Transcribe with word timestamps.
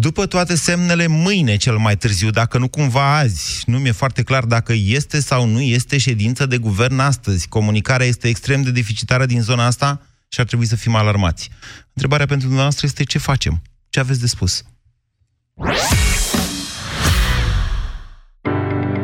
După 0.00 0.26
toate 0.26 0.54
semnele, 0.54 1.06
mâine 1.06 1.56
cel 1.56 1.76
mai 1.76 1.96
târziu, 1.96 2.30
dacă 2.30 2.58
nu 2.58 2.68
cumva 2.68 3.16
azi. 3.16 3.62
Nu 3.66 3.78
mi-e 3.78 3.92
foarte 3.92 4.22
clar 4.22 4.44
dacă 4.44 4.72
este 4.72 5.20
sau 5.20 5.46
nu 5.46 5.60
este 5.60 5.98
ședință 5.98 6.46
de 6.46 6.58
guvern 6.58 6.98
astăzi. 6.98 7.48
Comunicarea 7.48 8.06
este 8.06 8.28
extrem 8.28 8.62
de 8.62 8.70
deficitară 8.70 9.26
din 9.26 9.40
zona 9.40 9.66
asta 9.66 10.00
și 10.28 10.40
ar 10.40 10.46
trebui 10.46 10.66
să 10.66 10.76
fim 10.76 10.94
alarmați. 10.94 11.50
Întrebarea 11.92 12.26
pentru 12.26 12.46
dumneavoastră 12.46 12.86
este 12.86 13.04
ce 13.04 13.18
facem? 13.18 13.62
Ce 13.88 14.00
aveți 14.00 14.20
de 14.20 14.26
spus? 14.26 14.64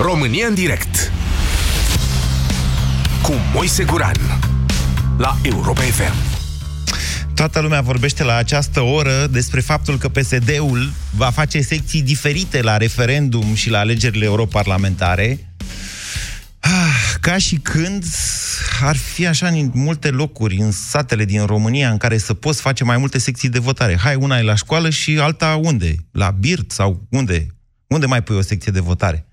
România 0.00 0.46
în 0.46 0.54
direct 0.54 1.12
cu 3.22 3.32
Moise 3.54 3.84
Guran 3.84 4.40
la 5.16 5.36
Europa 5.42 5.80
FM. 5.80 6.14
Toată 7.34 7.60
lumea 7.60 7.80
vorbește 7.80 8.24
la 8.24 8.34
această 8.34 8.80
oră 8.80 9.26
despre 9.26 9.60
faptul 9.60 9.98
că 9.98 10.08
PSD-ul 10.08 10.92
va 11.16 11.30
face 11.30 11.60
secții 11.60 12.02
diferite 12.02 12.62
la 12.62 12.76
referendum 12.76 13.54
și 13.54 13.70
la 13.70 13.78
alegerile 13.78 14.24
europarlamentare, 14.24 15.52
ah, 16.58 17.14
ca 17.20 17.38
și 17.38 17.56
când 17.56 18.04
ar 18.82 18.96
fi 18.96 19.26
așa 19.26 19.46
în 19.46 19.70
multe 19.74 20.08
locuri, 20.08 20.56
în 20.56 20.72
satele 20.72 21.24
din 21.24 21.44
România, 21.46 21.90
în 21.90 21.96
care 21.96 22.18
să 22.18 22.34
poți 22.34 22.60
face 22.60 22.84
mai 22.84 22.96
multe 22.96 23.18
secții 23.18 23.48
de 23.48 23.58
votare. 23.58 23.96
Hai, 23.96 24.14
una 24.14 24.38
e 24.38 24.42
la 24.42 24.54
școală 24.54 24.90
și 24.90 25.18
alta 25.18 25.60
unde? 25.62 25.94
La 26.12 26.30
Birt 26.30 26.70
sau 26.70 27.06
unde? 27.10 27.46
Unde 27.86 28.06
mai 28.06 28.22
pui 28.22 28.36
o 28.36 28.42
secție 28.42 28.72
de 28.72 28.80
votare? 28.80 29.27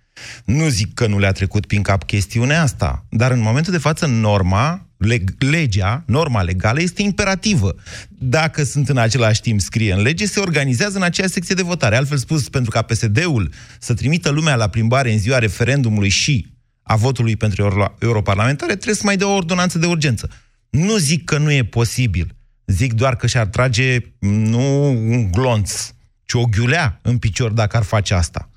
Nu 0.45 0.67
zic 0.67 0.93
că 0.93 1.07
nu 1.07 1.19
le-a 1.19 1.31
trecut 1.31 1.65
prin 1.65 1.81
cap 1.81 2.03
chestiunea 2.03 2.61
asta, 2.61 3.05
dar 3.09 3.31
în 3.31 3.39
momentul 3.39 3.71
de 3.71 3.77
față 3.77 4.05
norma, 4.05 4.87
leg, 4.97 5.29
legea, 5.37 6.03
norma 6.07 6.41
legală 6.41 6.81
este 6.81 7.01
imperativă. 7.01 7.75
Dacă 8.09 8.63
sunt 8.63 8.89
în 8.89 8.97
același 8.97 9.41
timp 9.41 9.61
scrie 9.61 9.93
în 9.93 10.01
lege, 10.01 10.25
se 10.25 10.39
organizează 10.39 10.97
în 10.97 11.03
aceeași 11.03 11.33
secție 11.33 11.55
de 11.55 11.61
votare. 11.61 11.95
Altfel 11.95 12.17
spus, 12.17 12.49
pentru 12.49 12.71
ca 12.71 12.81
PSD-ul 12.81 13.51
să 13.79 13.93
trimită 13.93 14.29
lumea 14.29 14.55
la 14.55 14.67
plimbare 14.67 15.11
în 15.11 15.19
ziua 15.19 15.39
referendumului 15.39 16.09
și 16.09 16.53
a 16.83 16.95
votului 16.95 17.35
pentru 17.35 17.61
euro- 17.61 17.95
europarlamentare, 17.99 18.73
trebuie 18.73 18.95
să 18.95 19.01
mai 19.05 19.17
dea 19.17 19.27
o 19.27 19.35
ordonanță 19.35 19.77
de 19.77 19.85
urgență. 19.85 20.29
Nu 20.69 20.97
zic 20.97 21.23
că 21.23 21.37
nu 21.37 21.51
e 21.51 21.63
posibil. 21.63 22.35
Zic 22.65 22.93
doar 22.93 23.15
că 23.15 23.27
și-ar 23.27 23.45
trage 23.45 23.97
nu 24.19 24.89
un 24.89 25.31
glonț, 25.31 25.89
ci 26.25 26.33
o 26.33 26.45
ghiulea 26.45 26.99
în 27.01 27.17
picior 27.17 27.51
dacă 27.51 27.77
ar 27.77 27.83
face 27.83 28.13
asta. 28.13 28.49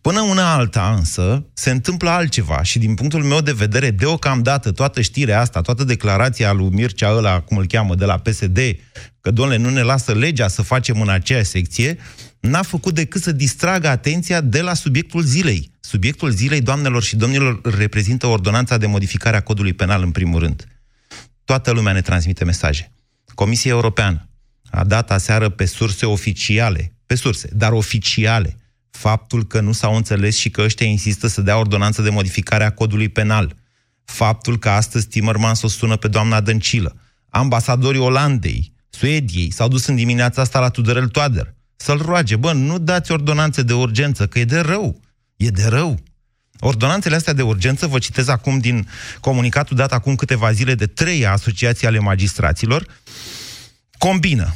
Până 0.00 0.20
una 0.20 0.52
alta, 0.52 0.94
însă, 0.96 1.46
se 1.52 1.70
întâmplă 1.70 2.10
altceva 2.10 2.62
și 2.62 2.78
din 2.78 2.94
punctul 2.94 3.22
meu 3.22 3.40
de 3.40 3.52
vedere, 3.52 3.90
deocamdată, 3.90 4.72
toată 4.72 5.00
știrea 5.00 5.40
asta, 5.40 5.60
toată 5.60 5.84
declarația 5.84 6.52
lui 6.52 6.68
Mircea 6.68 7.16
ăla, 7.16 7.40
cum 7.40 7.56
îl 7.56 7.66
cheamă, 7.66 7.94
de 7.94 8.04
la 8.04 8.18
PSD, 8.18 8.58
că, 9.20 9.30
domnule, 9.30 9.58
nu 9.58 9.70
ne 9.70 9.82
lasă 9.82 10.12
legea 10.12 10.48
să 10.48 10.62
facem 10.62 11.00
în 11.00 11.08
aceeași 11.08 11.48
secție, 11.48 11.98
n-a 12.40 12.62
făcut 12.62 12.94
decât 12.94 13.22
să 13.22 13.32
distragă 13.32 13.88
atenția 13.88 14.40
de 14.40 14.60
la 14.60 14.74
subiectul 14.74 15.22
zilei. 15.22 15.72
Subiectul 15.80 16.30
zilei, 16.30 16.60
doamnelor 16.60 17.02
și 17.02 17.16
domnilor, 17.16 17.60
reprezintă 17.78 18.26
ordonanța 18.26 18.76
de 18.76 18.86
modificare 18.86 19.36
a 19.36 19.42
codului 19.42 19.72
penal, 19.72 20.02
în 20.02 20.10
primul 20.10 20.40
rând. 20.40 20.64
Toată 21.44 21.70
lumea 21.70 21.92
ne 21.92 22.00
transmite 22.00 22.44
mesaje. 22.44 22.92
Comisia 23.34 23.70
Europeană 23.70 24.28
a 24.70 24.84
dat 24.84 25.10
aseară 25.10 25.48
pe 25.48 25.64
surse 25.64 26.06
oficiale, 26.06 26.92
pe 27.06 27.14
surse, 27.14 27.48
dar 27.52 27.72
oficiale, 27.72 28.56
faptul 28.96 29.46
că 29.46 29.60
nu 29.60 29.72
s-au 29.72 29.96
înțeles 29.96 30.36
și 30.36 30.50
că 30.50 30.62
ăștia 30.62 30.86
insistă 30.86 31.26
să 31.26 31.40
dea 31.40 31.58
ordonanță 31.58 32.02
de 32.02 32.10
modificare 32.10 32.64
a 32.64 32.70
codului 32.70 33.08
penal, 33.08 33.56
faptul 34.04 34.58
că 34.58 34.68
astăzi 34.68 35.06
Timmermans 35.06 35.62
o 35.62 35.68
sună 35.68 35.96
pe 35.96 36.08
doamna 36.08 36.40
Dăncilă, 36.40 36.96
ambasadorii 37.28 38.00
Olandei, 38.00 38.72
Suediei, 38.90 39.52
s-au 39.52 39.68
dus 39.68 39.86
în 39.86 39.94
dimineața 39.96 40.42
asta 40.42 40.60
la 40.60 40.68
Tudorel 40.68 41.08
Toader, 41.08 41.54
să-l 41.76 41.98
roage, 41.98 42.36
bă, 42.36 42.52
nu 42.52 42.78
dați 42.78 43.12
ordonanțe 43.12 43.62
de 43.62 43.72
urgență, 43.72 44.26
că 44.26 44.38
e 44.38 44.44
de 44.44 44.58
rău, 44.58 45.00
e 45.36 45.48
de 45.48 45.66
rău. 45.66 45.98
Ordonanțele 46.58 47.14
astea 47.14 47.32
de 47.32 47.42
urgență, 47.42 47.86
vă 47.86 47.98
citez 47.98 48.28
acum 48.28 48.58
din 48.58 48.88
comunicatul 49.20 49.76
dat 49.76 49.92
acum 49.92 50.14
câteva 50.14 50.52
zile 50.52 50.74
de 50.74 50.86
trei 50.86 51.26
asociații 51.26 51.86
ale 51.86 51.98
magistraților, 51.98 52.86
combină, 53.98 54.54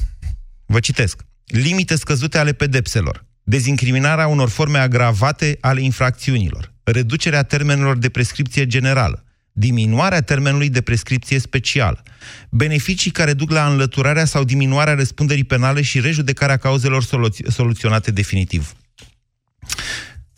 vă 0.66 0.81
citesc, 0.81 1.25
limite 1.44 1.97
scăzute 1.97 2.38
ale 2.38 2.53
pedepselor, 2.53 3.28
dezincriminarea 3.49 4.27
unor 4.27 4.49
forme 4.49 4.79
agravate 4.79 5.59
ale 5.61 5.81
infracțiunilor, 5.81 6.73
reducerea 6.83 7.43
termenelor 7.43 7.97
de 7.97 8.09
prescripție 8.09 8.67
generală, 8.67 9.25
diminuarea 9.53 10.21
termenului 10.21 10.69
de 10.69 10.81
prescripție 10.81 11.39
specială, 11.39 12.03
beneficii 12.51 13.11
care 13.11 13.33
duc 13.33 13.51
la 13.51 13.67
înlăturarea 13.67 14.25
sau 14.25 14.45
diminuarea 14.45 14.95
răspunderii 14.95 15.45
penale 15.45 15.83
și 15.83 16.01
rejudecarea 16.01 16.57
cauzelor 16.57 17.05
solu- 17.05 17.29
soluționate 17.49 18.11
definitiv. 18.11 18.73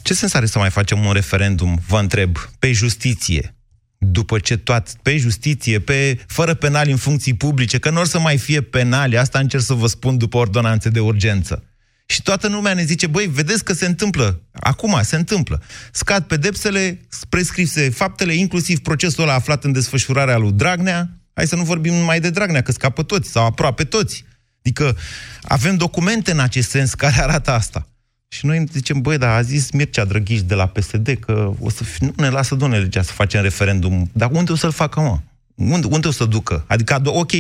Ce 0.03 0.15
sens 0.15 0.35
are 0.35 0.47
să 0.47 0.59
mai 0.59 0.71
facem 0.71 1.05
un 1.05 1.13
referendum, 1.13 1.81
vă 1.87 1.99
întreb, 1.99 2.39
pe 2.59 2.73
justiție, 2.73 3.55
după 3.99 4.39
ce 4.39 4.57
toate, 4.57 4.91
pe 5.03 5.17
justiție, 5.17 5.81
pe 5.81 6.19
fără 6.27 6.55
penali 6.55 6.91
în 6.91 6.97
funcții 6.97 7.35
publice, 7.35 7.79
că 7.79 7.91
nu 7.91 7.99
or 7.99 8.07
să 8.07 8.19
mai 8.19 8.39
fie 8.39 8.61
penali, 8.61 9.19
asta 9.19 9.39
încerc 9.39 9.63
să 9.63 9.75
vă 9.75 9.87
spun 9.87 10.19
după 10.19 10.37
ordonanțe 10.37 10.89
de 10.89 11.01
urgență. 11.01 11.65
Și 12.11 12.23
toată 12.23 12.49
lumea 12.49 12.75
ne 12.75 12.85
zice, 12.85 13.07
băi, 13.07 13.27
vedeți 13.27 13.65
că 13.65 13.73
se 13.73 13.87
întâmplă. 13.87 14.43
Acum 14.53 15.01
se 15.03 15.17
întâmplă. 15.17 15.63
Scad 15.93 16.25
pedepsele, 16.25 17.01
prescrise 17.29 17.91
faptele, 17.91 18.35
inclusiv 18.35 18.79
procesul 18.79 19.23
ăla 19.23 19.35
aflat 19.35 19.65
în 19.65 19.73
desfășurarea 19.73 20.37
lui 20.37 20.53
Dragnea. 20.53 21.11
Hai 21.35 21.47
să 21.47 21.57
nu 21.57 21.63
vorbim 21.63 21.95
mai 21.95 22.21
de 22.21 22.31
Dragnea, 22.31 22.63
că 22.63 22.73
scapă 22.73 23.03
toți, 23.03 23.31
sau 23.31 23.45
aproape 23.45 23.85
toți. 23.85 24.25
Adică 24.59 24.97
avem 25.43 25.77
documente 25.77 26.31
în 26.31 26.39
acest 26.39 26.71
sens 26.71 26.95
care 26.95 27.23
arată 27.23 27.51
asta. 27.51 27.87
Și 28.29 28.47
noi 28.47 28.65
zicem, 28.73 29.01
băi, 29.01 29.19
dar 29.19 29.37
a 29.37 29.43
zis 29.43 29.71
Mircea 29.71 30.05
Drăghiș 30.05 30.43
de 30.43 30.55
la 30.55 30.67
PSD 30.67 31.17
că 31.21 31.53
o 31.61 31.71
să 31.71 31.85
fi, 31.85 32.05
nu 32.05 32.13
ne 32.17 32.29
lasă, 32.29 32.55
doamne, 32.55 32.79
legea 32.79 33.03
să 33.03 33.13
facem 33.13 33.43
referendum. 33.43 34.11
Dar 34.13 34.31
unde 34.33 34.53
o 34.53 34.57
să-l 34.57 34.73
facă, 34.73 35.01
mă? 35.01 35.19
Unde, 35.55 35.87
unde 35.87 36.09
o 36.09 36.11
să 36.11 36.25
ducă? 36.25 36.65
Adică, 36.67 37.01
ok, 37.05 37.33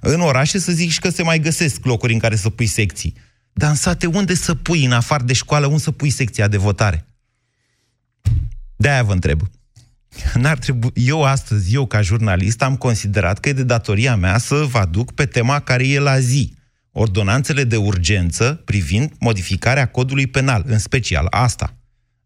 în 0.00 0.20
orașe 0.20 0.58
să 0.58 0.72
zic 0.72 0.90
și 0.90 1.00
că 1.00 1.10
se 1.10 1.22
mai 1.22 1.38
găsesc 1.38 1.84
locuri 1.84 2.12
în 2.12 2.18
care 2.18 2.36
să 2.36 2.50
pui 2.50 2.66
secții. 2.66 3.14
Dar 3.52 3.70
în 3.70 3.76
sate, 3.76 4.06
unde 4.06 4.34
să 4.34 4.54
pui, 4.54 4.84
în 4.84 4.92
afară 4.92 5.24
de 5.24 5.32
școală, 5.32 5.66
unde 5.66 5.78
să 5.78 5.90
pui 5.90 6.10
secția 6.10 6.48
de 6.48 6.56
votare? 6.56 7.06
De-aia 8.76 9.02
vă 9.02 9.12
întreb. 9.12 9.40
N-ar 10.34 10.58
trebui, 10.58 10.90
eu 10.94 11.24
astăzi, 11.24 11.74
eu 11.74 11.86
ca 11.86 12.00
jurnalist, 12.00 12.62
am 12.62 12.76
considerat 12.76 13.38
că 13.38 13.48
e 13.48 13.52
de 13.52 13.62
datoria 13.62 14.16
mea 14.16 14.38
să 14.38 14.54
vă 14.54 14.78
aduc 14.78 15.12
pe 15.12 15.26
tema 15.26 15.60
care 15.60 15.88
e 15.88 15.98
la 15.98 16.18
zi. 16.18 16.54
Ordonanțele 16.92 17.64
de 17.64 17.76
urgență 17.76 18.62
privind 18.64 19.12
modificarea 19.18 19.86
codului 19.86 20.26
penal, 20.26 20.64
în 20.66 20.78
special 20.78 21.26
asta. 21.30 21.76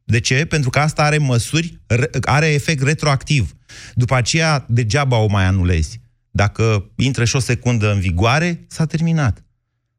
De 0.05 0.21
ce? 0.21 0.45
Pentru 0.45 0.71
că 0.71 0.79
asta 0.79 1.03
are 1.03 1.19
măsuri, 1.19 1.81
are 2.23 2.47
efect 2.47 2.83
retroactiv. 2.83 3.57
După 3.95 4.15
aceea, 4.15 4.65
degeaba 4.69 5.17
o 5.17 5.27
mai 5.27 5.45
anulezi. 5.45 6.01
Dacă 6.31 6.91
intră 6.97 7.25
și 7.25 7.37
o 7.37 7.39
secundă 7.39 7.93
în 7.93 8.01
vigoare, 8.01 8.65
s-a 8.69 8.87
terminat 8.87 9.46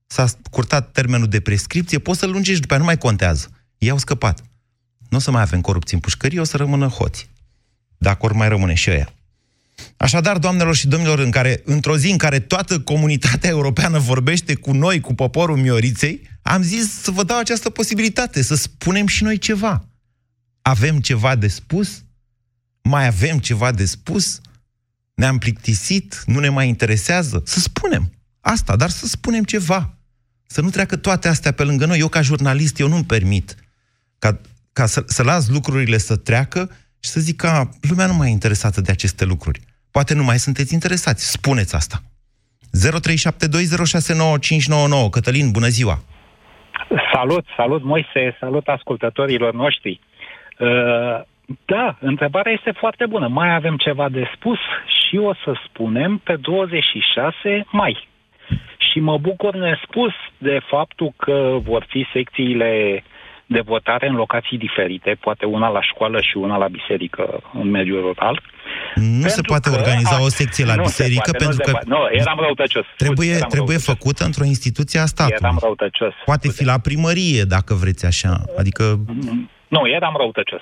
s-a 0.07 0.28
curtat 0.51 0.91
termenul 0.91 1.28
de 1.28 1.40
prescripție, 1.40 1.99
poți 1.99 2.20
să-l 2.20 2.31
lungești, 2.31 2.61
după 2.61 2.73
aia 2.73 2.81
nu 2.81 2.87
mai 2.87 2.97
contează. 2.97 3.49
Ei 3.78 3.90
au 3.90 3.97
scăpat. 3.97 4.43
Nu 5.09 5.17
o 5.17 5.20
să 5.20 5.31
mai 5.31 5.41
avem 5.41 5.61
corupție 5.61 5.96
în 5.96 6.02
pușcărie, 6.02 6.40
o 6.40 6.43
să 6.43 6.58
rămână 6.58 6.87
hoți. 6.87 7.29
Dacă 7.97 8.26
ori 8.26 8.35
mai 8.35 8.47
rămâne 8.47 8.73
și 8.73 8.90
ăia. 8.90 9.11
Așadar, 9.97 10.37
doamnelor 10.37 10.76
și 10.76 10.87
domnilor, 10.87 11.20
în 11.20 11.31
care, 11.31 11.61
într-o 11.66 11.97
zi 11.97 12.11
în 12.11 12.17
care 12.17 12.40
toată 12.40 12.79
comunitatea 12.79 13.49
europeană 13.49 13.99
vorbește 13.99 14.55
cu 14.55 14.72
noi, 14.72 14.99
cu 14.99 15.14
poporul 15.14 15.58
Mioriței, 15.58 16.22
am 16.41 16.61
zis 16.61 17.02
să 17.02 17.11
vă 17.11 17.23
dau 17.23 17.40
această 17.40 17.70
posibilitate, 17.70 18.41
să 18.41 18.55
spunem 18.55 19.08
și 19.08 19.23
noi 19.23 19.37
ceva. 19.37 19.87
Avem 20.61 20.99
ceva 20.99 21.35
de 21.35 21.47
spus? 21.47 22.03
Mai 22.81 23.05
avem 23.05 23.40
ceva 23.40 23.72
de 23.72 23.85
spus? 23.85 24.40
Ne-am 25.14 25.37
plictisit? 25.37 26.23
Nu 26.26 26.40
ne 26.40 26.49
mai 26.49 26.67
interesează? 26.67 27.41
Să 27.46 27.59
spunem 27.59 28.11
asta, 28.41 28.76
dar 28.76 28.90
să 28.90 29.08
spunem 29.08 29.43
ceva. 29.43 29.97
Să 30.47 30.61
nu 30.61 30.70
treacă 30.70 30.97
toate 30.97 31.28
astea 31.28 31.52
pe 31.52 31.64
lângă 31.64 31.85
noi. 31.85 31.99
Eu, 31.99 32.08
ca 32.08 32.22
jurnalist, 32.22 32.79
eu 32.79 32.88
nu-mi 32.88 33.03
permit 33.03 33.55
ca, 34.20 34.40
ca 34.73 34.85
să, 34.85 35.03
să 35.05 35.23
las 35.23 35.49
lucrurile 35.49 35.97
să 35.97 36.17
treacă 36.17 36.70
și 36.99 37.09
să 37.09 37.20
zic 37.20 37.35
că 37.35 37.64
lumea 37.90 38.05
nu 38.05 38.14
mai 38.14 38.28
e 38.28 38.32
interesată 38.32 38.82
de 38.82 38.91
aceste 38.91 39.26
lucruri. 39.26 39.59
Poate 39.91 40.14
nu 40.14 40.23
mai 40.23 40.38
sunteți 40.38 40.73
interesați. 40.73 41.32
Spuneți 41.32 41.76
asta. 41.76 41.97
0372069599 45.08 45.09
Cătălin, 45.11 45.52
bună 45.52 45.67
ziua! 45.67 45.99
Salut, 47.14 47.46
salut 47.55 47.84
Moise, 47.84 48.38
salut 48.40 48.67
ascultătorilor 48.67 49.53
noștri. 49.53 50.00
Uh, 50.59 50.67
da, 51.66 51.97
întrebarea 52.00 52.52
este 52.52 52.72
foarte 52.72 53.05
bună. 53.05 53.28
Mai 53.28 53.55
avem 53.55 53.78
ceva 53.78 54.09
de 54.09 54.32
spus 54.35 54.58
și 55.08 55.17
o 55.17 55.34
să 55.34 55.53
spunem 55.67 56.17
pe 56.17 56.35
26 56.35 57.66
mai. 57.72 58.08
Și 58.91 58.99
mă 58.99 59.17
bucur 59.17 59.55
nespus 59.55 60.13
de 60.37 60.59
faptul 60.69 61.13
că 61.17 61.57
vor 61.63 61.85
fi 61.89 62.05
secțiile 62.13 63.03
de 63.45 63.61
votare 63.66 64.07
în 64.07 64.16
locații 64.16 64.57
diferite, 64.57 65.17
poate 65.19 65.45
una 65.45 65.69
la 65.69 65.81
școală 65.81 66.22
și 66.22 66.37
una 66.37 66.57
la 66.57 66.67
biserică 66.67 67.41
în 67.53 67.69
mediul 67.69 68.01
rural. 68.01 68.41
Nu 68.95 69.28
se 69.28 69.41
poate 69.41 69.69
organiza 69.69 70.16
a... 70.16 70.22
o 70.22 70.29
secție 70.29 70.66
la 70.66 70.75
nu 70.75 70.81
biserică 70.81 71.31
poate, 71.31 71.45
pentru 71.45 71.63
nu 71.66 71.73
că... 71.73 71.79
Nu, 71.85 72.07
eram 72.11 72.37
răutăcios. 72.39 72.85
Trebuie, 72.97 73.29
eram 73.29 73.49
trebuie 73.49 73.78
răutăcios. 73.78 73.97
făcută 73.97 74.23
într-o 74.25 74.43
instituție 74.43 74.99
a 74.99 75.05
statului. 75.05 75.37
Eram 75.41 75.57
răutăcios. 75.61 76.13
Poate 76.25 76.47
fi 76.49 76.63
la 76.66 76.78
primărie, 76.78 77.43
dacă 77.43 77.73
vreți 77.73 78.05
așa. 78.05 78.41
Adică... 78.57 78.83
Nu, 79.67 79.87
eram 79.87 80.14
răutăcios. 80.17 80.61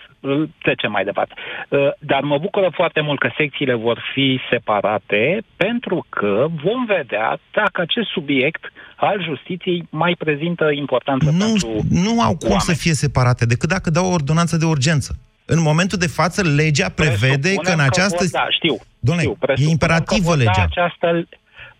Trecem 0.61 0.91
mai 0.91 1.03
departe. 1.03 1.33
Uh, 1.69 1.87
Dar 1.99 2.21
mă 2.21 2.37
bucură 2.37 2.69
foarte 2.73 3.01
mult 3.01 3.19
că 3.19 3.29
secțiile 3.37 3.73
vor 3.73 4.03
fi 4.13 4.39
separate 4.49 5.41
pentru 5.55 6.05
că 6.09 6.47
vom 6.63 6.85
vedea 6.85 7.39
dacă 7.51 7.81
acest 7.81 8.07
subiect 8.07 8.71
al 8.95 9.23
justiției 9.23 9.87
mai 9.89 10.15
prezintă 10.17 10.71
importanță 10.71 11.29
Nu, 11.31 11.37
pentru 11.37 11.83
nu 11.89 12.21
au 12.21 12.35
cum 12.37 12.49
oameni. 12.49 12.61
să 12.61 12.73
fie 12.73 12.93
separate, 12.93 13.45
decât 13.45 13.69
dacă 13.69 13.89
dau 13.89 14.05
o 14.05 14.13
ordonanță 14.13 14.57
de 14.57 14.65
urgență. 14.65 15.15
În 15.45 15.61
momentul 15.61 15.97
de 15.97 16.07
față, 16.07 16.41
legea 16.55 16.89
prevede 16.89 17.37
Presupunem 17.37 17.63
că 17.63 17.71
în 17.71 17.79
această... 17.79 18.17
vor 18.19 18.29
da, 18.31 18.47
știu, 18.49 18.75
Doamne, 18.99 19.23
știu, 19.23 19.35
e 19.35 19.45
presupunem 19.45 19.71
imperativă 19.71 20.21
că 20.21 20.35
vor 20.35 20.37
da 20.37 20.43
legea. 20.43 20.63
Această, 20.63 21.27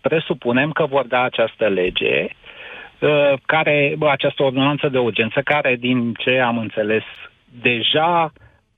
presupunem 0.00 0.70
că 0.70 0.86
vor 0.86 1.06
da 1.06 1.22
această 1.22 1.66
lege, 1.68 2.22
uh, 2.22 2.45
care, 3.46 3.94
bă, 3.98 4.08
această 4.10 4.42
ordonanță 4.42 4.88
de 4.88 4.98
urgență, 4.98 5.40
care, 5.44 5.76
din 5.80 6.14
ce 6.14 6.38
am 6.38 6.58
înțeles, 6.58 7.02
deja 7.62 8.32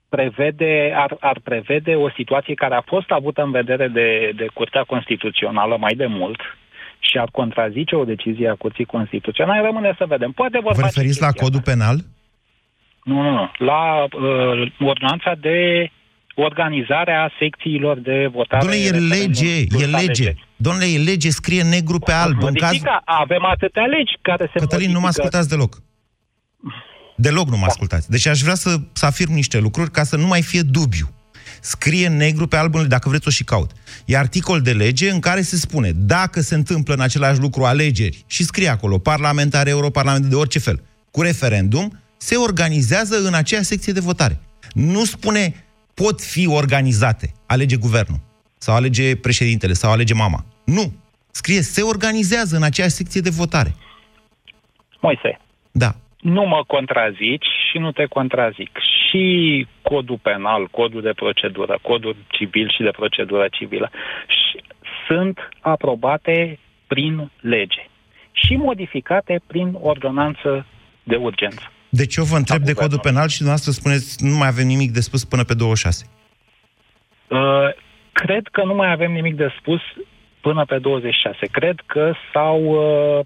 prevede, 0.09 0.93
ar, 0.97 1.17
ar 1.21 1.39
prevede 1.45 1.95
o 1.95 2.11
situație 2.11 2.55
care 2.55 2.75
a 2.75 2.81
fost 2.81 3.11
avută 3.11 3.43
în 3.43 3.51
vedere 3.51 3.89
de, 3.89 4.33
de 4.37 4.47
Curtea 4.55 4.83
Constituțională 4.83 5.77
mai 5.77 5.95
de 5.95 6.07
mult 6.07 6.41
și 6.99 7.19
ar 7.19 7.29
contrazice 7.33 7.95
o 7.95 8.05
decizie 8.05 8.49
a 8.49 8.55
Curții 8.55 8.85
Constituționale. 8.85 9.67
Rămâne 9.67 9.95
să 9.99 10.05
vedem. 10.09 10.31
Poate 10.31 10.59
vor 10.63 10.75
Vă 10.75 10.81
face 10.81 10.95
referiți 10.95 11.21
la 11.21 11.27
chestia 11.27 11.43
codul 11.43 11.61
asta. 11.61 11.71
penal? 11.71 11.97
Nu, 13.05 13.23
nu, 13.23 13.31
nu. 13.31 13.51
La 13.59 14.03
uh, 14.03 14.73
ordonanța 14.81 15.35
de 15.41 15.91
organizare 16.35 17.13
a 17.13 17.31
secțiilor 17.39 17.99
de 17.99 18.29
votare. 18.33 18.63
Domnule, 18.63 18.83
e 18.83 18.91
referendum, 18.91 19.19
lege, 19.19 19.53
e 19.59 19.67
sursa 19.69 19.99
lege. 19.99 20.35
Domnule, 20.61 20.87
e 20.87 20.99
lege, 20.99 21.31
scrie 21.31 21.63
negru 21.63 21.99
pe 21.99 22.13
alb. 22.13 22.43
În 22.43 22.55
caz... 22.55 22.71
Modifica, 22.71 23.03
avem 23.05 23.45
atâtea 23.45 23.85
legi 23.85 24.13
care 24.23 24.51
se 24.53 24.59
Cătălin, 24.59 24.87
nu 24.87 24.93
mă 24.93 24.99
modifică. 25.01 25.23
ascultați 25.23 25.49
deloc. 25.49 25.83
Deloc 27.17 27.49
nu 27.49 27.57
mă 27.57 27.67
ascultați. 27.67 28.11
Deci 28.11 28.27
aș 28.27 28.41
vrea 28.41 28.55
să, 28.55 28.77
să 28.93 29.07
afirm 29.07 29.33
niște 29.33 29.59
lucruri 29.59 29.91
ca 29.91 30.05
să 30.05 30.17
nu 30.17 30.27
mai 30.27 30.43
fie 30.43 30.63
dubiu. 30.63 31.09
Scrie 31.61 32.09
negru 32.09 32.47
pe 32.47 32.57
alb, 32.57 32.77
dacă 32.77 33.09
vreți 33.09 33.29
o 33.29 33.31
și 33.31 33.45
caut. 33.45 33.71
E 34.05 34.17
articol 34.17 34.61
de 34.61 34.73
lege 34.73 35.11
în 35.11 35.21
care 35.21 35.41
se 35.41 35.57
spune 35.57 35.91
dacă 35.95 36.41
se 36.41 36.55
întâmplă 36.55 36.95
în 36.95 37.01
același 37.01 37.41
lucru 37.41 37.65
alegeri 37.65 38.25
și 38.27 38.45
scrie 38.45 38.69
acolo 38.69 38.99
parlamentare, 38.99 39.71
europarlamente, 39.71 40.29
de 40.29 40.35
orice 40.35 40.59
fel, 40.59 40.83
cu 41.11 41.23
referendum, 41.23 42.01
se 42.17 42.37
organizează 42.37 43.17
în 43.27 43.35
aceea 43.35 43.63
secție 43.63 43.93
de 43.93 44.01
votare. 44.01 44.41
Nu 44.73 45.05
spune 45.05 45.65
pot 45.95 46.23
fi 46.23 46.47
organizate, 46.47 47.33
alege 47.47 47.77
guvernul, 47.77 48.21
sau 48.59 48.75
alege 48.75 49.17
președintele, 49.17 49.73
sau 49.73 49.91
alege 49.91 50.15
mama. 50.15 50.45
Nu. 50.65 50.93
Scrie 51.31 51.61
se 51.61 51.83
organizează 51.83 52.57
în 52.57 52.63
aceeași 52.63 52.95
secție 52.95 53.21
de 53.21 53.31
votare. 53.31 53.75
Moise, 55.01 55.39
Da. 55.71 55.95
nu 56.21 56.47
mă 56.47 56.65
contrazici 56.67 57.47
și 57.71 57.79
nu 57.79 57.93
te 57.93 58.05
contrazic. 58.07 58.71
Și 59.09 59.67
codul 59.83 60.19
penal, 60.23 60.67
codul 60.67 61.03
de 61.03 61.13
procedură, 61.17 61.79
codul 61.83 62.17
civil 62.29 62.71
și 62.77 62.83
de 62.83 62.91
procedură 62.91 63.47
civilă 63.51 63.91
și 64.27 64.63
sunt 65.09 65.39
aprobate 65.61 66.59
prin 66.87 67.31
lege 67.41 67.87
și 68.33 68.57
modificate 68.57 69.41
prin 69.47 69.77
ordonanță 69.81 70.67
de 71.03 71.17
urgență. 71.17 71.63
Deci 71.89 72.17
eu 72.17 72.25
vă 72.25 72.37
întreb 72.37 72.59
de 72.63 72.73
guvernului. 72.73 72.97
codul 72.97 73.13
penal 73.13 73.29
și 73.29 73.37
dumneavoastră 73.39 73.73
spuneți 73.81 74.25
nu 74.25 74.37
mai 74.37 74.49
avem 74.49 74.67
nimic 74.67 74.91
de 74.93 75.01
spus 75.01 75.25
până 75.25 75.45
pe 75.45 75.55
26. 75.55 76.07
Uh, 77.29 77.39
cred 78.25 78.47
că 78.53 78.65
nu 78.65 78.75
mai 78.75 78.91
avem 78.93 79.13
nimic 79.13 79.35
de 79.37 79.55
spus 79.59 79.81
până 80.41 80.65
pe 80.65 80.79
26. 80.79 81.47
Cred 81.47 81.81
că 81.87 82.13
s-au 82.33 82.61
uh, 82.63 83.21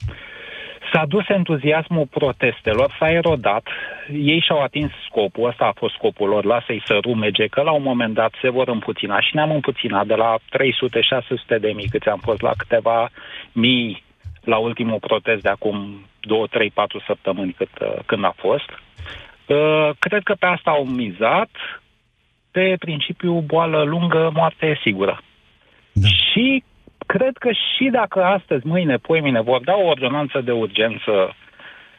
s-a 0.93 1.05
dus 1.07 1.29
entuziasmul 1.29 2.07
protestelor, 2.07 2.97
s-a 2.99 3.11
erodat, 3.11 3.69
ei 4.13 4.41
și-au 4.41 4.63
atins 4.63 4.91
scopul, 5.09 5.49
ăsta 5.49 5.65
a 5.65 5.79
fost 5.79 5.95
scopul 5.95 6.29
lor, 6.29 6.45
lasă-i 6.45 6.83
să 6.87 6.99
rumege, 7.03 7.47
că 7.47 7.63
la 7.63 7.71
un 7.71 7.83
moment 7.83 8.15
dat 8.15 8.33
se 8.41 8.49
vor 8.49 8.69
împuțina 8.69 9.21
și 9.21 9.35
ne-am 9.35 9.51
împuținat 9.51 10.07
de 10.07 10.15
la 10.15 10.37
300-600 11.57 11.61
de 11.61 11.73
mii, 11.75 11.89
câți 11.89 12.09
am 12.09 12.21
fost 12.23 12.41
la 12.41 12.53
câteva 12.57 13.11
mii 13.53 14.03
la 14.45 14.57
ultimul 14.57 14.99
protest 14.99 15.43
de 15.43 15.49
acum 15.49 16.07
2, 16.21 16.47
3, 16.51 16.71
4 16.71 17.03
săptămâni 17.07 17.53
cât, 17.53 17.71
uh, 17.81 17.95
când 18.07 18.25
a 18.25 18.35
fost. 18.37 18.71
Uh, 19.47 19.91
cred 19.99 20.23
că 20.23 20.35
pe 20.39 20.47
asta 20.47 20.71
au 20.71 20.85
mizat, 20.85 21.51
pe 22.53 22.77
principiul 22.79 23.41
boală 23.41 23.83
lungă, 23.83 24.31
moarte 24.35 24.79
sigură. 24.83 25.23
Da. 25.93 26.09
Și 26.09 26.65
cred 27.07 27.37
că 27.39 27.49
și 27.53 27.89
dacă 27.93 28.25
astăzi, 28.25 28.67
mâine, 28.67 28.97
poimine 28.97 29.41
vor 29.41 29.61
da 29.65 29.75
o 29.75 29.87
ordonanță 29.87 30.41
de 30.41 30.53
urgență 30.53 31.37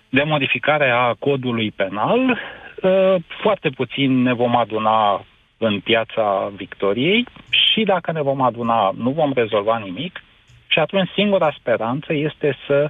de 0.10 0.24
modificare 0.24 0.90
a 0.90 1.14
codului 1.20 1.72
penal, 1.72 2.20
uh, 2.30 3.16
foarte 3.42 3.70
puțin 3.70 4.22
ne 4.22 4.34
vom 4.34 4.56
aduna 4.56 5.26
în 5.58 5.80
piața 5.80 6.52
Victoriei 6.56 7.26
și 7.50 7.84
dacă 7.84 8.12
ne 8.12 8.22
vom 8.22 8.42
aduna, 8.42 8.92
nu 8.98 9.10
vom 9.10 9.32
rezolva 9.34 9.78
nimic 9.78 10.24
și 10.68 10.80
atunci 10.80 11.10
singura 11.16 11.56
speranță 11.60 12.14
este 12.14 12.58
să 12.68 12.90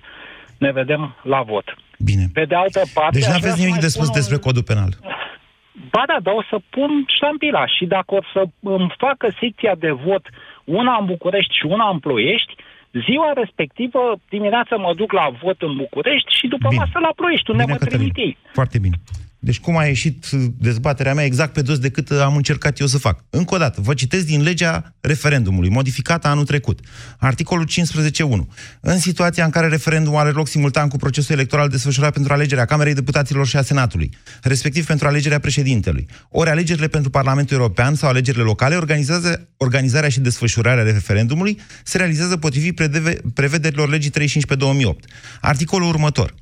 ne 0.57 0.71
vedem 0.71 1.15
la 1.21 1.41
vot. 1.41 1.75
Bine. 1.99 2.25
Pe 2.33 2.45
de 2.45 2.55
altă 2.55 2.81
parte... 2.93 3.17
Deci 3.17 3.27
nu 3.27 3.33
aș 3.33 3.39
vrea 3.39 3.51
aveți 3.51 3.55
să 3.55 3.59
nimic 3.59 3.71
mai 3.71 3.79
de 3.79 3.87
spus 3.87 4.05
spun 4.05 4.15
un- 4.15 4.19
despre 4.19 4.37
codul 4.37 4.63
penal. 4.63 4.91
Ba 5.91 6.03
da, 6.07 6.17
dar 6.25 6.33
o 6.33 6.43
să 6.49 6.57
pun 6.69 6.91
ștampila 7.15 7.67
și 7.67 7.85
dacă 7.85 8.15
o 8.15 8.21
să 8.33 8.41
îmi 8.59 8.93
facă 8.97 9.27
secția 9.39 9.75
de 9.75 9.91
vot 9.91 10.25
una 10.63 10.97
în 10.99 11.05
București 11.05 11.57
și 11.59 11.65
una 11.65 11.89
în 11.89 11.99
Ploiești, 11.99 12.53
ziua 13.05 13.31
respectivă 13.35 14.15
dimineața 14.29 14.75
mă 14.75 14.93
duc 14.95 15.11
la 15.11 15.29
vot 15.41 15.61
în 15.61 15.75
București 15.75 16.35
și 16.39 16.47
după 16.47 16.67
Bine. 16.69 16.79
masă 16.81 16.99
la 16.99 17.11
Ploiești, 17.15 17.49
unde 17.51 17.63
Bine, 17.63 17.77
mă 17.79 17.85
trimit 17.85 18.13
Cătălin. 18.13 18.27
ei. 18.27 18.37
Foarte 18.59 18.77
bine. 18.79 18.95
Deci 19.43 19.59
cum 19.59 19.77
a 19.77 19.85
ieșit 19.85 20.25
uh, 20.31 20.43
dezbaterea 20.57 21.13
mea 21.13 21.25
exact 21.25 21.53
pe 21.53 21.61
dos 21.61 21.77
decât 21.77 22.09
uh, 22.09 22.19
am 22.19 22.35
încercat 22.35 22.79
eu 22.79 22.87
să 22.87 22.97
fac. 22.97 23.23
Încă 23.29 23.55
o 23.55 23.57
dată, 23.57 23.81
vă 23.81 23.93
citesc 23.93 24.25
din 24.25 24.41
legea 24.41 24.95
referendumului, 25.01 25.69
modificată 25.69 26.27
anul 26.27 26.45
trecut. 26.45 26.79
Articolul 27.17 27.67
15.1. 27.67 28.23
În 28.79 28.99
situația 28.99 29.45
în 29.45 29.49
care 29.49 29.67
referendumul 29.67 30.19
are 30.19 30.29
loc 30.29 30.47
simultan 30.47 30.87
cu 30.87 30.97
procesul 30.97 31.35
electoral 31.35 31.69
desfășurat 31.69 32.13
pentru 32.13 32.33
alegerea 32.33 32.65
Camerei 32.65 32.93
Deputaților 32.93 33.47
și 33.47 33.57
a 33.57 33.61
Senatului, 33.61 34.09
respectiv 34.41 34.85
pentru 34.85 35.07
alegerea 35.07 35.39
președintelui, 35.39 36.07
ori 36.29 36.49
alegerile 36.49 36.87
pentru 36.87 37.09
Parlamentul 37.09 37.57
European 37.57 37.95
sau 37.95 38.09
alegerile 38.09 38.43
locale, 38.43 38.75
organizează, 38.75 39.47
organizarea 39.57 40.09
și 40.09 40.19
desfășurarea 40.19 40.83
referendumului 40.83 41.59
se 41.83 41.97
realizează 41.97 42.37
potrivit 42.37 42.75
predeve- 42.75 43.21
prevederilor 43.33 43.89
legii 43.89 44.09
35 44.09 44.45
pe 44.45 44.55
2008. 44.55 45.05
Articolul 45.41 45.87
următor. 45.87 46.33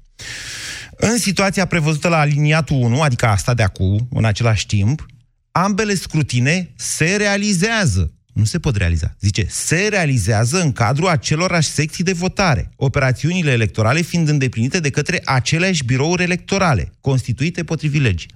În 0.97 1.17
situația 1.17 1.65
prevăzută 1.65 2.07
la 2.07 2.19
aliniatul 2.19 2.75
1, 2.75 3.01
adică 3.01 3.25
asta 3.25 3.53
de 3.53 3.63
acum, 3.63 4.07
în 4.11 4.25
același 4.25 4.65
timp, 4.65 5.05
ambele 5.51 5.95
scrutine 5.95 6.73
se 6.75 7.15
realizează. 7.15 8.13
Nu 8.33 8.43
se 8.43 8.59
pot 8.59 8.75
realiza. 8.75 9.15
Zice, 9.19 9.45
se 9.49 9.87
realizează 9.89 10.61
în 10.61 10.71
cadrul 10.71 11.07
acelorași 11.07 11.69
secții 11.69 12.03
de 12.03 12.11
votare, 12.11 12.71
operațiunile 12.75 13.51
electorale 13.51 14.01
fiind 14.01 14.27
îndeplinite 14.27 14.79
de 14.79 14.89
către 14.89 15.21
aceleași 15.25 15.83
birouri 15.83 16.23
electorale, 16.23 16.91
constituite 17.01 17.63
potrivit 17.63 18.01
legii. 18.01 18.29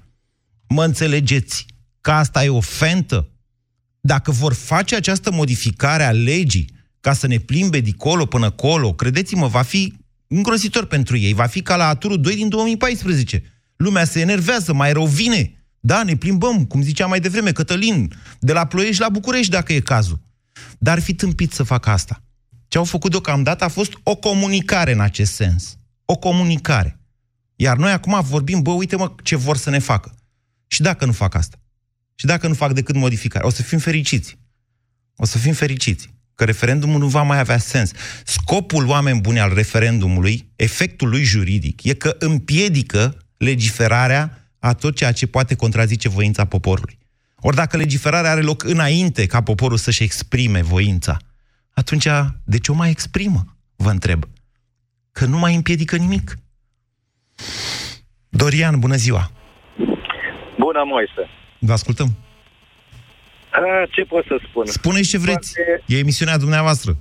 Mă 0.67 0.83
înțelegeți 0.83 1.65
că 2.01 2.12
asta 2.12 2.43
e 2.43 2.50
o 2.50 2.59
fentă? 2.59 3.29
Dacă 4.01 4.31
vor 4.31 4.53
face 4.53 4.95
această 4.95 5.31
modificare 5.31 6.03
a 6.03 6.12
legii 6.12 6.69
ca 7.00 7.13
să 7.13 7.27
ne 7.27 7.38
plimbe 7.38 7.79
de 7.79 7.91
colo 7.97 8.25
până 8.25 8.50
colo, 8.50 8.93
credeți-mă, 8.93 9.47
va 9.47 9.62
fi 9.62 9.93
îngrozitor 10.27 10.86
pentru 10.86 11.17
ei. 11.17 11.34
Va 11.34 11.46
fi 11.46 11.62
ca 11.62 11.75
la 11.75 11.88
aturul 11.88 12.22
2 12.22 12.36
din 12.36 12.50
2014. 12.50 13.44
Lumea 13.75 14.05
se 14.05 14.20
enervează, 14.20 14.74
mai 14.74 14.94
rău 14.94 15.05
vine. 15.05 15.65
Da, 15.79 16.03
ne 16.03 16.15
plimbăm, 16.15 16.65
cum 16.65 16.82
zicea 16.82 17.05
mai 17.05 17.20
devreme 17.20 17.51
Cătălin, 17.51 18.13
de 18.39 18.53
la 18.53 18.65
Ploiești 18.65 19.01
la 19.01 19.10
București, 19.10 19.51
dacă 19.51 19.74
e 19.74 19.79
cazul. 19.79 20.20
Dar 20.79 20.96
ar 20.96 21.01
fi 21.01 21.13
tâmpit 21.13 21.51
să 21.51 21.63
facă 21.63 21.89
asta. 21.89 22.24
Ce 22.67 22.77
au 22.77 22.84
făcut 22.84 23.12
deocamdată 23.12 23.63
a 23.63 23.67
fost 23.67 23.94
o 24.03 24.15
comunicare 24.15 24.91
în 24.91 25.00
acest 25.00 25.34
sens. 25.34 25.77
O 26.05 26.15
comunicare. 26.15 27.00
Iar 27.55 27.77
noi 27.77 27.91
acum 27.91 28.22
vorbim, 28.22 28.62
bă, 28.62 28.72
uite 28.72 28.96
mă, 28.96 29.15
ce 29.24 29.36
vor 29.36 29.58
să 29.58 29.70
ne 29.70 29.79
facă. 29.79 30.15
Și 30.67 30.82
dacă 30.82 31.05
nu 31.05 31.12
fac 31.12 31.36
asta? 31.36 31.58
Și 32.15 32.25
dacă 32.25 32.48
nu 32.48 32.53
fac 32.53 32.74
decât 32.74 32.96
modificare? 32.96 33.46
O 33.46 33.50
să 33.50 33.62
fim 33.62 33.77
fericiți. 33.77 34.38
O 35.15 35.25
să 35.25 35.38
fim 35.38 35.53
fericiți. 35.53 36.14
Că 36.35 36.43
referendumul 36.43 36.99
nu 36.99 37.07
va 37.07 37.21
mai 37.21 37.39
avea 37.39 37.57
sens. 37.57 37.91
Scopul 38.23 38.87
oameni 38.87 39.21
buni 39.21 39.39
al 39.39 39.53
referendumului, 39.53 40.51
efectul 40.55 41.09
lui 41.09 41.23
juridic, 41.23 41.83
e 41.83 41.93
că 41.93 42.15
împiedică 42.19 43.17
legiferarea 43.37 44.49
a 44.59 44.73
tot 44.73 44.95
ceea 44.95 45.11
ce 45.11 45.27
poate 45.27 45.55
contrazice 45.55 46.09
voința 46.09 46.45
poporului. 46.45 46.97
Ori 47.39 47.55
dacă 47.55 47.77
legiferarea 47.77 48.31
are 48.31 48.41
loc 48.41 48.63
înainte 48.63 49.25
ca 49.25 49.41
poporul 49.41 49.77
să-și 49.77 50.03
exprime 50.03 50.61
voința, 50.61 51.17
atunci 51.73 52.07
de 52.43 52.57
ce 52.57 52.71
o 52.71 52.75
mai 52.75 52.89
exprimă? 52.89 53.45
Vă 53.75 53.89
întreb. 53.89 54.25
Că 55.11 55.25
nu 55.25 55.37
mai 55.37 55.55
împiedică 55.55 55.95
nimic. 55.95 56.37
Dorian, 58.29 58.79
bună 58.79 58.95
ziua! 58.95 59.31
Bună, 60.57 60.83
Moise! 60.85 61.29
Vă 61.59 61.73
ascultăm! 61.73 62.25
A, 63.55 63.85
ce 63.95 64.03
pot 64.03 64.25
să 64.25 64.38
spun? 64.47 64.65
Spuneți 64.65 65.09
ce 65.09 65.17
vreți. 65.17 65.50
Poate- 65.53 65.83
E 65.85 65.97
emisiunea 65.97 66.38
dumneavoastră. 66.38 66.91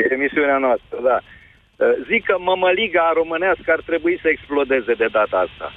E 0.00 0.02
emisiunea 0.18 0.58
noastră, 0.66 0.96
da. 1.10 1.18
Zic 2.10 2.22
că 2.24 2.34
mămăliga 2.38 3.06
românească 3.20 3.68
ar 3.76 3.82
trebui 3.90 4.18
să 4.22 4.28
explodeze 4.28 4.92
de 5.02 5.08
data 5.18 5.36
asta. 5.46 5.68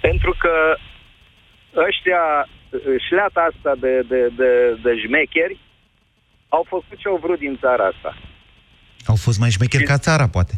Pentru 0.00 0.32
că 0.42 0.54
ăștia, 1.88 2.22
șleata 3.08 3.40
asta 3.50 3.72
de, 3.84 3.92
de, 4.12 4.20
de, 4.40 4.50
de 4.84 4.92
șmecheri, 5.04 5.58
au 6.48 6.64
făcut 6.68 6.96
ce 6.98 7.08
au 7.08 7.18
vrut 7.22 7.38
din 7.38 7.56
țara 7.60 7.84
asta. 7.92 8.16
Au 9.06 9.14
fost 9.24 9.38
mai 9.38 9.50
șmecheri 9.50 9.84
ca 9.84 9.98
țara, 9.98 10.28
poate. 10.28 10.54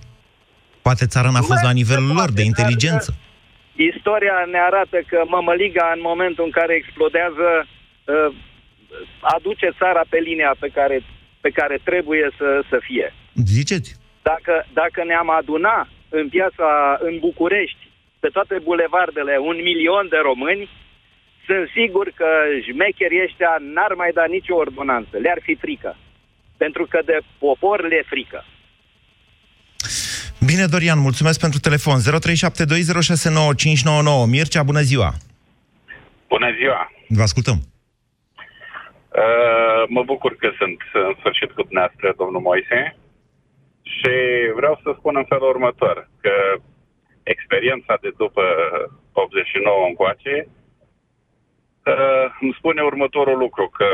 Poate 0.83 1.07
țara 1.07 1.31
n-a 1.31 1.41
fost 1.51 1.63
la 1.63 1.71
nivelul 1.81 2.13
lor 2.15 2.31
de 2.33 2.43
inteligență. 2.43 3.11
Istoria 3.93 4.37
ne 4.53 4.59
arată 4.69 4.99
că 5.11 5.19
mămăliga, 5.27 5.87
în 5.95 6.01
momentul 6.11 6.45
în 6.45 6.51
care 6.51 6.75
explodează, 6.75 7.47
uh, 8.09 8.35
aduce 9.21 9.69
țara 9.79 10.03
pe 10.09 10.19
linia 10.19 10.53
pe 10.59 10.69
care, 10.69 10.97
pe 11.41 11.51
care 11.51 11.77
trebuie 11.85 12.31
să, 12.39 12.49
să 12.71 12.79
fie. 12.87 13.15
Ziceți? 13.45 13.97
Dacă, 14.23 14.55
dacă 14.73 15.05
ne-am 15.05 15.31
aduna 15.31 15.89
în 16.09 16.29
piața, 16.29 16.99
în 17.01 17.19
București, 17.19 17.83
pe 18.21 18.29
toate 18.29 18.57
bulevardele, 18.69 19.35
un 19.51 19.57
milion 19.71 20.07
de 20.15 20.21
români, 20.29 20.69
sunt 21.47 21.65
sigur 21.79 22.07
că 22.21 22.29
șmecherii 22.67 23.25
ăștia 23.27 23.53
n-ar 23.75 23.93
mai 24.03 24.11
da 24.19 24.25
nicio 24.37 24.55
ordonanță. 24.55 25.15
Le-ar 25.25 25.41
fi 25.43 25.55
frică. 25.55 25.97
Pentru 26.57 26.87
că 26.91 26.99
de 27.05 27.19
popor 27.39 27.89
le 27.89 27.97
e 27.97 28.11
frică. 28.15 28.45
Bine, 30.47 30.67
Dorian, 30.67 30.99
mulțumesc 30.99 31.41
pentru 31.41 31.59
telefon. 31.59 31.99
0372069599. 32.01 32.05
Mircea, 34.27 34.63
bună 34.63 34.81
ziua! 34.81 35.15
Bună 36.29 36.49
ziua! 36.59 36.93
Vă 37.09 37.23
ascultăm. 37.23 37.59
Uh, 39.21 39.83
mă 39.97 40.03
bucur 40.13 40.33
că 40.37 40.49
sunt 40.61 40.79
în 41.09 41.15
sfârșit 41.21 41.51
cu 41.53 41.63
dumneavoastră, 41.63 42.09
domnul 42.21 42.41
Moise. 42.49 42.81
Și 43.97 44.15
vreau 44.59 44.75
să 44.83 44.89
spun 44.99 45.15
în 45.23 45.27
felul 45.33 45.49
următor, 45.55 45.97
că 46.25 46.35
experiența 47.35 47.95
de 48.05 48.11
după 48.17 48.43
89 49.13 49.87
încoace 49.89 50.35
uh, 51.93 52.27
îmi 52.41 52.57
spune 52.59 52.81
următorul 52.83 53.39
lucru, 53.45 53.65
că 53.79 53.89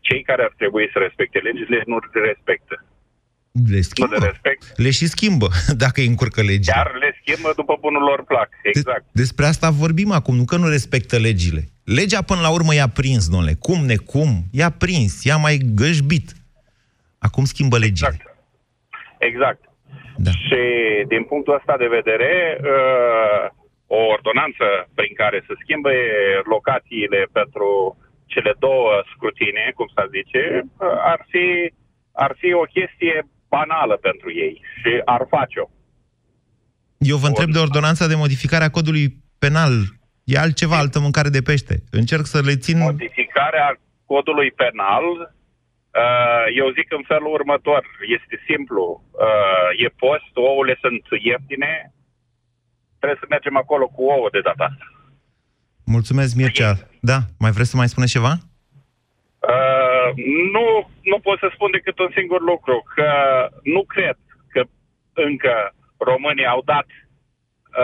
cei 0.00 0.22
care 0.22 0.42
ar 0.42 0.54
trebui 0.56 0.86
să 0.92 0.98
respecte 0.98 1.38
legile 1.38 1.82
nu 1.86 1.96
le 2.12 2.20
respectă. 2.32 2.76
Le 3.70 3.76
Nu 3.76 3.82
schimbă. 3.90 4.16
le 4.18 4.26
respect, 4.30 4.62
Le 4.84 4.90
și 4.90 5.06
schimbă, 5.14 5.48
dacă 5.84 6.00
îi 6.00 6.06
încurcă 6.12 6.40
legea. 6.42 6.72
chiar 6.72 6.90
le 7.04 7.10
schimbă 7.20 7.52
după 7.56 7.74
bunul 7.80 8.02
lor 8.02 8.24
plac. 8.24 8.48
Exact. 8.62 9.02
De- 9.04 9.10
despre 9.12 9.44
asta 9.46 9.70
vorbim 9.70 10.10
acum, 10.10 10.34
nu 10.36 10.44
că 10.44 10.56
nu 10.56 10.68
respectă 10.68 11.16
legile. 11.18 11.62
Legea 11.98 12.22
până 12.22 12.40
la 12.40 12.50
urmă 12.50 12.72
i-a 12.74 12.90
prins, 13.00 13.28
domnule. 13.28 13.54
Cum 13.66 13.80
necum, 13.94 14.30
i-a 14.60 14.70
prins, 14.70 15.24
i-a 15.24 15.36
mai 15.36 15.56
găjbit. 15.80 16.28
Acum 17.18 17.44
schimbă 17.44 17.76
legile. 17.78 18.08
Exact. 18.08 18.22
Exact. 19.28 19.62
Da. 20.16 20.30
Și 20.30 20.62
din 21.12 21.22
punctul 21.30 21.58
ăsta 21.60 21.74
de 21.82 21.94
vedere, 21.98 22.32
uh, 22.72 23.44
o 23.98 24.00
ordonanță 24.16 24.66
prin 24.98 25.14
care 25.22 25.38
să 25.46 25.52
schimbe 25.62 25.94
locațiile 26.54 27.20
pentru 27.32 27.68
cele 28.32 28.52
două 28.58 28.90
scrutine, 29.12 29.72
cum 29.74 29.88
să 29.94 30.02
zice, 30.16 30.42
uh, 30.62 30.96
ar 31.12 31.20
fi, 31.30 31.46
ar 32.12 32.32
fi 32.40 32.52
o 32.52 32.64
chestie 32.76 33.16
banală 33.48 33.96
pentru 34.08 34.28
ei 34.44 34.54
și 34.80 34.90
ar 35.04 35.22
face-o. 35.34 35.66
Eu 36.98 37.16
vă 37.16 37.26
întreb 37.26 37.50
de 37.50 37.58
ordonanța 37.58 38.06
de 38.06 38.14
modificare 38.24 38.64
a 38.64 38.76
codului 38.76 39.06
penal. 39.38 39.72
E 40.32 40.38
altceva, 40.38 40.76
altă 40.78 40.98
mâncare 41.00 41.28
de 41.28 41.42
pește. 41.48 41.74
Încerc 42.00 42.24
să 42.34 42.38
le 42.48 42.56
țin... 42.64 42.78
Modificarea 42.78 43.68
codului 44.06 44.50
penal, 44.62 45.06
uh, 45.20 46.44
eu 46.60 46.68
zic 46.78 46.88
în 46.98 47.04
felul 47.06 47.32
următor, 47.38 47.82
este 48.16 48.36
simplu. 48.48 48.82
Uh, 49.26 49.68
E 49.84 49.88
post, 50.04 50.32
ouăle 50.34 50.74
sunt 50.80 51.02
ieftine, 51.28 51.92
trebuie 52.98 53.22
să 53.22 53.26
mergem 53.34 53.56
acolo 53.56 53.86
cu 53.86 54.02
ouă 54.14 54.28
de 54.32 54.40
data 54.48 54.64
asta. 54.70 54.86
Mulțumesc, 55.84 56.34
Mircea. 56.36 56.72
Da, 57.00 57.18
mai 57.38 57.50
vreți 57.50 57.70
să 57.70 57.76
mai 57.76 57.92
spuneți 57.92 58.12
ceva? 58.12 58.32
Uh, 59.52 60.08
nu, 60.56 60.66
nu 61.10 61.18
pot 61.26 61.38
să 61.38 61.48
spun 61.54 61.70
decât 61.70 61.98
un 61.98 62.10
singur 62.18 62.40
lucru, 62.52 62.76
că 62.94 63.10
nu 63.62 63.82
cred 63.94 64.16
că 64.52 64.60
încă 65.12 65.54
românii 65.98 66.46
au 66.54 66.62
dat 66.64 66.86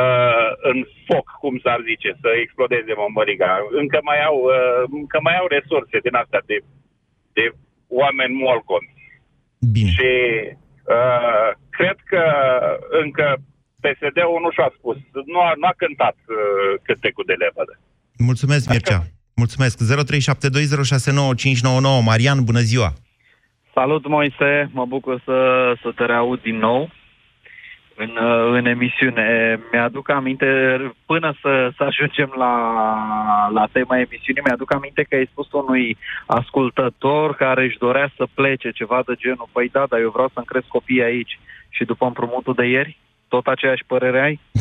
uh, 0.00 0.48
în 0.70 0.78
foc, 1.06 1.26
cum 1.42 1.54
s-ar 1.64 1.80
zice, 1.90 2.10
să 2.22 2.28
explodeze 2.42 2.92
Mămăriga. 2.96 3.52
Încă 3.82 3.98
mai 4.08 4.20
au, 4.28 4.36
uh, 4.56 4.82
încă 5.00 5.18
mai 5.26 5.36
au 5.40 5.46
resurse 5.56 5.96
din 6.06 6.14
astea 6.22 6.42
de, 6.50 6.56
de 7.36 7.44
oameni 8.00 8.40
molcomi. 8.44 8.90
Bine. 9.76 9.90
Și 9.96 10.10
uh, 10.96 11.48
cred 11.78 11.98
că 12.12 12.24
încă 13.02 13.26
PSD-ul 13.84 14.40
nu 14.44 14.50
și-a 14.56 14.70
spus, 14.78 14.96
nu 15.32 15.40
a, 15.48 15.50
nu 15.60 15.66
a 15.66 15.74
cântat 15.82 16.16
uh, 16.26 16.36
cântecul 16.86 17.24
de 17.26 17.36
lepădă. 17.42 17.74
Mulțumesc, 18.28 18.64
Mircea. 18.70 19.00
Mulțumesc. 19.42 19.76
0372069599. 19.78 19.82
Marian, 22.10 22.38
bună 22.44 22.62
ziua. 22.72 22.90
Salut, 23.74 24.08
Moise! 24.08 24.70
Mă 24.72 24.84
bucur 24.86 25.22
să, 25.24 25.38
să 25.82 25.92
te 25.96 26.04
reaud 26.04 26.42
din 26.42 26.58
nou 26.58 26.90
în, 27.96 28.10
uh, 28.28 28.58
în 28.58 28.66
emisiune. 28.66 29.58
Mi-aduc 29.72 30.10
aminte, 30.10 30.46
până 31.06 31.36
să, 31.42 31.72
să 31.76 31.82
ajungem 31.82 32.34
la, 32.38 32.54
la 33.52 33.68
tema 33.72 33.98
emisiunii, 33.98 34.42
mi-aduc 34.44 34.74
aminte 34.74 35.06
că 35.08 35.14
ai 35.14 35.28
spus 35.30 35.52
unui 35.52 35.96
ascultător 36.26 37.36
care 37.36 37.64
își 37.64 37.78
dorea 37.78 38.12
să 38.16 38.26
plece 38.34 38.70
ceva 38.70 39.02
de 39.06 39.14
genul, 39.16 39.48
păi 39.52 39.68
da, 39.72 39.84
dar 39.88 40.00
eu 40.00 40.10
vreau 40.10 40.30
să-mi 40.34 40.46
cresc 40.46 40.66
copiii 40.66 41.02
aici 41.02 41.38
și 41.68 41.84
după 41.84 42.06
împrumutul 42.06 42.54
de 42.54 42.66
ieri, 42.66 42.98
tot 43.28 43.46
aceeași 43.46 43.84
părere 43.86 44.20
ai? 44.20 44.40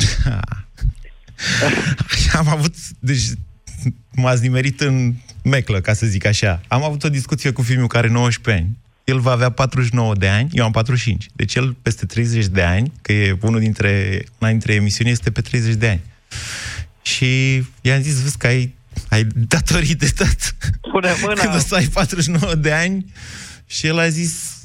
Am 2.40 2.48
avut... 2.48 2.74
Deci, 3.00 3.24
m-ați 4.16 4.42
nimerit 4.42 4.80
în 4.80 5.12
meclă, 5.44 5.80
ca 5.80 5.92
să 5.92 6.06
zic 6.06 6.26
așa. 6.26 6.60
Am 6.68 6.82
avut 6.82 7.04
o 7.04 7.08
discuție 7.08 7.52
cu 7.52 7.62
fiul 7.62 7.86
care 7.86 8.06
are 8.06 8.14
19 8.14 8.64
ani. 8.64 8.76
El 9.06 9.18
va 9.18 9.30
avea 9.30 9.50
49 9.50 10.14
de 10.14 10.28
ani, 10.28 10.50
eu 10.52 10.64
am 10.64 10.70
45. 10.70 11.28
Deci 11.32 11.54
el 11.54 11.76
peste 11.82 12.06
30 12.06 12.46
de 12.46 12.62
ani, 12.62 12.92
că 13.02 13.12
e 13.12 13.38
unul 13.40 13.60
dintre, 13.60 14.24
una 14.38 14.50
dintre 14.50 14.74
emisiuni, 14.74 15.10
este 15.10 15.30
pe 15.30 15.40
30 15.40 15.74
de 15.74 15.88
ani. 15.88 16.02
Și 17.02 17.54
i-am 17.80 18.02
zis, 18.02 18.22
vezi 18.22 18.38
că 18.38 18.46
ai, 18.46 18.74
ai 19.08 19.24
datorii 19.34 19.94
de 19.94 20.12
dat. 20.16 20.54
Pune 20.80 21.10
mâna! 21.22 21.42
Când 21.42 21.54
o 21.54 21.58
să 21.58 21.74
ai 21.74 21.86
49 21.86 22.54
de 22.54 22.72
ani. 22.72 23.12
Și 23.66 23.86
el 23.86 23.98
a 23.98 24.08
zis, 24.08 24.56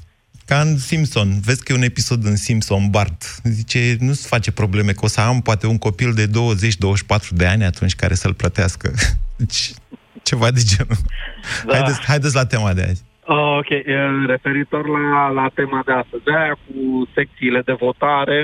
ca 0.46 0.62
în 0.62 0.78
Simpson, 0.78 1.40
vezi 1.40 1.64
că 1.64 1.72
e 1.72 1.76
un 1.76 1.82
episod 1.82 2.26
în 2.26 2.36
Simpson, 2.36 2.90
Bart, 2.90 3.42
zice, 3.44 3.98
nu-ți 4.00 4.28
face 4.28 4.52
probleme, 4.52 4.92
că 4.92 5.06
o 5.06 5.08
să 5.08 5.20
am 5.20 5.42
poate 5.42 5.68
un 5.68 5.78
copil 5.78 6.14
de 6.14 6.28
20-24 6.28 6.32
de 7.32 7.46
ani 7.46 7.64
atunci 7.64 7.96
care 7.96 8.16
să-l 8.16 8.34
plătească. 8.34 8.94
Deci, 9.36 9.72
ceva 10.24 10.52
de 10.52 10.62
genul. 10.64 10.98
Da. 11.66 11.74
Haideți, 11.74 12.00
haideți 12.00 12.36
la 12.36 12.46
tema 12.46 12.74
de 12.74 12.82
azi. 12.82 13.02
Oh, 13.36 13.58
ok, 13.62 13.70
e, 13.70 13.98
referitor 14.34 14.84
la, 15.14 15.24
la 15.40 15.48
tema 15.60 15.82
de 15.88 15.94
astăzi, 16.02 16.24
de 16.28 16.34
aia 16.42 16.56
cu 16.66 16.78
secțiile 17.18 17.62
de 17.70 17.76
votare, 17.86 18.40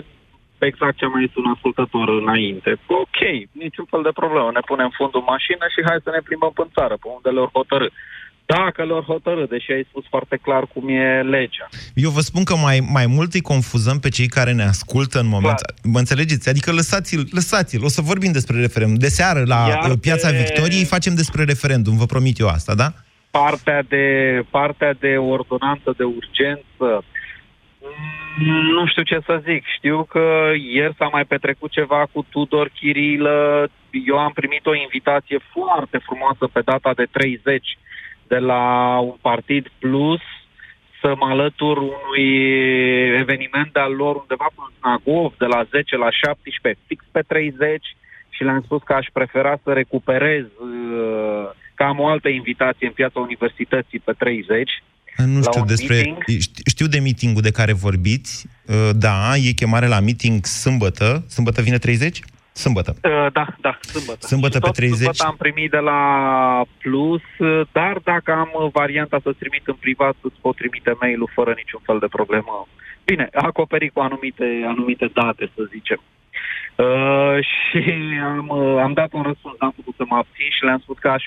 exact 0.69 0.95
ce 0.97 1.05
a 1.05 1.13
mai 1.13 1.25
zis 1.25 1.35
un 1.41 1.51
ascultător 1.55 2.07
înainte. 2.21 2.69
Ok, 3.03 3.19
niciun 3.63 3.87
fel 3.91 4.01
de 4.07 4.13
problemă, 4.21 4.49
ne 4.53 4.63
punem 4.71 4.89
fundul 4.99 5.19
în 5.23 5.31
mașină 5.33 5.65
și 5.73 5.79
hai 5.87 6.05
să 6.05 6.09
ne 6.13 6.21
plimbăm 6.27 6.53
în 6.65 6.69
țară, 6.77 6.95
pe 7.01 7.07
unde 7.15 7.29
le-or 7.35 7.51
hotărâ. 7.57 7.89
Dacă 8.55 8.79
le-or 8.87 9.05
hotărâ, 9.13 9.43
deși 9.53 9.69
ai 9.77 9.85
spus 9.89 10.05
foarte 10.13 10.37
clar 10.45 10.63
cum 10.73 10.83
e 10.89 11.21
legea. 11.35 11.67
Eu 12.05 12.09
vă 12.17 12.21
spun 12.29 12.43
că 12.49 12.55
mai, 12.67 12.77
mai 12.97 13.07
mult 13.15 13.31
îi 13.37 13.49
confuzăm 13.53 13.97
pe 13.99 14.09
cei 14.17 14.29
care 14.37 14.51
ne 14.59 14.65
ascultă 14.73 15.17
în 15.23 15.27
moment. 15.35 15.59
Clar. 15.61 15.73
Mă 15.93 15.99
înțelegeți? 16.03 16.49
Adică 16.49 16.69
lăsați-l, 16.79 17.23
lăsați-l. 17.39 17.83
O 17.83 17.91
să 17.97 18.01
vorbim 18.11 18.31
despre 18.31 18.55
referendum. 18.65 18.97
De 19.07 19.11
seară, 19.19 19.41
la 19.53 19.59
Iar 19.69 19.89
uh, 19.91 19.97
Piața 20.01 20.27
pe- 20.29 20.37
Victoriei, 20.37 20.85
facem 20.95 21.13
despre 21.15 21.43
referendum. 21.43 21.97
Vă 21.97 22.05
promit 22.05 22.37
eu 22.39 22.47
asta, 22.47 22.73
da? 22.75 22.89
Partea 23.31 23.81
de, 23.81 24.43
partea 24.49 24.93
de 24.93 25.17
ordonanță 25.17 25.93
de 25.97 26.03
urgență, 26.03 27.03
mm, 28.37 28.65
nu 28.73 28.87
știu 28.87 29.03
ce 29.03 29.19
să 29.25 29.41
zic. 29.43 29.65
Știu 29.65 30.03
că 30.03 30.51
ieri 30.71 30.95
s-a 30.97 31.09
mai 31.11 31.25
petrecut 31.25 31.71
ceva 31.71 32.07
cu 32.11 32.25
Tudor 32.29 32.69
Chirilă. 32.69 33.67
Eu 34.05 34.17
am 34.17 34.31
primit 34.31 34.65
o 34.65 34.75
invitație 34.75 35.39
foarte 35.51 35.97
frumoasă 35.97 36.49
pe 36.53 36.61
data 36.61 36.93
de 36.93 37.07
30 37.11 37.77
de 38.27 38.37
la 38.37 38.97
un 38.99 39.15
partid 39.21 39.71
plus 39.79 40.21
să 41.01 41.13
mă 41.19 41.25
alătur 41.25 41.77
unui 41.77 42.29
eveniment 43.23 43.73
de-al 43.73 43.93
lor 43.93 44.15
undeva 44.15 44.47
până 44.55 44.71
în 44.79 44.91
Agov, 44.91 45.33
de 45.37 45.45
la 45.45 45.63
10 45.63 45.97
la 45.97 46.09
17, 46.11 46.83
fix 46.87 47.05
pe 47.11 47.21
30 47.21 47.95
și 48.37 48.43
le-am 48.43 48.61
spus 48.65 48.81
că 48.83 48.93
aș 48.93 49.07
prefera 49.13 49.59
să 49.63 49.73
recuperez, 49.73 50.43
uh, 50.43 51.49
că 51.75 51.83
am 51.83 51.99
o 51.99 52.07
altă 52.07 52.29
invitație 52.29 52.87
în 52.87 52.93
piața 52.93 53.19
universității 53.19 53.99
pe 53.99 54.13
30. 54.17 54.71
Nu 55.25 55.41
știu 55.41 55.65
despre... 55.65 55.95
Meeting. 55.95 56.41
Știu 56.65 56.87
de 56.87 56.99
meetingul 56.99 57.41
de 57.41 57.51
care 57.51 57.73
vorbiți. 57.73 58.47
Uh, 58.65 58.89
Da, 58.95 59.35
e 59.47 59.51
chemare 59.51 59.87
la 59.87 59.99
meeting 59.99 60.45
sâmbătă. 60.45 61.23
Sâmbătă 61.27 61.61
vine 61.61 61.77
30? 61.77 62.19
Sâmbătă. 62.51 62.91
Uh, 63.03 63.31
Da, 63.33 63.45
da, 63.61 63.77
sâmbătă. 63.81 64.27
Sâmbătă 64.27 64.53
Și 64.53 64.59
pe 64.59 64.65
tot 64.65 64.75
30. 64.75 64.97
Sâmbătă 64.97 65.23
am 65.25 65.35
primit 65.35 65.69
de 65.71 65.77
la 65.77 66.01
Plus, 66.77 67.21
uh, 67.37 67.61
dar 67.71 67.95
dacă 68.03 68.31
am 68.31 68.51
uh, 68.53 68.69
varianta 68.71 69.19
să 69.23 69.31
trimit 69.41 69.67
în 69.67 69.77
privat, 69.85 70.15
îți 70.21 70.39
pot 70.41 70.55
trimite 70.55 70.91
mail-ul 71.01 71.31
fără 71.33 71.53
niciun 71.55 71.81
fel 71.83 71.99
de 71.99 72.07
problemă. 72.17 72.67
Bine, 73.05 73.29
acoperit 73.33 73.91
cu 73.93 73.99
anumite, 73.99 74.47
anumite 74.67 75.07
date, 75.13 75.51
să 75.55 75.61
zicem. 75.71 76.01
Uh, 76.77 77.37
și 77.53 77.81
am, 78.23 78.47
uh, 78.47 78.81
am 78.81 78.93
dat 78.93 79.13
un 79.13 79.21
răspuns, 79.21 79.55
n-am 79.59 79.73
putut 79.75 79.95
să 79.95 80.03
mă 80.09 80.15
abțin 80.15 80.49
și 80.57 80.63
le-am 80.63 80.79
spus 80.79 80.97
că 80.97 81.07
aș 81.07 81.23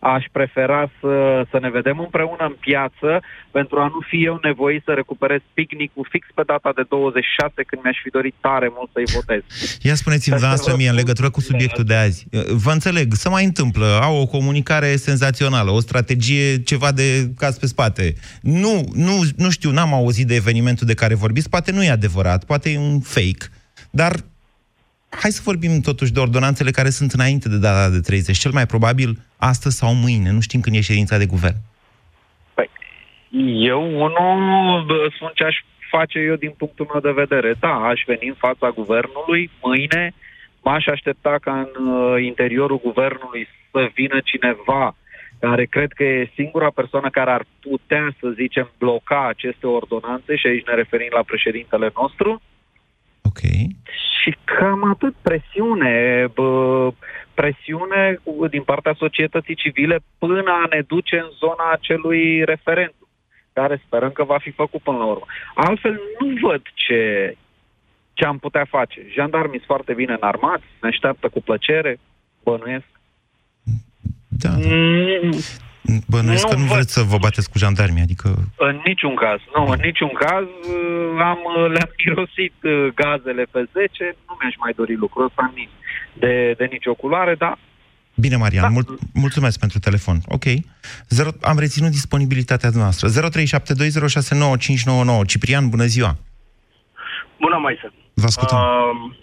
aș 0.00 0.24
prefera 0.32 0.90
să, 1.00 1.14
să 1.50 1.58
ne 1.60 1.70
vedem 1.70 1.98
împreună 1.98 2.44
în 2.50 2.56
piață 2.60 3.10
pentru 3.50 3.76
a 3.78 3.86
nu 3.94 4.00
fi 4.08 4.24
eu 4.24 4.38
nevoit 4.42 4.82
să 4.84 4.92
recuperez 4.92 5.40
picnicul 5.54 6.06
fix 6.10 6.26
pe 6.34 6.42
data 6.46 6.70
de 6.74 6.84
26 6.88 7.52
când 7.66 7.82
mi-aș 7.82 7.98
fi 8.02 8.10
dorit 8.10 8.34
tare 8.40 8.68
mult 8.76 8.90
să-i 8.92 9.14
votez. 9.18 9.42
Ia 9.82 9.94
spuneți-mi, 9.94 10.34
dumneavoastră, 10.34 10.74
mie, 10.76 10.88
în 10.88 10.94
legătură 10.94 11.30
cu 11.30 11.40
subiectul 11.40 11.84
de 11.84 11.94
azi. 11.94 12.26
Vă 12.64 12.70
înțeleg, 12.70 13.12
să 13.12 13.28
mai 13.30 13.44
întâmplă, 13.44 13.86
au 14.02 14.20
o 14.20 14.26
comunicare 14.26 14.96
senzațională, 14.96 15.70
o 15.70 15.80
strategie, 15.80 16.62
ceva 16.62 16.92
de 16.92 17.06
caz 17.36 17.58
pe 17.58 17.66
spate. 17.66 18.14
Nu, 18.42 18.74
nu, 18.94 19.14
nu 19.36 19.50
știu, 19.50 19.70
n-am 19.70 19.92
auzit 19.94 20.26
de 20.26 20.34
evenimentul 20.34 20.86
de 20.86 20.94
care 20.94 21.14
vorbiți, 21.14 21.48
poate 21.48 21.72
nu 21.72 21.84
e 21.84 21.90
adevărat, 21.90 22.44
poate 22.44 22.70
e 22.70 22.78
un 22.78 23.00
fake, 23.00 23.44
dar 23.90 24.12
hai 25.22 25.30
să 25.30 25.40
vorbim 25.44 25.80
totuși 25.80 26.12
de 26.12 26.20
ordonanțele 26.20 26.70
care 26.70 26.90
sunt 26.90 27.12
înainte 27.12 27.48
de 27.48 27.58
data 27.58 27.90
de 27.90 28.00
30, 28.00 28.38
cel 28.38 28.50
mai 28.52 28.66
probabil 28.66 29.18
astăzi 29.36 29.76
sau 29.76 29.94
mâine, 29.94 30.30
nu 30.30 30.40
știm 30.40 30.60
când 30.60 30.76
e 30.76 30.80
ședința 30.80 31.18
de 31.18 31.26
guvern. 31.26 31.56
Eu, 33.72 33.82
unul, 33.82 34.84
bă, 34.86 35.10
spun 35.14 35.30
ce 35.34 35.44
aș 35.44 35.56
face 35.90 36.18
eu 36.18 36.34
din 36.34 36.50
punctul 36.50 36.88
meu 36.92 37.00
de 37.00 37.20
vedere. 37.20 37.54
Da, 37.60 37.74
aș 37.74 38.00
veni 38.06 38.28
în 38.28 38.34
fața 38.38 38.70
guvernului 38.70 39.50
mâine, 39.62 40.14
m-aș 40.62 40.86
aștepta 40.86 41.38
ca 41.40 41.52
în 41.60 41.86
uh, 41.86 42.22
interiorul 42.24 42.80
guvernului 42.80 43.48
să 43.70 43.90
vină 43.94 44.20
cineva 44.24 44.96
care 45.38 45.64
cred 45.64 45.92
că 45.92 46.04
e 46.04 46.30
singura 46.34 46.70
persoană 46.70 47.10
care 47.10 47.30
ar 47.30 47.44
putea, 47.60 48.14
să 48.20 48.28
zicem, 48.28 48.70
bloca 48.78 49.26
aceste 49.28 49.66
ordonanțe 49.66 50.36
și 50.36 50.46
aici 50.46 50.66
ne 50.66 50.74
referim 50.74 51.08
la 51.14 51.22
președintele 51.22 51.90
nostru. 52.00 52.42
Ok. 53.22 53.40
Și 54.26 54.36
cam 54.44 54.84
atât 54.90 55.14
presiune, 55.22 56.26
bă, 56.34 56.92
presiune 57.34 58.18
cu- 58.22 58.46
din 58.46 58.62
partea 58.62 58.94
societății 58.98 59.54
civile 59.54 59.98
până 60.18 60.50
a 60.62 60.66
ne 60.70 60.80
duce 60.86 61.16
în 61.18 61.28
zona 61.38 61.70
acelui 61.72 62.44
referendum, 62.44 63.08
care 63.52 63.82
sperăm 63.86 64.10
că 64.10 64.24
va 64.24 64.38
fi 64.38 64.50
făcut 64.50 64.80
până 64.82 64.96
la 64.96 65.04
urmă. 65.04 65.24
Altfel 65.54 66.00
nu 66.18 66.48
văd 66.48 66.62
ce, 66.74 67.36
ce 68.12 68.24
am 68.24 68.38
putea 68.38 68.64
face. 68.64 69.06
Jandarmii 69.12 69.50
sunt 69.50 69.66
foarte 69.66 69.92
bine 69.92 70.12
înarmați, 70.12 70.64
ne 70.80 70.88
așteaptă 70.88 71.28
cu 71.28 71.42
plăcere, 71.42 71.98
bănuiesc. 72.42 72.86
Da. 74.28 74.50
Mm, 75.88 76.02
Bănuiesc 76.08 76.42
Nu 76.42 76.48
că 76.50 76.56
nu 76.56 76.64
văd. 76.64 76.72
vreți 76.74 76.92
să 76.92 77.02
vă 77.02 77.18
bateți 77.18 77.50
cu 77.50 77.58
jandarmii, 77.58 78.02
adică... 78.02 78.28
În 78.56 78.80
niciun 78.84 79.14
caz, 79.14 79.40
nu, 79.56 79.64
în 79.74 79.78
niciun 79.82 80.12
caz 80.24 80.44
uh, 80.44 81.20
am, 81.32 81.38
uh, 81.56 81.66
le-am 81.74 81.90
mirosit 82.04 82.54
uh, 82.62 82.86
gazele 82.94 83.42
pe 83.50 83.68
10, 83.72 84.16
nu 84.28 84.36
mi-aș 84.40 84.54
mai 84.58 84.72
dori 84.76 84.94
lucrul 84.94 85.24
ăsta 85.24 85.52
nici 85.54 85.70
de, 86.12 86.54
de 86.58 86.64
nicio 86.70 86.94
culoare, 86.94 87.34
dar 87.34 87.58
Bine, 88.18 88.36
Marian, 88.36 88.62
Da. 88.62 88.68
mul- 88.68 88.98
mulțumesc 89.14 89.58
pentru 89.58 89.78
telefon. 89.78 90.16
Ok. 90.26 90.44
Zero, 91.08 91.28
am 91.42 91.58
reținut 91.58 91.90
disponibilitatea 91.90 92.70
noastră. 92.74 93.08
0372069599. 93.08 93.12
Ciprian, 95.26 95.68
bună 95.68 95.84
ziua. 95.84 96.16
Bună, 97.40 97.56
Maise. 97.62 97.92
Vă 98.14 98.24
ascultăm. 98.26 98.58
Uh, 98.58 99.14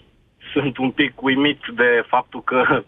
sunt 0.52 0.76
un 0.78 0.90
pic 0.90 1.22
uimit 1.22 1.60
de 1.76 2.04
faptul 2.08 2.42
că 2.42 2.62
uh, 2.70 2.82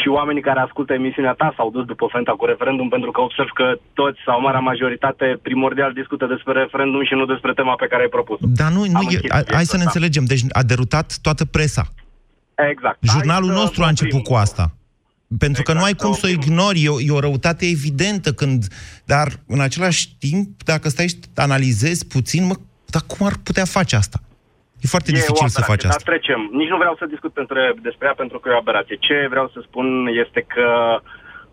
și 0.00 0.08
oamenii 0.08 0.42
care 0.48 0.60
ascultă 0.60 0.92
emisiunea 0.92 1.32
ta 1.32 1.52
s-au 1.56 1.70
dus 1.70 1.84
după 1.84 2.06
Fenta 2.12 2.32
cu 2.32 2.44
referendum 2.44 2.88
pentru 2.88 3.10
că 3.10 3.20
observ 3.20 3.48
că 3.54 3.66
toți 3.92 4.18
sau 4.26 4.40
marea 4.40 4.60
majoritate 4.60 5.38
primordial 5.42 5.92
discută 5.92 6.26
despre 6.26 6.52
referendum 6.52 7.04
și 7.04 7.14
nu 7.14 7.24
despre 7.24 7.52
tema 7.52 7.74
pe 7.74 7.86
care 7.86 8.02
ai 8.02 8.08
propus-o. 8.08 8.46
Dar 8.60 8.70
nu, 8.70 8.82
nu 8.84 8.96
Am 8.98 9.06
e, 9.08 9.14
închis 9.14 9.30
a- 9.30 9.34
hai 9.34 9.42
subiectul 9.42 9.64
să 9.72 9.76
ne 9.76 9.84
ăsta. 9.86 9.90
înțelegem. 9.92 10.24
Deci 10.24 10.42
a 10.60 10.62
derutat 10.62 11.18
toată 11.22 11.44
presa. 11.44 11.84
Exact. 12.70 12.98
Jurnalul 13.12 13.48
Hai 13.48 13.56
să 13.56 13.62
nostru 13.62 13.82
a 13.82 13.88
început 13.88 14.12
oprim. 14.20 14.32
cu 14.32 14.38
asta. 14.46 14.64
Pentru 15.38 15.62
că 15.62 15.70
Exact, 15.70 15.78
nu 15.78 15.84
ai 15.84 15.94
cum 15.94 16.12
să 16.12 16.20
să 16.20 16.26
o 16.26 16.30
oprim. 16.34 16.50
ignori, 16.52 16.82
e 16.84 16.88
o, 16.88 17.00
e 17.00 17.10
o 17.10 17.20
răutate 17.20 17.66
evidentă 17.66 18.32
când... 18.32 18.64
Dar, 19.04 19.28
în 19.46 19.60
același 19.60 20.16
timp, 20.18 20.62
dacă 20.64 20.88
stai 20.88 21.08
și 21.08 21.18
analizezi 21.34 22.06
puțin, 22.06 22.46
mă, 22.46 22.54
dar 22.86 23.02
cum 23.06 23.26
ar 23.26 23.32
putea 23.42 23.64
face 23.64 23.96
asta? 23.96 24.18
E 24.84 24.86
foarte 24.94 25.10
E 25.10 25.14
dificil 25.14 25.44
o 25.44 25.48
să 25.48 25.60
aberație, 25.60 25.74
faci 25.74 25.84
asta. 25.84 26.02
Dar 26.04 26.08
trecem. 26.10 26.40
Nici 26.52 26.72
nu 26.72 26.76
vreau 26.82 26.94
să 26.98 27.12
discut 27.14 27.36
între, 27.36 27.62
despre 27.88 28.06
ea 28.06 28.14
pentru 28.22 28.38
că 28.38 28.48
e 28.48 28.58
o 28.58 28.62
aberație. 28.64 28.96
Ce 29.06 29.26
vreau 29.30 29.48
să 29.54 29.58
spun 29.62 29.86
este 30.24 30.40
că 30.54 30.68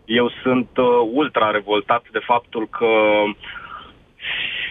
eu 0.04 0.26
sunt 0.42 0.68
uh, 0.76 0.86
ultra 1.12 1.50
revoltat 1.50 2.02
de 2.12 2.18
faptul 2.18 2.68
că 2.68 2.90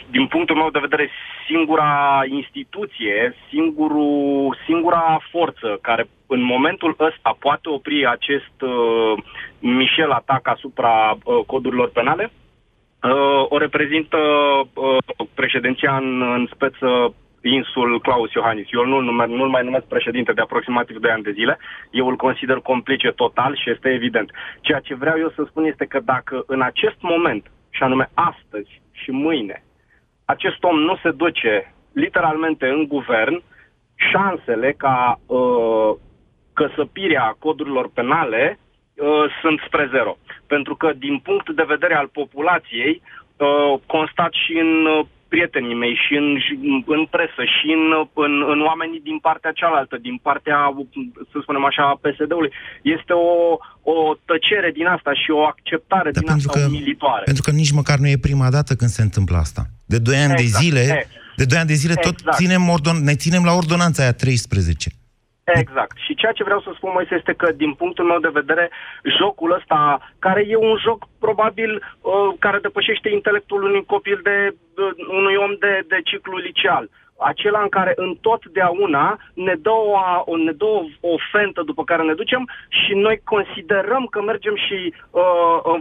din 0.09 0.27
punctul 0.27 0.55
meu 0.55 0.69
de 0.69 0.79
vedere, 0.79 1.09
singura 1.47 2.21
instituție, 2.29 3.35
singurul, 3.49 4.57
singura 4.65 5.21
forță 5.31 5.77
care 5.81 6.07
în 6.27 6.41
momentul 6.43 6.95
ăsta 6.99 7.37
poate 7.39 7.69
opri 7.69 8.07
acest 8.07 8.61
uh, 8.61 9.23
mișel 9.59 10.11
atac 10.11 10.47
asupra 10.47 11.11
uh, 11.11 11.45
codurilor 11.45 11.89
penale, 11.89 12.31
uh, 12.31 13.45
o 13.49 13.57
reprezintă 13.57 14.17
uh, 14.73 15.27
președinția 15.33 15.95
în, 15.95 16.21
în 16.21 16.47
speță 16.53 17.13
insul 17.49 18.01
Claus 18.01 18.31
Iohannis. 18.31 18.67
Eu 18.71 18.85
nu-l, 18.85 19.03
nume, 19.03 19.25
nu-l 19.25 19.49
mai 19.49 19.63
numesc 19.63 19.85
președinte 19.85 20.33
de 20.33 20.41
aproximativ 20.41 20.97
2 20.97 21.11
ani 21.11 21.23
de 21.23 21.31
zile. 21.31 21.57
Eu 21.91 22.07
îl 22.07 22.15
consider 22.15 22.57
complice 22.57 23.11
total 23.11 23.55
și 23.55 23.69
este 23.69 23.89
evident. 23.89 24.31
Ceea 24.61 24.79
ce 24.79 24.95
vreau 24.95 25.17
eu 25.17 25.29
să 25.35 25.43
spun 25.47 25.63
este 25.65 25.85
că 25.85 25.99
dacă 25.99 26.43
în 26.47 26.61
acest 26.61 27.01
moment, 27.01 27.51
și 27.69 27.83
anume 27.83 28.09
astăzi 28.13 28.81
și 28.91 29.11
mâine, 29.11 29.63
acest 30.25 30.63
om 30.63 30.79
nu 30.79 30.95
se 31.03 31.11
duce 31.11 31.73
literalmente 31.93 32.67
în 32.67 32.87
guvern, 32.87 33.43
șansele 33.95 34.71
ca 34.77 35.19
uh, 35.25 35.91
căsăpirea 36.53 37.35
codurilor 37.39 37.89
penale 37.93 38.59
uh, 38.95 39.25
sunt 39.41 39.59
spre 39.67 39.87
zero. 39.91 40.17
Pentru 40.47 40.75
că 40.75 40.93
din 40.93 41.19
punct 41.19 41.49
de 41.49 41.63
vedere 41.67 41.95
al 41.95 42.07
populației, 42.07 43.01
uh, 43.37 43.79
constat 43.85 44.31
și 44.31 44.57
în 44.57 44.85
uh, 44.85 45.05
prietenii 45.33 45.77
mei 45.83 45.95
și 46.03 46.13
în, 46.21 46.27
și 46.45 46.53
în 46.95 47.03
presă 47.13 47.43
și 47.55 47.67
în, 47.77 47.83
în, 48.25 48.33
în 48.53 48.59
oamenii 48.69 49.01
din 49.09 49.17
partea 49.27 49.51
cealaltă, 49.59 49.95
din 50.07 50.17
partea, 50.27 50.57
să 51.31 51.35
spunem 51.41 51.65
așa, 51.65 51.83
a 51.89 51.99
PSD-ului. 52.03 52.51
Este 52.97 53.13
o, 53.13 53.33
o 53.93 53.95
tăcere 54.29 54.69
din 54.79 54.87
asta 54.95 55.11
și 55.21 55.29
o 55.39 55.41
acceptare 55.53 56.09
Dar 56.11 56.21
din 56.21 56.29
pentru 56.31 56.47
asta 56.49 56.59
că, 56.59 56.65
umilitoare. 56.71 57.23
pentru 57.29 57.43
că 57.47 57.51
nici 57.61 57.71
măcar 57.79 57.97
nu 58.03 58.07
e 58.07 58.27
prima 58.29 58.49
dată 58.55 58.71
când 58.79 58.89
se 58.97 59.01
întâmplă 59.07 59.37
asta. 59.45 59.61
De 59.93 59.97
2 59.99 60.15
ani 60.25 60.35
de 60.41 60.41
Exact. 60.41 60.63
zile, 60.63 60.79
E. 60.79 61.07
de 61.35 61.45
2 61.45 61.57
ani 61.59 61.67
de 61.73 61.73
zile 61.83 61.93
tot 62.07 62.17
Exact. 62.19 62.37
ținem 62.37 62.69
ordon, 62.69 62.97
ne 63.03 63.15
ținem 63.15 63.43
la 63.43 63.53
ordonanța 63.61 64.01
aia 64.03 64.13
13. 64.13 64.89
Exact. 65.45 65.97
Și 65.97 66.15
ceea 66.15 66.31
ce 66.31 66.43
vreau 66.43 66.59
să 66.59 66.71
spun, 66.75 66.91
Moise, 66.93 67.15
este 67.15 67.33
că, 67.33 67.51
din 67.51 67.73
punctul 67.73 68.05
meu 68.05 68.19
de 68.19 68.37
vedere, 68.39 68.69
jocul 69.19 69.51
ăsta, 69.51 70.11
care 70.19 70.45
e 70.47 70.55
un 70.55 70.77
joc 70.77 71.07
probabil 71.19 71.71
uh, 72.01 72.33
care 72.39 72.59
depășește 72.59 73.09
intelectul 73.09 73.63
unui 73.63 73.85
copil 73.85 74.19
de, 74.23 74.55
uh, 74.77 75.07
unui 75.07 75.35
om 75.35 75.55
de, 75.59 75.83
de 75.87 75.99
ciclu 76.03 76.37
liceal, 76.37 76.89
acela 77.17 77.61
în 77.61 77.69
care 77.69 77.93
întotdeauna 77.95 79.17
ne 79.33 79.55
dă, 79.55 79.69
o, 79.69 79.97
o, 80.25 80.37
ne 80.37 80.51
dă 80.51 80.65
o, 80.65 80.83
o 80.99 81.15
fentă 81.31 81.61
după 81.61 81.83
care 81.83 82.03
ne 82.03 82.13
ducem 82.13 82.49
și 82.67 82.93
noi 82.93 83.21
considerăm 83.23 84.05
că 84.05 84.21
mergem 84.21 84.55
și 84.55 84.93
uh, 85.11 85.21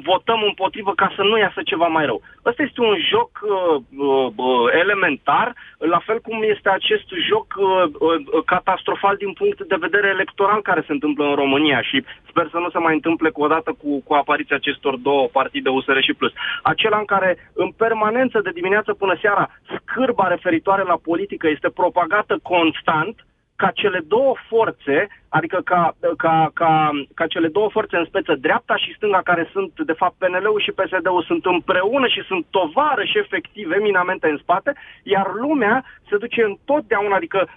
votăm 0.03 0.43
împotrivă 0.43 0.93
ca 0.95 1.13
să 1.17 1.23
nu 1.23 1.39
iasă 1.39 1.61
ceva 1.65 1.87
mai 1.87 2.05
rău. 2.05 2.23
Ăsta 2.45 2.63
este 2.63 2.81
un 2.81 2.97
joc 3.11 3.31
uh, 3.43 3.83
uh, 3.97 4.73
elementar, 4.81 5.55
la 5.79 5.99
fel 5.99 6.21
cum 6.21 6.43
este 6.43 6.69
acest 6.69 7.09
joc 7.29 7.47
uh, 7.57 7.67
uh, 7.99 8.45
catastrofal 8.45 9.17
din 9.17 9.33
punct 9.33 9.63
de 9.63 9.77
vedere 9.81 10.09
electoral 10.09 10.63
care 10.63 10.85
se 10.87 10.93
întâmplă 10.93 11.25
în 11.25 11.35
România 11.35 11.83
și 11.83 12.05
sper 12.29 12.49
să 12.51 12.59
nu 12.59 12.71
se 12.71 12.79
mai 12.79 12.95
întâmple 12.95 13.31
cu 13.31 13.43
odată 13.43 13.73
cu, 13.83 14.03
cu 14.07 14.15
apariția 14.15 14.57
acestor 14.57 14.97
două 14.97 15.29
partide 15.33 15.69
USR 15.69 15.99
și 16.01 16.15
Plus. 16.15 16.33
Acela 16.63 16.99
în 16.99 17.05
care 17.05 17.51
în 17.55 17.71
permanență 17.71 18.41
de 18.41 18.51
dimineață 18.51 18.95
până 18.95 19.17
seara 19.21 19.51
scârba 19.95 20.29
referitoare 20.29 20.83
la 20.83 20.99
politică 21.03 21.49
este 21.49 21.69
propagată 21.69 22.39
constant 22.43 23.27
ca 23.57 23.71
cele 23.71 24.01
două 24.07 24.35
forțe, 24.49 25.09
adică 25.29 25.61
ca, 25.65 25.97
ca, 26.17 26.51
ca, 26.55 26.91
ca 27.15 27.27
cele 27.27 27.49
două 27.49 27.69
forțe 27.71 27.97
în 27.97 28.05
speță, 28.05 28.35
dreapta 28.35 28.77
și 28.77 28.95
stânga, 28.97 29.21
care 29.25 29.49
sunt, 29.53 29.73
de 29.87 29.93
fapt, 29.93 30.15
PNL-ul 30.19 30.61
și 30.61 30.77
PSD-ul, 30.79 31.23
sunt 31.27 31.45
împreună 31.45 32.07
și 32.07 32.23
sunt 32.27 32.47
tovarăși 32.51 33.19
efectiv, 33.19 33.71
eminamente 33.71 34.29
în 34.29 34.39
spate, 34.43 34.73
iar 35.03 35.27
lumea 35.35 35.85
se 36.09 36.17
duce 36.17 36.43
întotdeauna, 36.43 37.17
adică 37.17 37.49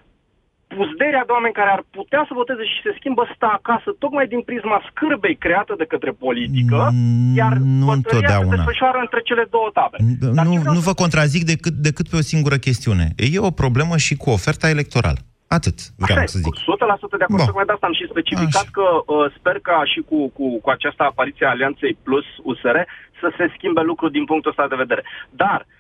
puzderea 0.76 1.24
de 1.28 1.32
oameni 1.38 1.54
care 1.60 1.72
ar 1.78 1.84
putea 1.98 2.22
să 2.28 2.34
voteze 2.42 2.64
și 2.72 2.78
se 2.86 2.92
schimbă 3.00 3.24
stă 3.36 3.48
acasă 3.60 3.90
tocmai 4.04 4.28
din 4.34 4.42
prisma 4.50 4.78
scârbei 4.90 5.36
creată 5.46 5.74
de 5.78 5.86
către 5.94 6.12
politică, 6.26 6.78
Mm, 6.92 7.36
iar 7.42 7.54
nu 7.80 7.86
bătălia 7.86 7.94
se 7.94 7.96
întotdeauna. 7.96 8.56
desfășoară 8.56 8.98
între 9.06 9.20
cele 9.30 9.46
două 9.56 9.70
tabere. 9.74 10.04
Dar 10.38 10.46
ce 10.46 10.52
Nu, 10.52 10.60
vreau 10.60 10.74
nu 10.74 10.80
să 10.82 10.90
vă 10.90 10.94
contrazic 11.04 11.44
decât, 11.54 11.74
decât 11.88 12.06
pe 12.10 12.16
o 12.22 12.28
singură 12.32 12.58
chestiune. 12.68 13.06
E 13.36 13.40
o 13.50 13.58
problemă 13.64 13.96
și 14.06 14.14
cu 14.22 14.30
oferta 14.38 14.68
electorală. 14.76 15.20
Atât 15.58 15.78
vreau 16.04 16.18
Așa 16.18 16.28
să 16.34 16.38
e, 16.38 16.42
zic. 16.46 16.54
100% 16.56 17.18
de 17.22 17.26
acord. 17.28 17.40
Bun. 17.42 17.46
Tocmai 17.50 17.66
de 17.70 17.72
asta 17.76 17.88
am 17.90 17.98
și 18.00 18.06
specificat 18.14 18.66
Așa. 18.68 18.76
că 18.78 18.86
uh, 19.06 19.26
sper 19.38 19.58
ca 19.70 19.78
și 19.94 20.00
cu, 20.10 20.18
cu, 20.38 20.46
cu 20.64 20.70
această 20.70 21.04
apariție 21.04 21.46
a 21.46 21.50
Alianței 21.50 21.94
Plus 22.06 22.26
USR 22.50 22.78
să 23.22 23.28
se 23.38 23.46
schimbe 23.56 23.82
lucruri 23.82 24.12
din 24.18 24.26
punctul 24.26 24.52
ăsta 24.54 24.68
de 24.74 24.82
vedere. 24.84 25.04
Dar 25.44 25.60
Uh, 25.68 25.77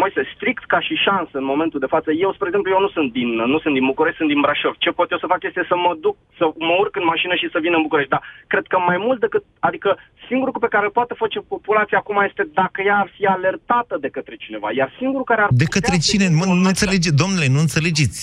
Moise, 0.00 0.22
strict 0.34 0.64
ca 0.72 0.80
și 0.86 0.94
șansă 1.06 1.34
în 1.42 1.48
momentul 1.52 1.80
de 1.84 1.92
față, 1.94 2.08
eu, 2.24 2.30
spre 2.32 2.48
exemplu, 2.48 2.70
eu 2.74 2.80
nu 2.86 2.90
sunt 2.96 3.08
din, 3.18 3.30
nu 3.52 3.58
sunt 3.62 3.74
din 3.78 3.86
București, 3.92 4.20
sunt 4.20 4.30
din 4.32 4.40
Brașov. 4.44 4.74
Ce 4.84 4.90
pot 4.98 5.08
eu 5.10 5.20
să 5.22 5.30
fac 5.32 5.40
este 5.48 5.62
să 5.70 5.76
mă 5.84 5.92
duc, 6.04 6.16
să 6.38 6.44
mă 6.68 6.74
urc 6.82 6.94
în 7.00 7.06
mașină 7.12 7.34
și 7.40 7.52
să 7.52 7.58
vin 7.64 7.74
în 7.78 7.86
București. 7.86 8.12
Dar 8.14 8.22
cred 8.52 8.64
că 8.72 8.76
mai 8.90 8.98
mult 9.06 9.18
decât, 9.24 9.44
adică 9.68 9.90
singurul 10.26 10.50
lucru 10.52 10.62
pe 10.66 10.72
care 10.74 10.84
îl 10.86 10.96
poate 10.98 11.14
face 11.22 11.38
populația 11.54 11.98
acum 12.00 12.16
este 12.28 12.42
dacă 12.60 12.78
ea 12.88 12.96
ar 13.04 13.08
fi 13.16 13.22
alertată 13.36 13.94
de 14.04 14.10
către 14.16 14.34
cineva. 14.44 14.68
Iar 14.80 14.88
singurul 15.00 15.26
care 15.32 15.40
ar 15.42 15.48
De 15.50 15.54
putea 15.64 15.74
către 15.76 15.94
să 16.00 16.04
cine? 16.08 16.26
zică 16.28 16.36
Mă, 16.38 16.44
un 16.52 16.58
nu 16.60 16.66
mesaj- 16.68 16.72
înțelege, 16.74 17.10
domnule, 17.22 17.46
nu 17.56 17.60
înțelegeți. 17.66 18.20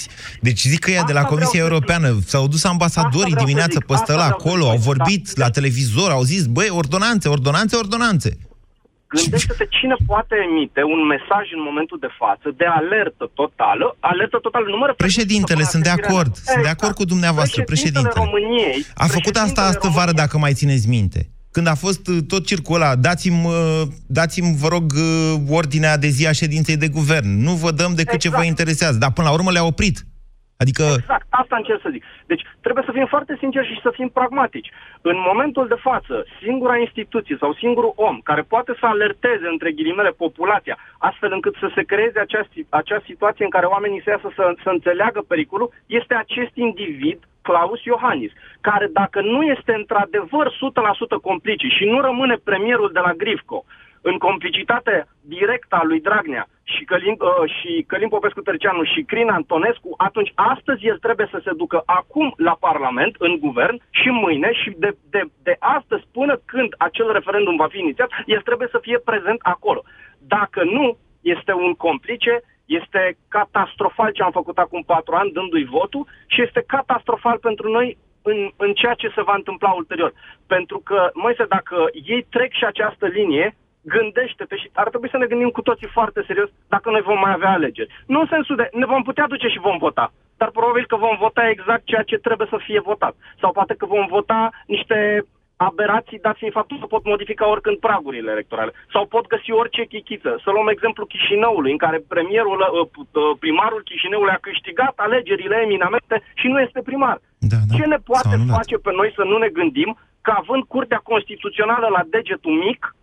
Deci 0.47 0.61
zic 0.73 0.81
că 0.85 0.91
ea 0.97 1.05
de 1.09 1.15
la 1.17 1.23
Asta 1.23 1.31
Comisia 1.33 1.57
vreau 1.59 1.67
să 1.67 1.71
Europeană 1.73 2.07
s-au 2.33 2.45
dus 2.53 2.63
ambasadorii 2.73 3.33
Asta 3.33 3.37
vreau 3.37 3.45
să 3.45 3.49
dimineață 3.51 3.77
zic, 3.79 3.87
pe 3.89 3.93
asta 3.93 4.05
stăla 4.05 4.25
vreau 4.27 4.39
să 4.39 4.45
acolo, 4.45 4.63
zic, 4.65 4.73
au 4.75 4.79
da. 4.81 4.87
vorbit 4.89 5.23
la 5.43 5.49
televizor, 5.57 6.09
au 6.17 6.23
zis, 6.33 6.43
băi, 6.55 6.69
ordonanțe, 6.81 7.25
ordonanțe, 7.37 7.73
ordonanțe. 7.83 8.29
Gândește-te 9.15 9.65
cine 9.77 9.95
poate 10.09 10.35
emite 10.47 10.81
un 10.95 11.01
mesaj 11.13 11.45
în 11.57 11.61
momentul 11.69 11.97
de 12.05 12.11
față 12.21 12.47
de 12.59 12.65
alertă 12.79 13.25
totală. 13.41 13.85
Alertă 14.11 14.37
totală 14.45 14.65
nu 14.73 14.77
mă 14.81 14.85
refer 14.89 15.03
Președintele, 15.07 15.63
să 15.63 15.69
sunt 15.73 15.83
de 15.83 15.89
facă 15.93 16.05
acord, 16.07 16.31
referire- 16.33 16.51
sunt 16.53 16.63
de 16.67 16.73
acord 16.75 16.93
cu 16.99 17.05
dumneavoastră, 17.13 17.59
președintele. 17.71 18.21
României, 18.25 18.77
A 19.03 19.05
făcut 19.17 19.35
asta 19.35 19.41
președintele 19.41 19.69
astă 19.71 19.87
vară, 19.97 20.11
României- 20.11 20.21
dacă 20.23 20.35
mai 20.43 20.53
țineți 20.61 20.87
minte. 20.97 21.19
Când 21.55 21.67
a 21.73 21.75
fost 21.85 22.03
uh, 22.07 22.17
tot 22.31 22.43
circul 22.51 22.75
ăla, 22.75 22.95
dați-mi, 23.07 23.45
uh, 23.45 23.81
dați-mi 24.19 24.55
vă 24.61 24.67
rog, 24.75 24.85
uh, 24.95 25.33
ordinea 25.61 25.97
de 25.97 26.07
zi 26.07 26.27
a 26.27 26.31
ședinței 26.31 26.77
de 26.77 26.87
guvern. 26.87 27.29
Nu 27.47 27.53
vă 27.63 27.71
dăm 27.71 27.91
decât 27.95 28.19
ce 28.19 28.27
Exact. 28.27 28.35
vă 28.43 28.43
interesează. 28.53 28.97
Dar 28.97 29.11
până 29.11 29.27
la 29.27 29.33
urmă 29.33 29.51
le-a 29.51 29.63
oprit. 29.73 29.97
Adică, 30.63 30.83
Exact, 30.83 31.25
asta 31.29 31.55
încerc 31.55 31.81
să 31.81 31.89
zic. 31.91 32.03
Deci 32.25 32.43
trebuie 32.61 32.83
să 32.87 32.91
fim 32.91 33.05
foarte 33.05 33.35
sinceri 33.39 33.67
și 33.67 33.81
să 33.85 33.89
fim 33.97 34.09
pragmatici. 34.09 34.71
În 35.01 35.17
momentul 35.29 35.67
de 35.67 35.79
față, 35.87 36.25
singura 36.43 36.77
instituție 36.77 37.35
sau 37.39 37.53
singurul 37.53 37.93
om 37.95 38.19
care 38.23 38.41
poate 38.41 38.71
să 38.79 38.85
alerteze, 38.85 39.47
între 39.51 39.71
ghilimele, 39.71 40.09
populația, 40.09 40.77
astfel 40.97 41.31
încât 41.33 41.55
să 41.59 41.71
se 41.75 41.83
creeze 41.83 42.19
acea, 42.19 42.43
acea 42.69 43.01
situație 43.05 43.43
în 43.45 43.49
care 43.55 43.65
oamenii 43.65 44.01
să 44.03 44.09
iasă 44.09 44.29
să, 44.35 44.53
să 44.63 44.69
înțeleagă 44.69 45.21
pericolul, 45.27 45.73
este 45.85 46.13
acest 46.13 46.53
individ, 46.53 47.19
Claus 47.41 47.83
Iohannis, 47.83 48.31
care 48.61 48.87
dacă 48.99 49.21
nu 49.21 49.41
este 49.43 49.73
într-adevăr 49.73 50.45
100% 51.17 51.21
complice 51.21 51.67
și 51.67 51.85
nu 51.85 52.01
rămâne 52.01 52.35
premierul 52.43 52.89
de 52.93 52.99
la 52.99 53.13
Grifco, 53.13 53.65
în 54.01 54.17
complicitate 54.17 55.07
directă 55.21 55.75
a 55.75 55.83
lui 55.83 56.01
Dragnea 56.01 56.47
și 56.63 56.83
Călim, 56.83 57.17
uh, 57.19 57.51
și 57.59 57.83
Călim 57.87 58.09
Popescu 58.09 58.41
Tărceanu 58.41 58.83
și 58.83 59.01
Crin 59.01 59.29
Antonescu, 59.29 59.93
atunci 59.97 60.31
astăzi 60.35 60.85
el 60.85 60.97
trebuie 60.97 61.27
să 61.31 61.39
se 61.43 61.51
ducă 61.53 61.81
acum 61.85 62.33
la 62.37 62.57
Parlament, 62.59 63.15
în 63.19 63.39
guvern 63.39 63.81
și 63.89 64.09
mâine 64.09 64.53
și 64.53 64.69
de, 64.77 64.97
de, 65.09 65.21
de 65.43 65.55
astăzi 65.59 66.03
până 66.11 66.41
când 66.45 66.73
acel 66.77 67.11
referendum 67.11 67.55
va 67.55 67.67
fi 67.67 67.79
inițiat, 67.79 68.09
el 68.25 68.41
trebuie 68.41 68.67
să 68.71 68.79
fie 68.81 68.97
prezent 68.97 69.39
acolo. 69.41 69.83
Dacă 70.19 70.63
nu, 70.63 70.97
este 71.21 71.53
un 71.53 71.73
complice, 71.73 72.41
este 72.65 73.17
catastrofal 73.27 74.11
ce 74.11 74.23
am 74.23 74.31
făcut 74.31 74.57
acum 74.57 74.83
patru 74.83 75.15
ani 75.15 75.31
dându-i 75.31 75.63
votul 75.65 76.07
și 76.27 76.41
este 76.41 76.63
catastrofal 76.67 77.37
pentru 77.37 77.71
noi 77.71 77.97
în, 78.21 78.51
în 78.57 78.73
ceea 78.73 78.93
ce 78.93 79.11
se 79.15 79.21
va 79.21 79.33
întâmpla 79.35 79.71
ulterior. 79.71 80.13
Pentru 80.47 80.79
că, 80.79 81.09
Moise, 81.13 81.45
dacă 81.45 81.89
ei 82.03 82.25
trec 82.29 82.51
și 82.51 82.65
această 82.65 83.05
linie, 83.07 83.55
gândește-te 83.95 84.55
și 84.61 84.69
ar 84.73 84.87
trebui 84.89 85.09
să 85.09 85.17
ne 85.17 85.25
gândim 85.31 85.49
cu 85.49 85.61
toții 85.61 85.95
foarte 85.97 86.23
serios 86.27 86.49
dacă 86.67 86.89
noi 86.89 87.01
vom 87.09 87.19
mai 87.19 87.33
avea 87.35 87.51
alegeri. 87.51 87.93
Nu 88.05 88.19
în 88.19 88.27
sensul 88.29 88.55
de 88.55 88.69
ne 88.81 88.85
vom 88.85 89.03
putea 89.03 89.27
duce 89.27 89.47
și 89.47 89.65
vom 89.67 89.77
vota, 89.77 90.11
dar 90.37 90.49
probabil 90.49 90.85
că 90.87 90.95
vom 90.95 91.15
vota 91.25 91.49
exact 91.49 91.83
ceea 91.85 92.03
ce 92.09 92.17
trebuie 92.17 92.47
să 92.49 92.57
fie 92.67 92.79
votat. 92.79 93.13
Sau 93.41 93.51
poate 93.51 93.73
că 93.79 93.85
vom 93.85 94.05
vota 94.07 94.49
niște 94.65 94.97
aberații, 95.67 96.25
dat 96.27 96.37
fiind 96.37 96.53
faptul 96.59 96.79
că 96.79 96.85
pot 96.85 97.03
modifica 97.13 97.45
oricând 97.53 97.77
pragurile 97.77 98.31
electorale. 98.31 98.71
Sau 98.93 99.03
pot 99.05 99.25
găsi 99.33 99.51
orice 99.51 99.83
chichiță. 99.91 100.31
Să 100.43 100.49
luăm 100.51 100.67
exemplu 100.75 101.05
Chișinăului, 101.11 101.71
în 101.71 101.81
care 101.85 101.97
premierul, 102.13 102.59
uh, 102.61 102.87
uh, 102.97 103.35
primarul 103.43 103.81
Chișinăului 103.89 104.35
a 104.35 104.45
câștigat 104.47 104.93
alegerile 105.05 105.57
eminamente 105.65 106.15
și 106.39 106.47
nu 106.47 106.59
este 106.65 106.81
primar. 106.89 107.17
da, 107.51 107.59
da, 107.67 107.75
Ce 107.77 107.85
ne 107.85 107.99
poate 108.09 108.27
s-au 108.27 108.39
anulat. 108.39 108.55
face 108.59 108.75
pe 108.85 108.91
noi 108.99 109.09
să 109.17 109.23
nu 109.31 109.37
ne 109.37 109.49
gândim 109.59 109.89
că 110.21 110.31
având 110.41 110.63
Curtea 110.63 111.01
Constituțională 111.11 111.87
la 111.97 112.01
degetul 112.15 112.55
mic, 112.65 112.95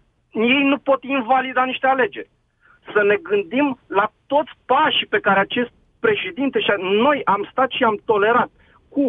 ei 0.55 0.63
nu 0.73 0.79
pot 0.89 1.01
invalida 1.17 1.63
niște 1.65 1.87
alegeri. 1.95 2.31
Să 2.95 3.01
ne 3.11 3.17
gândim 3.29 3.67
la 3.99 4.07
toți 4.33 4.53
pașii 4.71 5.13
pe 5.15 5.21
care 5.27 5.41
acest 5.41 5.73
președinte 6.07 6.59
și 6.65 6.71
noi 7.07 7.19
am 7.35 7.43
stat 7.53 7.71
și 7.77 7.83
am 7.91 7.97
tolerat 8.11 8.51
cu 8.95 9.05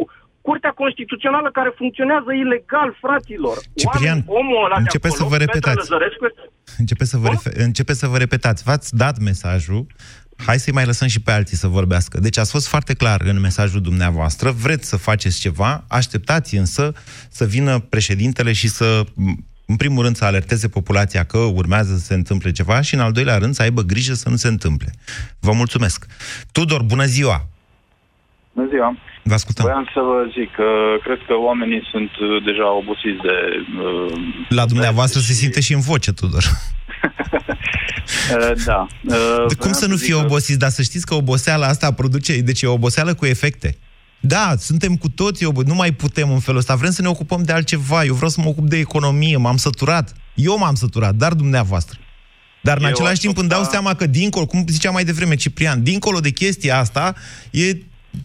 Curtea 0.47 0.73
Constituțională 0.81 1.49
care 1.57 1.71
funcționează 1.81 2.31
ilegal, 2.43 2.89
fraților. 3.03 3.55
Ciprian, 3.81 4.19
Oameni, 4.27 4.39
omul 4.39 4.65
ăla 4.65 4.75
de 4.75 4.81
începeți 4.85 5.15
să 5.15 5.23
acolo, 5.23 5.37
vă 5.37 5.43
Petre 5.43 5.53
repetați. 5.53 5.89
Lăzărescu, 5.89 6.25
este- 6.25 6.49
Începeți 6.77 7.09
să, 7.09 7.17
vă 7.17 7.27
Cum? 7.27 7.37
refe- 7.43 7.63
începeți 7.63 7.99
să 7.99 8.07
vă 8.07 8.17
repetați. 8.17 8.63
V-ați 8.63 8.95
dat 8.95 9.15
mesajul, 9.19 9.85
hai 10.45 10.57
să-i 10.59 10.73
mai 10.73 10.85
lăsăm 10.85 11.07
și 11.07 11.21
pe 11.21 11.31
alții 11.31 11.57
să 11.57 11.67
vorbească. 11.67 12.19
Deci 12.19 12.37
ați 12.37 12.51
fost 12.51 12.67
foarte 12.67 12.93
clar 12.93 13.21
în 13.21 13.39
mesajul 13.39 13.81
dumneavoastră, 13.81 14.51
vreți 14.51 14.87
să 14.89 14.97
faceți 14.97 15.39
ceva, 15.39 15.83
așteptați 15.89 16.55
însă 16.55 16.93
să 17.29 17.45
vină 17.45 17.79
președintele 17.79 18.51
și 18.53 18.67
să, 18.67 19.03
în 19.67 19.75
primul 19.75 20.03
rând, 20.03 20.15
să 20.15 20.25
alerteze 20.25 20.67
populația 20.67 21.23
că 21.23 21.37
urmează 21.37 21.93
să 21.97 22.03
se 22.05 22.13
întâmple 22.13 22.51
ceva 22.51 22.81
și, 22.81 22.93
în 22.93 22.99
al 22.99 23.11
doilea 23.11 23.37
rând, 23.37 23.53
să 23.53 23.61
aibă 23.61 23.81
grijă 23.81 24.13
să 24.13 24.29
nu 24.29 24.35
se 24.35 24.47
întâmple. 24.47 24.91
Vă 25.39 25.51
mulțumesc. 25.51 26.05
Tudor, 26.51 26.81
bună 26.81 27.05
ziua! 27.05 27.47
Bună 28.53 28.67
ziua! 28.71 28.97
Vă 29.23 29.33
ascultăm. 29.33 29.65
Voiam 29.65 29.89
să 29.93 29.99
vă 29.99 30.19
zic 30.37 30.51
că 30.55 30.67
cred 31.03 31.17
că 31.27 31.33
oamenii 31.33 31.81
sunt 31.91 32.09
uh, 32.09 32.43
deja 32.45 32.67
obosiți 32.81 33.21
de... 33.27 33.35
Uh, 33.81 34.13
La 34.49 34.65
dumneavoastră 34.65 35.19
se 35.19 35.33
simte 35.33 35.61
și 35.61 35.73
în 35.73 35.79
voce, 35.79 36.11
Tudor. 36.11 36.43
uh, 38.37 38.51
da. 38.65 38.87
Uh, 39.03 39.45
De 39.47 39.55
cum 39.55 39.71
voiam 39.71 39.73
să 39.73 39.87
nu 39.87 39.95
zic 39.95 40.05
fie 40.05 40.15
că- 40.15 40.23
obosiți? 40.25 40.59
Dar 40.59 40.69
să 40.69 40.81
știți 40.81 41.05
că 41.05 41.13
oboseala 41.13 41.67
asta 41.67 41.91
produce... 41.93 42.41
Deci 42.41 42.61
e 42.61 42.67
oboseală 42.67 43.13
cu 43.13 43.25
efecte. 43.25 43.77
Da, 44.19 44.55
suntem 44.59 44.95
cu 44.95 45.09
toții 45.09 45.45
obo- 45.45 45.65
nu 45.65 45.75
mai 45.75 45.91
putem 45.91 46.31
în 46.31 46.39
felul 46.39 46.59
ăsta. 46.59 46.75
Vrem 46.75 46.91
să 46.91 47.01
ne 47.01 47.07
ocupăm 47.07 47.43
de 47.43 47.51
altceva. 47.51 48.03
Eu 48.05 48.13
vreau 48.13 48.29
să 48.29 48.41
mă 48.41 48.47
ocup 48.47 48.67
de 48.69 48.77
economie, 48.77 49.37
m-am 49.37 49.57
săturat. 49.57 50.13
Eu 50.35 50.57
m-am 50.57 50.75
săturat, 50.75 51.15
dar 51.15 51.33
dumneavoastră. 51.33 51.99
Dar 52.63 52.77
în 52.77 52.83
Eu 52.83 52.89
același 52.89 53.13
aș 53.13 53.19
timp 53.19 53.37
îmi 53.37 53.49
dau 53.49 53.61
opta- 53.63 53.69
seama 53.69 53.93
că 53.93 54.05
dincolo, 54.07 54.45
cum 54.45 54.65
zicea 54.67 54.91
mai 54.91 55.03
devreme 55.05 55.35
Ciprian, 55.35 55.83
dincolo 55.83 56.19
de 56.19 56.29
chestia 56.29 56.79
asta, 56.79 57.15
e 57.51 57.77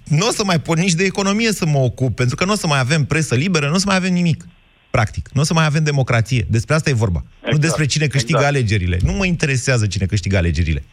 nu 0.04 0.26
o 0.26 0.30
să 0.30 0.44
mai 0.44 0.60
pot 0.60 0.78
nici 0.78 0.92
de 0.92 1.04
economie 1.04 1.52
să 1.52 1.66
mă 1.66 1.78
ocup, 1.78 2.14
pentru 2.14 2.36
că 2.36 2.44
nu 2.44 2.52
o 2.52 2.56
să 2.56 2.66
mai 2.66 2.78
avem 2.78 3.04
presă 3.04 3.34
liberă, 3.34 3.68
nu 3.68 3.74
o 3.74 3.78
să 3.78 3.84
mai 3.86 3.96
avem 3.96 4.12
nimic. 4.12 4.46
Practic. 4.90 5.28
Nu 5.32 5.40
o 5.40 5.44
să 5.44 5.54
mai 5.54 5.64
avem 5.64 5.84
democrație. 5.84 6.46
Despre 6.50 6.74
asta 6.74 6.90
e 6.90 6.92
vorba. 6.92 7.20
nu 7.22 7.28
Exact, 7.44 7.60
despre 7.60 7.86
cine 7.86 8.06
câștigă 8.06 8.38
exact. 8.38 8.54
alegerile. 8.56 8.98
Nu 9.02 9.12
mă 9.12 9.24
interesează 9.26 9.86
cine 9.86 10.06
câștigă 10.06 10.36
alegerile. 10.36 10.84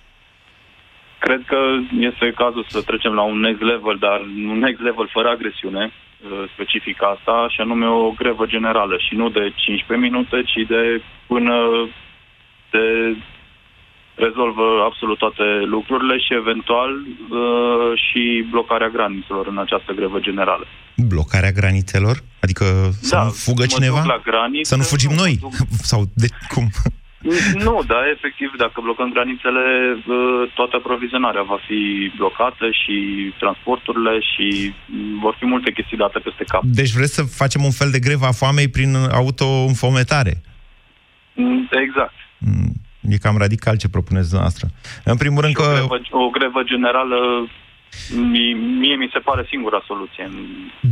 Cred 1.19 1.41
că 1.51 1.57
este 1.99 2.33
cazul 2.35 2.65
să 2.69 2.81
trecem 2.81 3.13
la 3.13 3.21
un 3.21 3.39
next 3.39 3.61
level, 3.61 3.95
dar 3.99 4.19
un 4.51 4.57
next 4.59 4.81
level 4.81 5.07
fără 5.11 5.27
agresiune 5.29 5.83
uh, 5.91 6.43
specific 6.53 6.97
asta, 7.13 7.35
și 7.53 7.59
anume 7.61 7.85
o 7.87 8.11
grevă 8.11 8.45
generală 8.45 8.95
și 9.05 9.15
nu 9.15 9.29
de 9.29 9.53
15 9.55 10.07
minute, 10.07 10.37
ci 10.51 10.67
de 10.67 11.01
până 11.27 11.55
se 12.71 12.81
rezolvă 14.15 14.65
absolut 14.89 15.17
toate 15.17 15.43
lucrurile 15.75 16.17
și 16.17 16.33
eventual 16.33 16.91
uh, 16.99 17.91
și 18.05 18.45
blocarea 18.51 18.89
granițelor 18.89 19.47
în 19.47 19.57
această 19.57 19.91
grevă 19.93 20.19
generală. 20.19 20.65
Blocarea 21.07 21.51
granițelor? 21.51 22.17
Adică 22.41 22.63
să 23.01 23.15
Da, 23.15 23.23
nu 23.23 23.29
fugă 23.29 23.61
mă 23.61 23.73
cineva? 23.75 23.99
duc 24.01 24.05
la 24.05 24.21
graniță, 24.23 24.69
să 24.73 24.75
nu 24.75 24.83
fugim 24.83 25.09
nu, 25.09 25.15
noi? 25.15 25.39
mă 25.41 25.47
duc- 25.49 25.67
Sau 25.91 26.01
de 26.13 26.27
cum? 26.53 26.65
Nu, 27.53 27.83
dar 27.87 28.03
efectiv, 28.15 28.49
dacă 28.57 28.81
blocăm 28.81 29.09
granițele, 29.11 29.63
uh, 30.07 30.51
toată 30.53 30.75
aprovizionarea 30.75 31.41
va 31.41 31.59
fi 31.67 32.11
blocată 32.17 32.65
și 32.81 32.95
transporturile 33.39 34.19
și 34.31 34.73
mm, 34.85 35.19
vor 35.19 35.35
fi 35.39 35.45
multe 35.45 35.71
chestii 35.71 35.97
date 35.97 36.19
peste 36.19 36.43
cap. 36.47 36.61
Deci 36.63 36.91
vreți 36.91 37.13
să 37.13 37.23
facem 37.23 37.63
un 37.63 37.71
fel 37.71 37.89
de 37.91 37.99
grevă 37.99 38.25
a 38.25 38.31
foamei 38.31 38.67
prin 38.69 38.95
auto-înfometare? 39.11 40.33
Mm, 41.33 41.67
Exact. 41.85 42.13
Mm, 42.37 42.71
E 43.13 43.17
cam 43.17 43.37
radical 43.37 43.77
ce 43.77 43.89
propuneți 43.89 44.27
dumneavoastră. 44.29 44.67
În 45.03 45.17
primul 45.17 45.41
rând 45.41 45.55
Și 45.55 45.61
o, 45.61 45.65
că... 45.65 45.71
grevă, 45.73 45.97
o 46.25 46.29
grevă 46.29 46.61
generală 46.63 47.47
mi, 48.15 48.53
mi 48.53 48.77
mie 48.81 48.95
mi 48.95 49.09
se 49.13 49.19
pare 49.19 49.45
singura 49.49 49.83
soluție. 49.85 50.29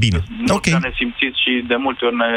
Bine, 0.03 0.19
Nu 0.47 0.53
ok. 0.55 0.65
ne 0.65 0.91
simțiți 0.95 1.41
și 1.43 1.63
de 1.67 1.75
multe 1.75 2.05
ori 2.05 2.15
ne... 2.15 2.29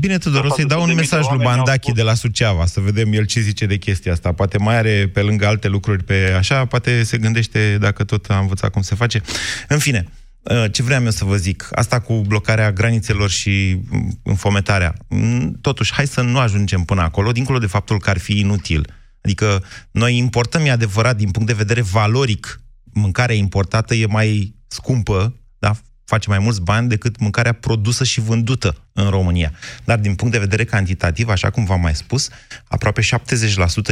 Bine, 0.00 0.18
Tudor, 0.18 0.44
o 0.44 0.54
să-i 0.54 0.64
dau 0.64 0.82
un 0.82 0.86
400.000 0.86 0.88
de 0.88 0.94
mesaj 0.94 1.20
lui 1.20 1.28
oameni 1.30 1.48
au 1.48 1.56
Mandachi 1.56 1.82
spus- 1.82 1.94
de 1.94 2.02
la 2.02 2.14
Suceava, 2.14 2.66
să 2.66 2.80
vedem 2.80 3.12
el 3.12 3.24
ce 3.24 3.40
zice 3.40 3.66
de 3.66 3.76
chestia 3.76 4.12
asta. 4.12 4.32
Poate 4.32 4.58
mai 4.58 4.76
are 4.76 5.10
pe 5.12 5.20
lângă 5.20 5.46
alte 5.46 5.68
lucruri 5.68 6.04
pe 6.04 6.34
așa, 6.36 6.64
poate 6.64 7.02
se 7.02 7.18
gândește 7.18 7.78
dacă 7.80 8.04
tot 8.04 8.26
a 8.26 8.38
învățat 8.38 8.70
cum 8.70 8.82
se 8.82 8.94
face. 8.94 9.22
În 9.68 9.78
fine, 9.78 10.08
uh, 10.42 10.64
ce 10.72 10.82
vreau 10.82 11.02
eu 11.02 11.10
să 11.10 11.24
vă 11.24 11.36
zic, 11.36 11.68
asta 11.72 12.00
cu 12.00 12.14
blocarea 12.14 12.72
granițelor 12.72 13.30
și 13.30 13.80
mm, 13.88 14.20
înfometarea, 14.22 14.94
mm, 15.08 15.58
totuși, 15.60 15.92
hai 15.92 16.06
să 16.06 16.20
nu 16.20 16.38
ajungem 16.38 16.82
până 16.82 17.02
acolo, 17.02 17.32
dincolo 17.32 17.58
de 17.58 17.66
faptul 17.66 17.98
că 17.98 18.10
ar 18.10 18.18
fi 18.18 18.38
inutil. 18.38 18.92
Adică 19.20 19.64
noi 19.90 20.16
importăm, 20.16 20.64
e 20.64 20.70
adevărat, 20.70 21.16
din 21.16 21.30
punct 21.30 21.48
de 21.48 21.54
vedere 21.54 21.80
valoric, 21.80 22.60
mâncarea 22.92 23.34
importată 23.34 23.94
e 23.94 24.06
mai 24.06 24.54
scumpă, 24.66 25.34
da? 25.58 25.76
Face 26.12 26.28
mai 26.28 26.38
mulți 26.46 26.64
bani 26.70 26.88
decât 26.88 27.14
mâncarea 27.20 27.58
produsă 27.66 28.04
și 28.04 28.20
vândută 28.20 28.70
în 28.94 29.08
România. 29.16 29.50
Dar 29.88 29.98
din 30.06 30.14
punct 30.14 30.32
de 30.34 30.44
vedere 30.46 30.64
cantitativ, 30.64 31.28
așa 31.28 31.50
cum 31.50 31.64
v-am 31.64 31.80
mai 31.80 31.96
spus, 32.02 32.22
aproape 32.68 33.00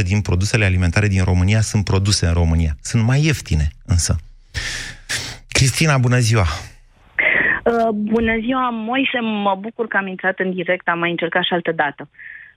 70% 0.01 0.03
din 0.11 0.21
produsele 0.21 0.65
alimentare 0.65 1.07
din 1.07 1.23
România 1.23 1.61
sunt 1.61 1.83
produse 1.83 2.25
în 2.25 2.33
România. 2.41 2.71
Sunt 2.81 3.03
mai 3.03 3.19
ieftine, 3.25 3.67
însă. 3.85 4.13
Cristina, 5.57 5.97
bună 5.97 6.19
ziua! 6.27 6.45
Uh, 7.71 7.89
bună 7.91 8.35
ziua, 8.39 8.69
Moise, 8.69 9.19
mă 9.19 9.55
bucur 9.59 9.87
că 9.87 9.97
am 9.97 10.07
intrat 10.07 10.39
în 10.39 10.51
direct, 10.53 10.87
am 10.87 10.99
mai 10.99 11.09
încercat 11.09 11.43
și 11.43 11.53
altă 11.53 11.71
dată. 11.71 12.09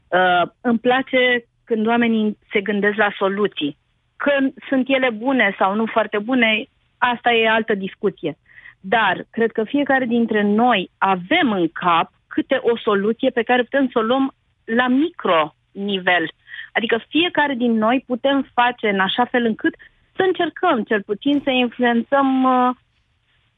Uh, 0.08 0.50
îmi 0.60 0.78
place 0.78 1.44
când 1.64 1.86
oamenii 1.86 2.38
se 2.52 2.60
gândesc 2.60 2.96
la 2.96 3.10
soluții. 3.18 3.76
Când 4.16 4.52
sunt 4.68 4.84
ele 4.88 5.10
bune 5.10 5.54
sau 5.58 5.74
nu 5.74 5.86
foarte 5.86 6.18
bune, 6.18 6.64
asta 6.98 7.30
e 7.32 7.48
altă 7.48 7.74
discuție. 7.74 8.36
Dar 8.80 9.26
cred 9.30 9.52
că 9.52 9.64
fiecare 9.64 10.04
dintre 10.04 10.42
noi 10.42 10.90
avem 10.98 11.52
în 11.52 11.68
cap 11.68 12.12
câte 12.26 12.60
o 12.62 12.78
soluție 12.78 13.30
pe 13.30 13.42
care 13.42 13.62
putem 13.62 13.88
să 13.92 13.98
o 13.98 14.02
luăm 14.02 14.34
la 14.64 14.88
micro 14.88 15.54
nivel. 15.72 16.30
Adică 16.72 17.04
fiecare 17.08 17.54
din 17.54 17.72
noi 17.72 18.04
putem 18.06 18.46
face 18.54 18.88
în 18.88 19.00
așa 19.00 19.24
fel 19.24 19.44
încât 19.44 19.74
să 20.16 20.22
încercăm 20.26 20.82
cel 20.82 21.02
puțin 21.02 21.40
să 21.44 21.50
influențăm 21.50 22.42
uh, 22.42 22.70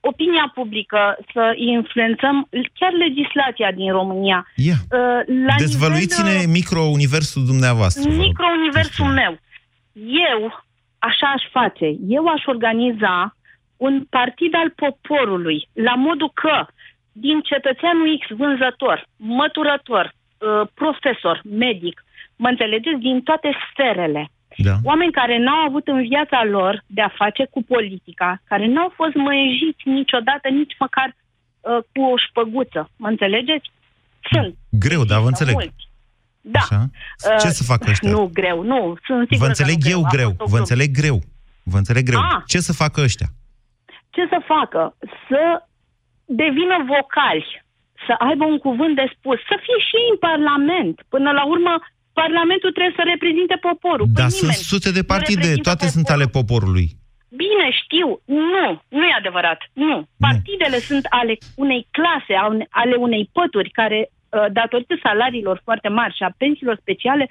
opinia 0.01 0.51
publică, 0.55 1.19
să 1.33 1.53
influențăm 1.57 2.49
chiar 2.79 2.93
legislația 2.93 3.71
din 3.73 3.91
România. 3.93 4.47
Ia. 4.57 4.79
Uh, 4.81 5.21
La 5.47 5.55
Dezvăluiți-ne 5.59 6.31
nivel, 6.31 6.51
micro-universul 6.51 7.45
dumneavoastră. 7.45 8.03
vă 8.03 8.15
rog. 8.17 8.25
micro-universul 8.27 9.07
meu. 9.21 9.33
Eu, 10.31 10.65
așa 10.99 11.27
aș 11.37 11.43
face, 11.51 11.87
eu 12.17 12.25
aș 12.27 12.43
organiza 12.47 13.37
un 13.87 13.95
partid 14.19 14.53
al 14.63 14.71
poporului, 14.83 15.59
la 15.73 15.95
modul 15.95 16.31
că 16.43 16.57
din 17.13 17.39
cetățeanul 17.51 18.19
X 18.21 18.25
vânzător, 18.41 18.99
măturător, 19.17 20.05
uh, 20.13 20.69
profesor, 20.81 21.37
medic, 21.65 21.97
mă 22.43 22.49
înțelegeți, 22.49 23.05
din 23.09 23.23
toate 23.29 23.49
sferele. 23.71 24.23
Da. 24.57 24.75
Oameni 24.91 25.13
care 25.21 25.39
n-au 25.39 25.61
avut 25.69 25.87
în 25.95 26.01
viața 26.13 26.41
lor 26.45 26.73
de 26.87 27.03
a 27.03 27.17
face 27.23 27.43
cu 27.55 27.61
politica, 27.63 28.29
care 28.51 28.67
n-au 28.67 28.91
fost 28.99 29.15
măjejiți 29.15 29.83
niciodată, 29.99 30.47
nici 30.49 30.75
măcar 30.79 31.09
uh, 31.15 31.79
cu 31.93 32.01
o 32.13 32.15
șpăguță. 32.27 32.91
Mă 32.97 33.09
înțelegeți? 33.09 33.67
Sunt. 34.33 34.55
Greu, 34.85 35.03
dar 35.05 35.21
vă 35.21 35.27
înțeleg. 35.27 35.55
Mulți. 35.55 35.85
Da. 36.41 36.59
Așa? 36.59 36.81
Ce 37.43 37.49
să 37.49 37.63
facă 37.73 37.87
ăștia? 37.91 38.11
Nu 38.11 38.31
greu, 38.33 38.63
nu. 38.63 38.81
Sunt 39.07 39.21
sigură 39.29 39.39
Vă 39.43 39.47
înțeleg 39.47 39.79
că 39.83 39.89
nu 39.89 39.95
eu 39.95 40.03
A 40.05 40.09
greu, 40.17 40.29
fost 40.29 40.41
o 40.41 40.45
vă 40.45 40.57
glumă. 40.57 40.59
înțeleg 40.59 40.91
greu. 41.01 41.19
Vă 41.63 41.77
înțeleg 41.77 42.05
greu. 42.05 42.21
Ah. 42.21 42.43
Ce 42.47 42.59
să 42.59 42.73
facă 42.73 43.01
ăștia? 43.01 43.29
Ce 44.15 44.23
să 44.33 44.39
facă? 44.55 44.83
Să 45.29 45.43
devină 46.43 46.77
vocali, 46.93 47.65
să 48.07 48.13
aibă 48.29 48.45
un 48.45 48.59
cuvânt 48.67 48.95
de 49.01 49.07
spus, 49.15 49.39
să 49.51 49.57
fie 49.65 49.79
și 49.89 49.95
ei 50.03 50.09
în 50.15 50.21
Parlament. 50.31 50.95
Până 51.15 51.31
la 51.39 51.45
urmă, 51.55 51.75
Parlamentul 52.21 52.73
trebuie 52.73 52.99
să 53.01 53.05
reprezinte 53.13 53.57
poporul. 53.69 54.07
Dar 54.21 54.29
Păi 54.29 54.39
sunt 54.39 54.51
nimeni 54.51 54.71
sute 54.73 54.91
de 54.99 55.05
nu 55.05 55.11
partide, 55.15 55.41
reprezintă 55.41 55.69
toate 55.69 55.87
sunt 55.95 56.09
ale 56.15 56.27
poporului. 56.39 56.87
Bine, 57.43 57.67
știu. 57.83 58.09
Nu, 58.55 58.67
nu 58.99 59.05
e 59.07 59.21
adevărat. 59.23 59.61
Nu. 59.73 59.97
Partidele 60.27 60.79
sunt 60.89 61.05
ale 61.19 61.35
unei 61.65 61.83
clase, 61.97 62.35
ale- 62.47 62.69
ale 62.71 62.95
unei 63.07 63.31
pături 63.33 63.71
care, 63.81 64.01
uh, 64.09 64.47
datorită 64.53 64.95
salariilor 65.03 65.61
foarte 65.65 65.89
mari 65.89 66.17
și 66.17 66.23
a 66.23 66.35
pensiilor 66.43 66.77
speciale, 66.81 67.25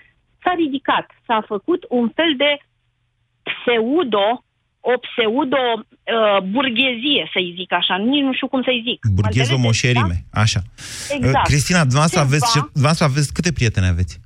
s-a 0.43 0.53
ridicat. 0.63 1.05
S-a 1.25 1.43
făcut 1.47 1.85
un 1.89 2.09
fel 2.17 2.33
de 2.37 2.51
pseudo, 3.49 4.43
o 4.81 4.93
pseudo 5.05 5.61
uh, 5.77 6.41
burghezie, 6.53 7.21
să-i 7.33 7.53
zic 7.57 7.71
așa. 7.73 7.95
Nici 7.97 8.21
nu 8.27 8.33
știu 8.33 8.47
cum 8.47 8.61
să-i 8.63 8.81
zic. 8.87 8.99
Mă 9.05 9.11
Burghezo 9.17 9.53
înțelegeți, 9.55 9.65
moșerime. 9.67 10.17
Așa. 10.43 10.61
Exact. 11.17 11.35
Uh, 11.35 11.41
Cristina, 11.49 11.79
dumneavoastră 11.89 12.19
Ceva- 12.19 12.29
aveți, 12.29 12.51
ce- 12.53 12.69
dumneavoastră 12.77 13.05
aveți 13.05 13.33
câte 13.33 13.51
prietene 13.51 13.87
aveți? 13.87 14.19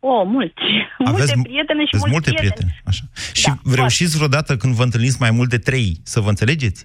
O, 0.00 0.24
mulți. 0.24 0.62
multe 0.98 1.32
mu- 1.36 1.42
prietene 1.42 1.82
și 1.84 1.90
aveți 1.92 2.08
mulți 2.10 2.12
multe 2.12 2.32
prietene. 2.32 2.80
Așa. 2.90 3.02
Și 3.32 3.44
Da, 3.46 3.74
reușiți 3.74 4.16
vreodată 4.16 4.56
când 4.56 4.74
vă 4.74 4.82
întâlniți 4.82 5.16
mai 5.20 5.30
mult 5.30 5.48
de 5.48 5.58
trei 5.58 5.96
să 6.02 6.20
vă 6.20 6.28
înțelegeți? 6.28 6.84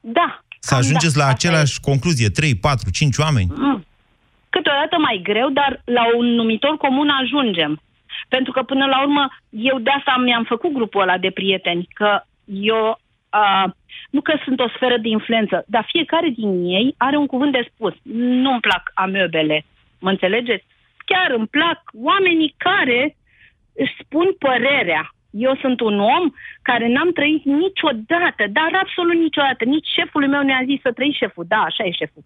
Da. 0.00 0.44
Să 0.60 0.74
ajungeți 0.74 1.16
la 1.16 1.26
același 1.26 1.80
concluzie, 1.80 2.28
3, 2.28 2.54
4, 2.54 2.90
5 2.90 3.16
oameni? 3.16 3.50
Mm. 3.56 3.84
Câteodată 4.50 4.96
mai 4.98 5.20
greu, 5.22 5.48
dar 5.50 5.82
la 5.84 6.02
un 6.16 6.26
numitor 6.26 6.76
comun 6.76 7.08
ajungem. 7.22 7.80
Pentru 8.28 8.52
că, 8.52 8.62
până 8.62 8.86
la 8.86 9.02
urmă, 9.02 9.28
eu 9.50 9.78
de 9.78 9.90
asta 9.90 10.16
mi-am 10.16 10.44
făcut 10.44 10.72
grupul 10.72 11.00
ăla 11.00 11.18
de 11.18 11.30
prieteni, 11.30 11.88
că 11.94 12.22
eu, 12.44 13.00
uh, 13.32 13.70
nu 14.10 14.20
că 14.20 14.38
sunt 14.44 14.60
o 14.60 14.68
sferă 14.68 14.96
de 14.96 15.08
influență, 15.08 15.64
dar 15.66 15.86
fiecare 15.88 16.28
din 16.28 16.64
ei 16.64 16.94
are 16.96 17.16
un 17.16 17.26
cuvânt 17.26 17.52
de 17.52 17.68
spus. 17.74 17.94
Nu-mi 18.42 18.60
plac 18.60 18.90
amebele, 18.94 19.64
mă 20.00 20.10
înțelegeți? 20.10 20.64
Chiar 21.04 21.30
îmi 21.30 21.46
plac 21.46 21.82
oamenii 21.94 22.54
care 22.56 23.16
își 23.74 23.94
spun 23.98 24.34
părerea. 24.38 25.14
Eu 25.30 25.56
sunt 25.60 25.80
un 25.80 26.00
om 26.00 26.30
care 26.62 26.88
n-am 26.88 27.12
trăit 27.12 27.44
niciodată, 27.44 28.44
dar 28.50 28.70
absolut 28.82 29.14
niciodată. 29.14 29.64
Nici 29.64 29.86
șeful 29.86 30.28
meu 30.28 30.42
ne-a 30.42 30.62
zis 30.64 30.80
să 30.80 30.92
trăi 30.92 31.16
șeful. 31.18 31.44
Da, 31.48 31.56
așa 31.56 31.84
e 31.84 31.90
șeful. 31.90 32.24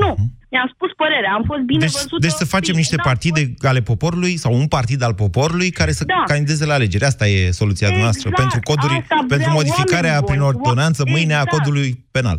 Nu, 0.00 0.14
mi-am 0.50 0.70
spus 0.74 0.90
părerea, 1.02 1.32
am 1.32 1.42
fost 1.46 1.60
bine 1.60 1.78
Deci, 1.78 1.92
văzută. 1.92 2.16
deci 2.26 2.30
să 2.42 2.44
facem 2.44 2.74
bine, 2.74 2.78
niște 2.78 2.96
n-am 2.96 3.06
partide 3.10 3.40
ale 3.70 3.80
poporului 3.90 4.36
sau 4.36 4.52
un 4.62 4.66
partid 4.76 5.02
al 5.02 5.14
poporului 5.14 5.70
care 5.70 5.92
să 5.92 6.04
Da. 6.04 6.22
candideze 6.26 6.64
la 6.66 6.74
alegeri. 6.74 7.04
Asta 7.04 7.26
e 7.26 7.50
soluția 7.50 7.86
Exact, 7.86 8.02
noastră 8.04 8.30
pentru 8.30 8.58
coduri, 8.70 8.96
asta 9.00 9.14
pentru 9.18 9.36
vreau 9.36 9.54
modificarea 9.60 10.10
oameni 10.12 10.26
prin 10.30 10.38
buni, 10.42 10.50
ordonanță 10.52 11.00
oameni- 11.02 11.14
mâine 11.16 11.34
a 11.34 11.40
exact. 11.42 11.52
codului 11.56 11.90
penal. 12.16 12.38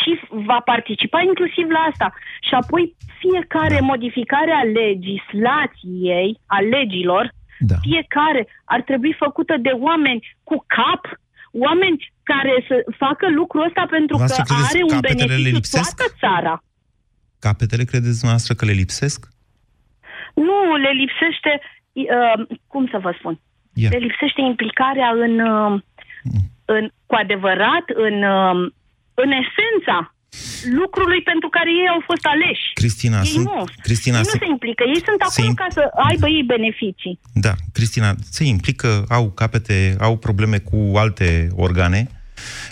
și 0.00 0.10
va 0.50 0.60
participa 0.64 1.20
inclusiv 1.30 1.66
la 1.76 1.82
asta. 1.90 2.08
Și 2.48 2.54
apoi 2.62 2.96
fiecare 3.22 3.78
Da. 3.80 3.84
modificare 3.92 4.52
a 4.60 4.64
legislației, 4.80 6.28
a 6.46 6.58
legilor, 6.60 7.24
Da. 7.58 7.74
fiecare 7.88 8.42
ar 8.64 8.80
trebui 8.82 9.14
făcută 9.24 9.54
de 9.66 9.72
oameni 9.88 10.20
cu 10.48 10.56
cap, 10.76 11.02
oameni 11.66 12.12
care 12.32 12.54
să 12.68 12.74
facă 13.02 13.26
lucrul 13.40 13.62
ăsta 13.68 13.82
pentru 13.96 14.14
că 14.16 14.24
Dumneavoastră 14.24 14.44
credeți 14.50 14.74
are 14.74 14.82
un 14.88 14.94
capetele 14.96 15.24
le 15.24 15.28
beneficiu 15.36 15.54
lipsesc? 15.58 15.96
toată 15.96 16.06
țara. 16.22 16.54
Capetele 17.46 17.84
credeți 17.90 18.18
dumneavoastră 18.20 18.52
că 18.58 18.64
le 18.70 18.76
lipsesc? 18.82 19.18
Nu, 20.48 20.58
le 20.84 20.92
lipsește, 21.02 21.52
uh, 21.92 22.36
cum 22.72 22.84
să 22.92 22.98
vă 23.04 23.12
spun, 23.18 23.34
Ia. 23.82 23.88
le 23.92 24.00
lipsește 24.06 24.40
implicarea 24.52 25.10
în, 25.24 25.34
uh, 25.54 25.72
în 26.76 26.84
cu 27.08 27.14
adevărat, 27.24 27.86
în, 28.06 28.16
uh, 28.38 28.56
în 29.22 29.30
esența 29.42 29.98
lucrului 30.80 31.22
pentru 31.22 31.48
care 31.48 31.70
ei 31.70 31.88
au 31.94 32.02
fost 32.06 32.24
aleși. 32.26 32.66
Cristina, 32.74 33.18
ei 33.18 33.26
sunt, 33.26 33.44
nu, 33.44 33.64
Cristina, 33.82 34.16
ei 34.16 34.22
nu 34.26 34.28
se, 34.30 34.38
se 34.40 34.46
implică, 34.50 34.82
ei 34.94 35.02
sunt 35.06 35.18
se 35.22 35.26
acolo 35.40 35.52
im- 35.52 35.54
ca 35.62 35.66
să 35.70 35.82
aibă 36.08 36.26
ei 36.28 36.42
beneficii. 36.42 37.20
da, 37.34 37.52
Cristina, 37.72 38.14
se 38.30 38.44
implică, 38.44 39.04
au 39.08 39.30
capete, 39.30 39.96
au 40.00 40.16
probleme 40.16 40.58
cu 40.58 40.96
alte 40.96 41.48
organe. 41.56 42.00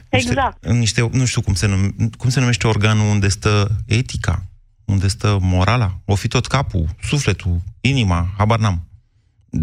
Exact. 0.08 0.66
Niște, 0.66 0.78
niște, 0.78 1.08
nu 1.12 1.24
știu 1.24 1.40
cum 1.40 1.54
se, 1.54 1.66
num, 1.66 2.10
cum 2.18 2.30
se 2.30 2.40
numește 2.40 2.66
organul 2.66 3.10
unde 3.10 3.28
stă 3.28 3.68
etica, 3.86 4.42
unde 4.84 5.08
stă 5.08 5.38
morala. 5.40 5.90
O 6.04 6.14
fi 6.14 6.28
tot 6.28 6.46
capul, 6.46 6.84
sufletul, 7.02 7.56
inima, 7.80 8.26
habar 8.38 8.58
n-am. 8.58 8.88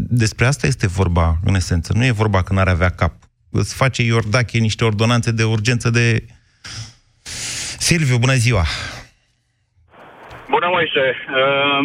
Despre 0.10 0.46
asta 0.46 0.68
este 0.68 0.88
vorba 0.88 1.38
în 1.44 1.56
esență. 1.56 1.94
Nu 1.96 2.06
e 2.06 2.12
vorba 2.12 2.44
că 2.44 2.54
n-ar 2.54 2.68
avea 2.68 2.90
cap. 2.90 3.14
Îți 3.50 3.76
face 3.76 4.02
Iordache 4.04 4.58
niște 4.58 4.84
ordonanțe 4.84 5.32
de 5.32 5.44
urgență 5.44 5.90
de... 5.90 6.26
Silviu, 7.78 8.18
bună 8.18 8.34
ziua! 8.34 8.66
Bună, 10.50 10.68
Moise. 10.72 11.06
Uh, 11.40 11.82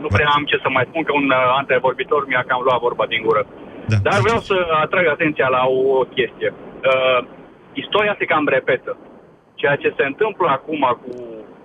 nu 0.00 0.08
prea 0.16 0.28
am 0.36 0.44
ce 0.44 0.56
să 0.62 0.68
mai 0.68 0.86
spun, 0.88 1.02
că 1.02 1.12
un 1.12 1.28
uh, 1.30 1.58
antevorbitor 1.60 2.26
mi-a 2.26 2.44
cam 2.48 2.62
luat 2.64 2.80
vorba 2.80 3.06
din 3.06 3.20
gură. 3.26 3.46
Da. 3.88 3.96
Dar 3.96 4.20
vreau 4.20 4.40
să 4.40 4.54
atrag 4.84 5.06
atenția 5.06 5.48
la 5.56 5.62
o 5.66 6.04
chestie. 6.16 6.50
Uh, 6.54 6.69
istoria 7.72 8.14
se 8.18 8.24
cam 8.24 8.46
repetă. 8.48 8.96
Ceea 9.54 9.76
ce 9.76 9.94
se 9.96 10.04
întâmplă 10.04 10.48
acum 10.48 10.98
cu 11.02 11.12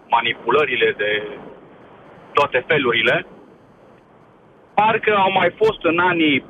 manipulările 0.09 0.93
de 0.97 1.11
toate 2.33 2.63
felurile, 2.67 3.25
parcă 4.73 5.13
au 5.15 5.31
mai 5.31 5.49
fost 5.61 5.83
în 5.83 5.99
anii 5.99 6.41
45-50, 6.41 6.45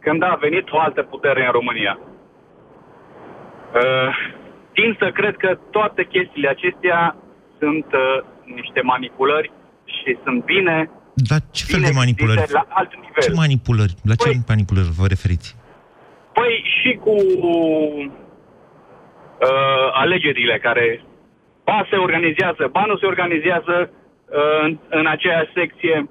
când 0.00 0.22
a 0.22 0.38
venit 0.40 0.70
o 0.72 0.78
altă 0.78 1.02
putere 1.02 1.44
în 1.46 1.52
România. 1.52 1.98
Uh, 3.74 4.10
tind 4.72 4.96
să 4.98 5.10
cred 5.10 5.36
că 5.36 5.58
toate 5.70 6.04
chestiile 6.04 6.48
acestea 6.48 7.16
sunt 7.58 7.86
uh, 7.92 8.24
niște 8.44 8.80
manipulări 8.80 9.52
și 9.84 10.18
sunt 10.24 10.44
bine 10.44 10.90
Dar 11.14 11.38
ce 11.50 11.64
fel 11.64 11.78
bine 11.78 11.90
de 11.90 11.96
manipulări? 11.96 12.36
gândite 12.36 12.58
la 12.58 12.66
alt 12.68 12.94
nivel. 12.94 13.22
Ce 13.22 13.32
manipulări? 13.32 13.94
La 14.10 14.14
ce 14.14 14.28
Păi- 14.30 14.46
manipulări 14.48 14.88
vă 15.00 15.06
referiți? 15.06 15.56
Păi 16.38 16.54
și 16.80 16.90
cu 17.04 17.10
uh, 17.10 18.08
alegerile 19.92 20.58
care 20.58 21.04
ba 21.64 21.86
se 21.90 21.96
organizează, 21.96 22.68
ba 22.72 22.84
nu 22.86 22.96
se 22.96 23.06
organizează 23.06 23.90
uh, 23.90 24.62
în, 24.64 24.78
în 24.88 25.06
aceeași 25.06 25.50
secție. 25.54 26.08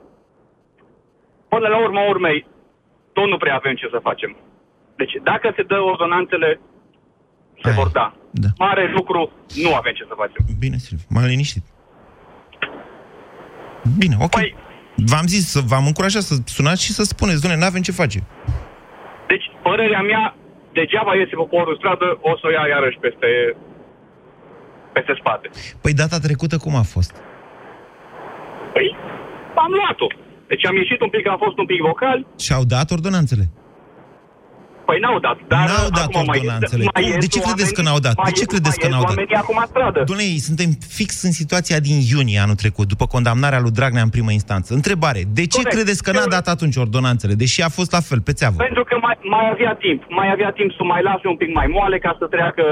Până 1.49 1.67
la 1.67 1.77
urmă 1.83 1.99
urmei, 2.09 2.45
tot 3.13 3.27
nu 3.27 3.37
prea 3.37 3.55
avem 3.55 3.75
ce 3.75 3.87
să 3.91 3.99
facem. 4.01 4.37
Deci 4.95 5.13
dacă 5.23 5.51
se 5.55 5.63
dă 5.63 5.79
ordonanțele, 5.79 6.59
se 7.61 7.67
Aia 7.67 7.75
vor 7.75 7.87
e. 7.87 7.89
da. 7.93 8.13
Da. 8.31 8.47
Mare 8.57 8.91
lucru, 8.95 9.31
nu 9.63 9.75
avem 9.75 9.93
ce 9.93 10.05
să 10.07 10.13
facem. 10.17 10.45
Bine, 10.59 10.77
Silviu, 10.77 11.05
m-am 11.09 11.25
liniștit. 11.25 11.63
Bine, 13.97 14.15
ok. 14.19 14.39
Păi- 14.39 14.55
V-am 14.95 15.27
zis, 15.27 15.55
v-am 15.65 15.85
încurajat 15.85 16.21
să 16.21 16.35
sunați 16.45 16.83
și 16.83 16.91
să 16.91 17.03
spuneți, 17.03 17.41
doamne, 17.41 17.59
n-avem 17.59 17.81
ce 17.81 17.91
face. 17.91 18.19
Deci, 19.31 19.45
părerea 19.67 20.01
mea, 20.11 20.35
degeaba 20.77 21.15
iese 21.15 21.35
poporul 21.35 21.73
în 21.73 21.79
stradă, 21.81 22.07
o 22.29 22.31
să 22.39 22.43
o 22.47 22.51
ia 22.57 22.65
iarăși 22.73 22.97
peste, 23.05 23.29
peste 24.95 25.13
spate. 25.19 25.47
Păi 25.83 25.93
data 25.93 26.17
trecută 26.27 26.55
cum 26.57 26.75
a 26.75 26.85
fost? 26.95 27.13
Păi, 28.75 28.87
am 29.55 29.71
luat-o. 29.79 30.07
Deci 30.47 30.65
am 30.65 30.75
ieșit 30.75 31.01
un 31.01 31.09
pic, 31.09 31.27
am 31.27 31.39
fost 31.45 31.57
un 31.57 31.65
pic 31.65 31.81
vocal, 31.81 32.25
Și-au 32.45 32.63
dat 32.63 32.91
ordonanțele. 32.91 33.45
Păi 34.87 34.97
n-au 35.03 35.19
dat. 35.27 35.37
Dar 35.53 35.65
N-au 35.69 35.89
dat 35.99 36.05
acum 36.09 36.23
mai 36.31 36.37
ordonanțele. 36.39 36.83
Mai 36.93 37.03
Cum? 37.03 37.11
ies 37.11 37.19
De 37.25 37.29
ce 37.33 37.39
credeți 37.39 37.49
oamenii- 37.49 37.77
că 37.77 37.81
n-au 37.87 37.99
dat? 38.07 38.15
De 38.19 38.21
mai 38.25 38.31
ce 38.39 38.43
ies- 38.43 38.51
credeți 38.53 38.77
mai 38.77 38.81
că 38.81 38.85
ies 38.87 38.93
n-au 38.93 39.03
dat? 39.07 39.09
oamenii 39.15 39.35
acum 39.43 39.57
în 39.63 39.67
stradă. 39.73 39.99
Doamne, 40.09 40.25
suntem 40.49 40.69
fix 40.99 41.09
în 41.27 41.33
situația 41.41 41.77
din 41.87 41.97
iunie 42.13 42.39
anul 42.45 42.59
trecut, 42.63 42.87
după 42.93 43.05
condamnarea 43.15 43.59
lui 43.65 43.73
Dragnea 43.79 44.05
în 44.09 44.13
primă 44.17 44.31
instanță. 44.39 44.69
Întrebare, 44.79 45.21
de 45.39 45.43
ce 45.53 45.57
Corect. 45.57 45.75
credeți 45.75 46.01
că 46.05 46.11
n-a 46.11 46.27
dat 46.37 46.47
atunci 46.55 46.75
ordonanțele, 46.85 47.33
deși 47.43 47.59
a 47.67 47.69
fost 47.77 47.91
la 47.97 48.01
fel, 48.09 48.19
pe 48.27 48.33
țeavă? 48.39 48.55
Pentru 48.67 48.83
că 48.89 48.95
mai, 49.05 49.15
mai 49.35 49.45
avea 49.53 49.73
timp. 49.85 49.99
Mai 50.19 50.27
avea 50.35 50.51
timp 50.59 50.69
să 50.77 50.83
mai 50.93 51.01
lase 51.09 51.25
un 51.33 51.37
pic 51.41 51.49
mai 51.59 51.67
moale 51.75 51.97
ca 52.05 52.11
să 52.19 52.25
treacă... 52.35 52.63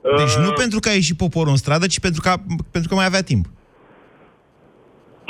Uh, 0.00 0.16
Deci 0.22 0.36
nu 0.44 0.50
pentru 0.62 0.78
că 0.82 0.88
a 0.88 0.92
ieșit 1.00 1.16
poporul 1.24 1.54
în 1.56 1.62
stradă, 1.64 1.86
ci 1.86 2.00
pentru 2.06 2.20
că, 2.24 2.30
pentru 2.74 2.88
că 2.90 2.94
mai 3.00 3.08
avea 3.10 3.22
timp. 3.30 3.44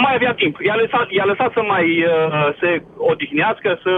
Mai 0.04 0.14
avea 0.18 0.34
timp. 0.42 0.54
I-a 0.68 0.76
lăsat, 0.82 1.06
i-a 1.16 1.26
lăsat 1.32 1.50
să 1.56 1.62
mai 1.74 1.86
uh, 2.12 2.48
se 2.60 2.70
odihnească, 3.10 3.70
să 3.84 3.92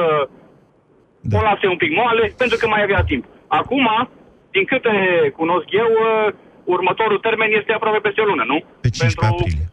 Da. 1.30 1.38
o 1.38 1.42
lase 1.42 1.66
un 1.66 1.76
pic 1.76 1.92
moale, 2.00 2.24
pentru 2.42 2.56
că 2.60 2.66
mai 2.66 2.82
avea 2.82 3.02
timp. 3.10 3.24
Acum, 3.60 3.86
din 4.50 4.64
câte 4.64 4.94
cunosc 5.36 5.68
eu, 5.82 5.90
uh, 6.06 6.32
următorul 6.64 7.18
termen 7.18 7.50
este 7.52 7.72
aproape 7.72 7.98
peste 8.06 8.20
o 8.20 8.24
lună, 8.24 8.44
nu? 8.52 8.58
Pe 8.80 8.88
15 8.88 9.32
aprilie. 9.32 9.66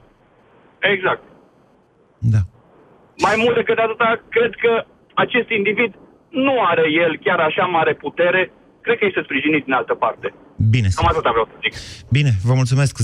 Exact. 0.93 1.23
Da. 2.33 2.41
Mai 3.25 3.35
mult 3.43 3.55
decât 3.55 3.77
atâta, 3.77 4.09
cred 4.29 4.53
că 4.63 4.85
acest 5.13 5.49
individ 5.49 5.91
nu 6.29 6.55
are 6.71 6.85
el 7.03 7.17
chiar 7.23 7.39
așa 7.39 7.65
mare 7.65 7.93
putere, 7.93 8.51
cred 8.81 8.97
că 8.97 9.05
este 9.05 9.21
sprijinit 9.23 9.63
din 9.63 9.73
altă 9.73 9.93
parte. 9.93 10.33
Bine, 10.69 10.89
Cam 10.95 11.07
atâta 11.07 11.29
vreau 11.29 11.49
să 11.51 11.53
zic. 11.61 11.73
Bine, 12.09 12.39
vă 12.43 12.53
mulțumesc. 12.53 12.97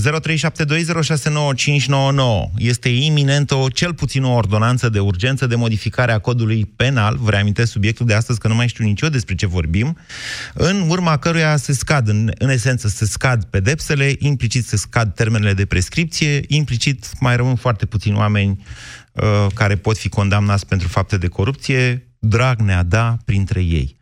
Este 2.56 2.88
iminentă 2.88 3.54
o, 3.54 3.68
cel 3.68 3.94
puțin 3.94 4.24
o 4.24 4.32
ordonanță 4.32 4.88
de 4.88 4.98
urgență 4.98 5.46
de 5.46 5.54
modificare 5.54 6.12
a 6.12 6.18
codului 6.18 6.72
penal. 6.76 7.16
Vă 7.20 7.30
reamintesc 7.30 7.70
subiectul 7.70 8.06
de 8.06 8.14
astăzi, 8.14 8.38
că 8.38 8.48
nu 8.48 8.54
mai 8.54 8.68
știu 8.68 8.84
nici 8.84 9.00
eu 9.00 9.08
despre 9.08 9.34
ce 9.34 9.46
vorbim, 9.46 9.96
în 10.54 10.88
urma 10.88 11.16
căruia 11.16 11.56
se 11.56 11.72
scad, 11.72 12.08
în, 12.08 12.30
în 12.38 12.48
esență, 12.48 12.88
se 12.88 13.06
scad 13.06 13.44
pedepsele, 13.44 14.14
implicit 14.18 14.66
se 14.66 14.76
scad 14.76 15.14
termenele 15.14 15.52
de 15.52 15.66
prescripție, 15.66 16.40
implicit 16.46 17.06
mai 17.20 17.36
rămân 17.36 17.56
foarte 17.56 17.86
puțini 17.86 18.16
oameni 18.16 18.64
uh, 19.12 19.46
care 19.54 19.76
pot 19.76 19.98
fi 19.98 20.08
condamnați 20.08 20.66
pentru 20.66 20.88
fapte 20.88 21.16
de 21.18 21.28
corupție. 21.28 22.08
Dragnea, 22.18 22.82
da, 22.82 23.16
printre 23.24 23.60
ei. 23.60 23.96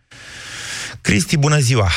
Cristi, 1.00 1.36
bună 1.36 1.58
ziua! 1.58 1.88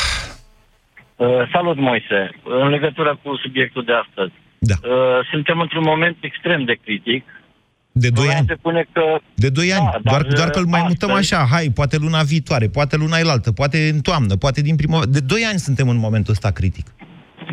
Uh, 1.19 1.49
salut, 1.53 1.77
Moise. 1.77 2.19
În 2.43 2.69
legătură 2.69 3.19
cu 3.23 3.35
subiectul 3.43 3.83
de 3.83 3.93
astăzi. 4.03 4.33
Da. 4.59 4.75
Uh, 4.83 5.19
suntem 5.31 5.59
într-un 5.59 5.83
moment 5.83 6.17
extrem 6.19 6.63
de 6.63 6.75
critic. 6.83 7.23
De 7.91 8.09
2 8.09 8.27
ani. 8.27 8.45
Se 8.47 8.55
spune 8.57 8.85
că... 8.91 9.03
De 9.35 9.49
2 9.49 9.73
ani. 9.73 9.89
Da, 9.91 9.97
doar, 10.09 10.21
dar, 10.21 10.33
doar 10.33 10.49
că 10.49 10.59
îl 10.59 10.65
mai 10.65 10.83
mutăm 10.87 11.09
astăzi- 11.11 11.33
așa, 11.33 11.47
hai, 11.53 11.65
poate 11.79 11.97
luna 12.05 12.21
viitoare, 12.33 12.67
poate 12.67 12.95
luna 12.97 13.17
elaltă, 13.17 13.51
poate 13.51 13.77
în 13.93 13.99
toamnă, 14.01 14.33
poate 14.35 14.61
din 14.61 14.75
primăvară. 14.75 15.09
De 15.17 15.19
2 15.19 15.41
ani 15.49 15.59
suntem 15.67 15.87
în 15.89 15.99
momentul 16.05 16.33
ăsta 16.37 16.51
critic. 16.51 16.87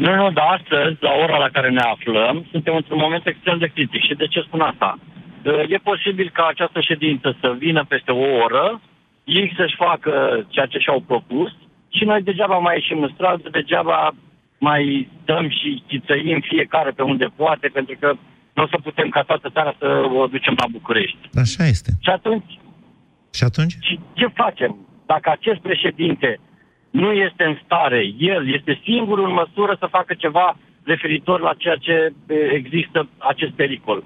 Nu, 0.04 0.14
nu, 0.14 0.30
dar 0.36 0.46
astăzi, 0.58 0.96
la 1.00 1.12
ora 1.24 1.36
la 1.38 1.48
care 1.56 1.70
ne 1.70 1.84
aflăm, 1.94 2.46
suntem 2.50 2.74
într-un 2.76 2.98
moment 3.04 3.26
extrem 3.26 3.58
de 3.58 3.70
critic. 3.74 4.02
Și 4.02 4.14
de 4.14 4.26
ce 4.26 4.40
spun 4.40 4.60
asta? 4.60 4.98
Uh, 5.44 5.70
E 5.74 5.88
posibil 5.92 6.30
ca 6.32 6.46
această 6.48 6.80
ședință 6.80 7.36
să 7.40 7.54
vină 7.58 7.84
peste 7.88 8.10
o 8.12 8.26
oră, 8.44 8.80
ei 9.24 9.52
să-și 9.56 9.76
facă 9.86 10.12
ceea 10.48 10.66
ce 10.66 10.78
și-au 10.78 11.00
propus 11.06 11.50
și 11.88 12.04
noi 12.04 12.22
degeaba 12.22 12.58
mai 12.58 12.74
ieșim 12.74 13.02
în 13.02 13.10
stradă, 13.14 13.48
degeaba 13.48 14.14
mai 14.58 15.08
stăm 15.22 15.48
și 15.48 15.82
chițăim 15.88 16.40
fiecare 16.40 16.90
pe 16.90 17.02
unde 17.02 17.26
poate, 17.36 17.68
pentru 17.68 17.96
că 18.00 18.12
nu 18.54 18.62
o 18.62 18.66
să 18.66 18.78
putem 18.82 19.08
ca 19.08 19.22
toată 19.22 19.50
țara 19.52 19.74
să 19.78 19.86
o 20.14 20.26
ducem 20.26 20.54
la 20.58 20.66
București. 20.70 21.18
Așa 21.34 21.64
este. 21.66 21.90
Și 22.02 22.10
atunci, 22.10 22.58
Și 23.30 23.44
atunci? 23.44 23.76
și 23.80 24.00
ce 24.12 24.26
facem? 24.26 24.76
Dacă 25.06 25.30
acest 25.30 25.60
președinte 25.60 26.38
nu 26.90 27.12
este 27.12 27.44
în 27.44 27.56
stare, 27.64 28.12
el 28.18 28.54
este 28.54 28.80
singurul 28.84 29.28
în 29.28 29.32
măsură 29.32 29.76
să 29.78 29.86
facă 29.90 30.14
ceva 30.14 30.56
referitor 30.84 31.40
la 31.40 31.54
ceea 31.58 31.76
ce 31.76 31.92
e, 32.28 32.34
există 32.52 33.08
acest 33.18 33.52
pericol. 33.52 34.04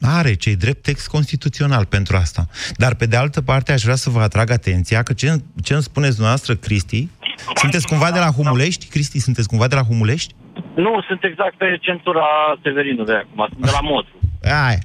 Are 0.00 0.34
cei 0.34 0.56
drept 0.56 0.82
text 0.82 1.08
constituțional 1.08 1.84
pentru 1.84 2.16
asta. 2.16 2.46
Dar 2.76 2.94
pe 2.94 3.06
de 3.06 3.16
altă 3.16 3.42
parte 3.42 3.72
aș 3.72 3.82
vrea 3.82 3.94
să 3.94 4.10
vă 4.10 4.20
atrag 4.20 4.50
atenția 4.50 5.02
că 5.02 5.12
ce, 5.12 5.40
ce 5.62 5.72
îmi 5.72 5.82
spuneți 5.82 6.14
dumneavoastră, 6.14 6.54
Cristi, 6.54 7.08
sunteți 7.54 7.86
cumva 7.86 8.10
de 8.10 8.18
la 8.18 8.30
Humulești? 8.30 8.86
Cristi, 8.86 9.18
sunteți 9.18 9.48
cumva 9.48 9.68
de 9.68 9.74
la 9.74 9.82
Humulești? 9.82 10.34
Nu, 10.74 11.02
sunt 11.06 11.24
exact 11.24 11.56
pe 11.56 11.78
centura 11.80 12.26
Severinului 12.62 13.14
acum, 13.14 13.46
sunt 13.50 13.64
de 13.64 13.70
la 13.70 13.80
Motru. 13.80 14.14
Aia. 14.42 14.78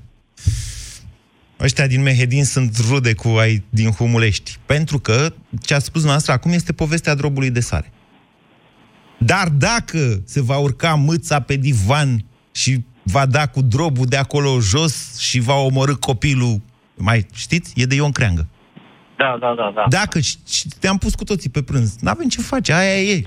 Ăștia 1.60 1.88
din 1.88 2.02
Mehedin 2.02 2.46
sunt 2.46 2.78
rude 2.90 3.14
cu 3.14 3.28
ai 3.28 3.64
din 3.70 3.92
Humulești. 3.92 4.58
Pentru 4.66 5.00
că 5.00 5.34
ce 5.62 5.74
a 5.74 5.80
spus 5.80 6.02
dumneavoastră 6.02 6.34
acum 6.34 6.52
este 6.52 6.74
povestea 6.74 7.16
drobului 7.16 7.52
de 7.52 7.60
sare. 7.60 7.92
Dar 9.18 9.48
dacă 9.48 10.22
se 10.26 10.42
va 10.42 10.58
urca 10.58 10.94
mâța 10.94 11.40
pe 11.40 11.56
divan 11.56 12.26
și 12.52 12.84
va 13.04 13.26
da 13.26 13.48
cu 13.48 13.62
drobul 13.62 14.06
de 14.06 14.18
acolo 14.18 14.60
jos 14.60 15.20
și 15.20 15.40
va 15.40 15.54
omorâ 15.56 15.96
copilul, 15.96 16.62
mai 16.98 17.26
știți? 17.34 17.74
E 17.76 17.86
de 17.86 17.96
Ion 17.96 18.12
Creangă. 18.12 18.48
Da, 19.18 19.38
da, 19.40 19.54
da, 19.58 19.72
da. 19.76 19.86
Dacă 19.90 20.20
și- 20.20 20.38
și 20.48 20.68
te-am 20.80 20.98
pus 20.98 21.16
cu 21.16 21.24
toții 21.24 21.50
pe 21.50 21.62
prânz, 21.62 21.96
n-avem 22.00 22.28
ce 22.28 22.42
face, 22.42 22.74
aia 22.74 23.02
e. 23.02 23.24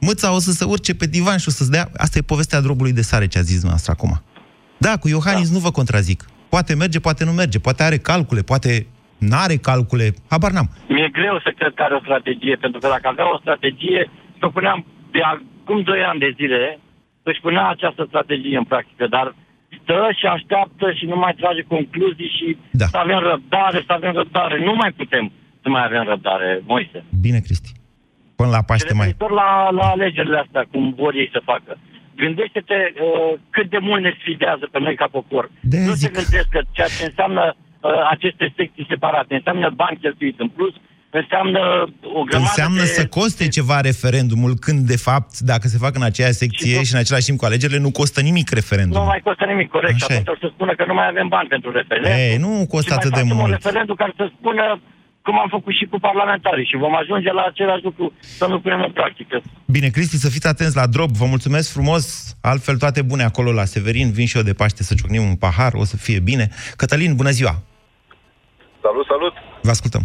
Mâța 0.00 0.34
o 0.34 0.38
să 0.38 0.52
se 0.52 0.64
urce 0.64 0.94
pe 0.94 1.06
divan 1.06 1.38
și 1.38 1.48
o 1.48 1.50
să-ți 1.50 1.70
dea... 1.70 1.90
Asta 1.96 2.18
e 2.18 2.22
povestea 2.22 2.60
drobului 2.60 2.92
de 2.92 3.02
sare, 3.02 3.26
ce 3.26 3.38
a 3.38 3.40
zis 3.40 3.60
dumneavoastră 3.60 3.92
acum. 3.92 4.22
Da, 4.78 4.96
cu 4.96 5.08
Iohannis 5.08 5.48
da. 5.48 5.54
nu 5.54 5.60
vă 5.60 5.70
contrazic. 5.70 6.24
Poate 6.48 6.74
merge, 6.74 7.00
poate 7.00 7.24
nu 7.24 7.32
merge, 7.32 7.58
poate 7.58 7.82
are 7.82 7.98
calcule, 7.98 8.40
poate 8.42 8.86
n-are 9.18 9.56
calcule, 9.56 10.14
habar 10.28 10.50
n-am. 10.50 10.70
Mi-e 10.88 11.08
greu 11.12 11.40
să 11.44 11.52
cred 11.58 11.72
că 11.74 11.82
are 11.82 11.94
o 11.94 12.00
strategie, 12.00 12.56
pentru 12.60 12.80
că 12.80 12.88
dacă 12.88 13.08
avea 13.08 13.34
o 13.34 13.38
strategie, 13.38 14.10
spuneam 14.48 14.86
de 15.12 15.20
acum 15.32 15.82
2 15.82 15.98
ani 16.10 16.18
de 16.18 16.30
zile, 16.36 16.78
își 17.22 17.40
punea 17.40 17.68
această 17.68 18.04
strategie 18.08 18.56
în 18.56 18.64
practică, 18.64 19.06
dar 19.06 19.34
stă 19.82 20.08
și 20.18 20.26
așteaptă 20.26 20.92
și 20.92 21.04
nu 21.04 21.16
mai 21.16 21.34
trage 21.40 21.62
concluzii 21.62 22.34
și 22.38 22.56
da. 22.70 22.84
să 22.84 22.96
avem 22.96 23.18
răbdare, 23.18 23.78
să 23.86 23.92
avem 23.92 24.12
răbdare. 24.12 24.64
Nu 24.64 24.74
mai 24.74 24.92
putem 24.96 25.32
să 25.62 25.68
mai 25.68 25.84
avem 25.84 26.04
răbdare, 26.04 26.62
Moise. 26.66 27.04
Bine, 27.20 27.38
Cristi. 27.38 27.72
Până 28.36 28.50
la 28.50 28.62
Paște 28.62 28.94
mai... 28.94 29.06
Referitor 29.06 29.30
la, 29.30 29.70
la 29.70 29.86
alegerile 29.94 30.38
astea, 30.38 30.64
cum 30.72 30.94
vor 31.02 31.14
ei 31.14 31.28
să 31.32 31.40
facă. 31.44 31.78
Gândește-te 32.16 32.78
uh, 32.92 33.38
cât 33.50 33.70
de 33.70 33.78
mult 33.78 34.02
ne 34.02 34.12
sfidează 34.20 34.68
pe 34.72 34.78
noi 34.78 34.94
ca 34.96 35.08
popor. 35.16 35.50
De 35.60 35.78
nu 35.86 35.92
zic. 35.92 36.10
te 36.10 36.20
gândesc 36.20 36.48
că 36.48 36.60
ceea 36.70 36.86
ce 36.98 37.04
înseamnă 37.04 37.44
uh, 37.54 37.90
aceste 38.10 38.52
secții 38.56 38.86
separate, 38.88 39.34
înseamnă 39.34 39.70
bani 39.70 40.00
cheltuiți 40.02 40.40
în 40.40 40.48
plus, 40.48 40.74
înseamnă 41.18 41.60
o 42.18 42.22
grămadă 42.22 42.48
Înseamnă 42.48 42.80
de... 42.80 42.86
să 42.86 43.06
coste 43.06 43.48
ceva 43.48 43.80
referendumul, 43.80 44.54
când, 44.64 44.80
de 44.86 44.96
fapt, 44.96 45.38
dacă 45.38 45.68
se 45.68 45.78
fac 45.78 45.94
în 45.94 46.02
aceeași 46.02 46.34
secție 46.34 46.82
și 46.82 46.92
în 46.92 46.98
același 46.98 47.24
timp 47.24 47.38
cu 47.38 47.44
alegerile, 47.44 47.78
nu 47.78 47.90
costă 47.90 48.20
nimic 48.20 48.50
referendumul. 48.50 49.02
Nu 49.02 49.08
mai 49.08 49.20
costă 49.24 49.44
nimic, 49.44 49.68
corect. 49.70 49.94
Așa 49.94 50.06
Și 50.06 50.12
e. 50.12 50.16
atunci 50.16 50.36
o 50.36 50.46
să 50.46 50.50
spună 50.54 50.72
că 50.74 50.84
nu 50.86 50.94
mai 50.94 51.06
avem 51.08 51.28
bani 51.28 51.48
pentru 51.48 51.70
referendum. 51.72 52.12
Ei, 52.12 52.36
nu 52.36 52.66
costă 52.74 52.92
și 52.92 52.98
atât 52.98 53.10
mai 53.10 53.20
de 53.20 53.26
facem 53.26 53.36
un 53.36 53.42
mult. 53.42 53.52
referendum 53.52 53.94
care 53.94 54.12
să 54.16 54.30
spună 54.38 54.80
cum 55.22 55.38
am 55.38 55.48
făcut 55.48 55.74
și 55.74 55.84
cu 55.90 55.98
parlamentarii 55.98 56.66
și 56.70 56.76
vom 56.76 56.94
ajunge 56.96 57.32
la 57.32 57.44
același 57.50 57.82
lucru 57.84 58.12
să 58.38 58.46
nu 58.46 58.60
punem 58.60 58.80
în 58.82 58.92
practică. 58.92 59.42
Bine, 59.66 59.88
Cristi, 59.88 60.16
să 60.16 60.28
fiți 60.30 60.46
atenți 60.46 60.76
la 60.76 60.86
drop. 60.86 61.10
Vă 61.10 61.24
mulțumesc 61.24 61.72
frumos. 61.72 62.04
Altfel, 62.40 62.76
toate 62.76 63.02
bune 63.02 63.22
acolo 63.22 63.52
la 63.52 63.64
Severin. 63.64 64.12
Vin 64.12 64.26
și 64.26 64.36
eu 64.36 64.42
de 64.42 64.52
Paște 64.52 64.82
să 64.82 64.94
ciocnim 64.94 65.22
un 65.22 65.34
pahar. 65.36 65.72
O 65.74 65.84
să 65.84 65.96
fie 65.96 66.18
bine. 66.20 66.48
Cătălin, 66.76 67.14
bună 67.14 67.30
ziua! 67.30 67.54
Salut, 68.82 69.06
salut! 69.06 69.32
Vă 69.62 69.70
ascultăm. 69.70 70.02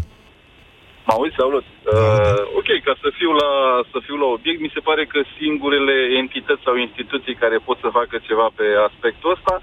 Mă 1.08 1.14
auzi, 1.16 1.40
salut. 1.44 1.66
Uh, 1.68 2.40
ok, 2.60 2.70
ca 2.88 2.94
să 3.04 3.08
fiu, 3.20 3.32
la, 3.42 3.52
să 3.92 3.98
fiu 4.06 4.18
la 4.24 4.28
obiect, 4.38 4.60
mi 4.62 4.76
se 4.76 4.86
pare 4.90 5.04
că 5.12 5.20
singurele 5.38 5.98
entități 6.22 6.66
sau 6.68 6.76
instituții 6.88 7.42
care 7.44 7.58
pot 7.68 7.78
să 7.84 7.98
facă 8.00 8.16
ceva 8.28 8.48
pe 8.60 8.68
aspectul 8.90 9.34
ăsta, 9.36 9.54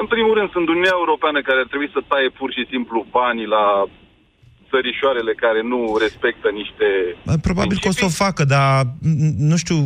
în 0.00 0.06
primul 0.14 0.34
rând 0.38 0.50
sunt 0.54 0.66
Uniunea 0.68 0.96
Europeană 1.02 1.38
care 1.42 1.58
ar 1.60 1.68
trebui 1.72 1.90
să 1.96 2.06
taie 2.10 2.28
pur 2.40 2.50
și 2.56 2.70
simplu 2.72 2.98
banii 3.18 3.52
la 3.56 3.64
țărișoarele 4.70 5.32
care 5.44 5.60
nu 5.72 5.80
respectă 6.04 6.48
niște... 6.60 6.86
Probabil 7.48 7.76
că 7.80 7.88
o 7.88 7.98
să 8.00 8.04
o 8.10 8.18
facă, 8.24 8.42
dar 8.54 8.70
n- 9.10 9.34
nu 9.50 9.56
știu... 9.62 9.78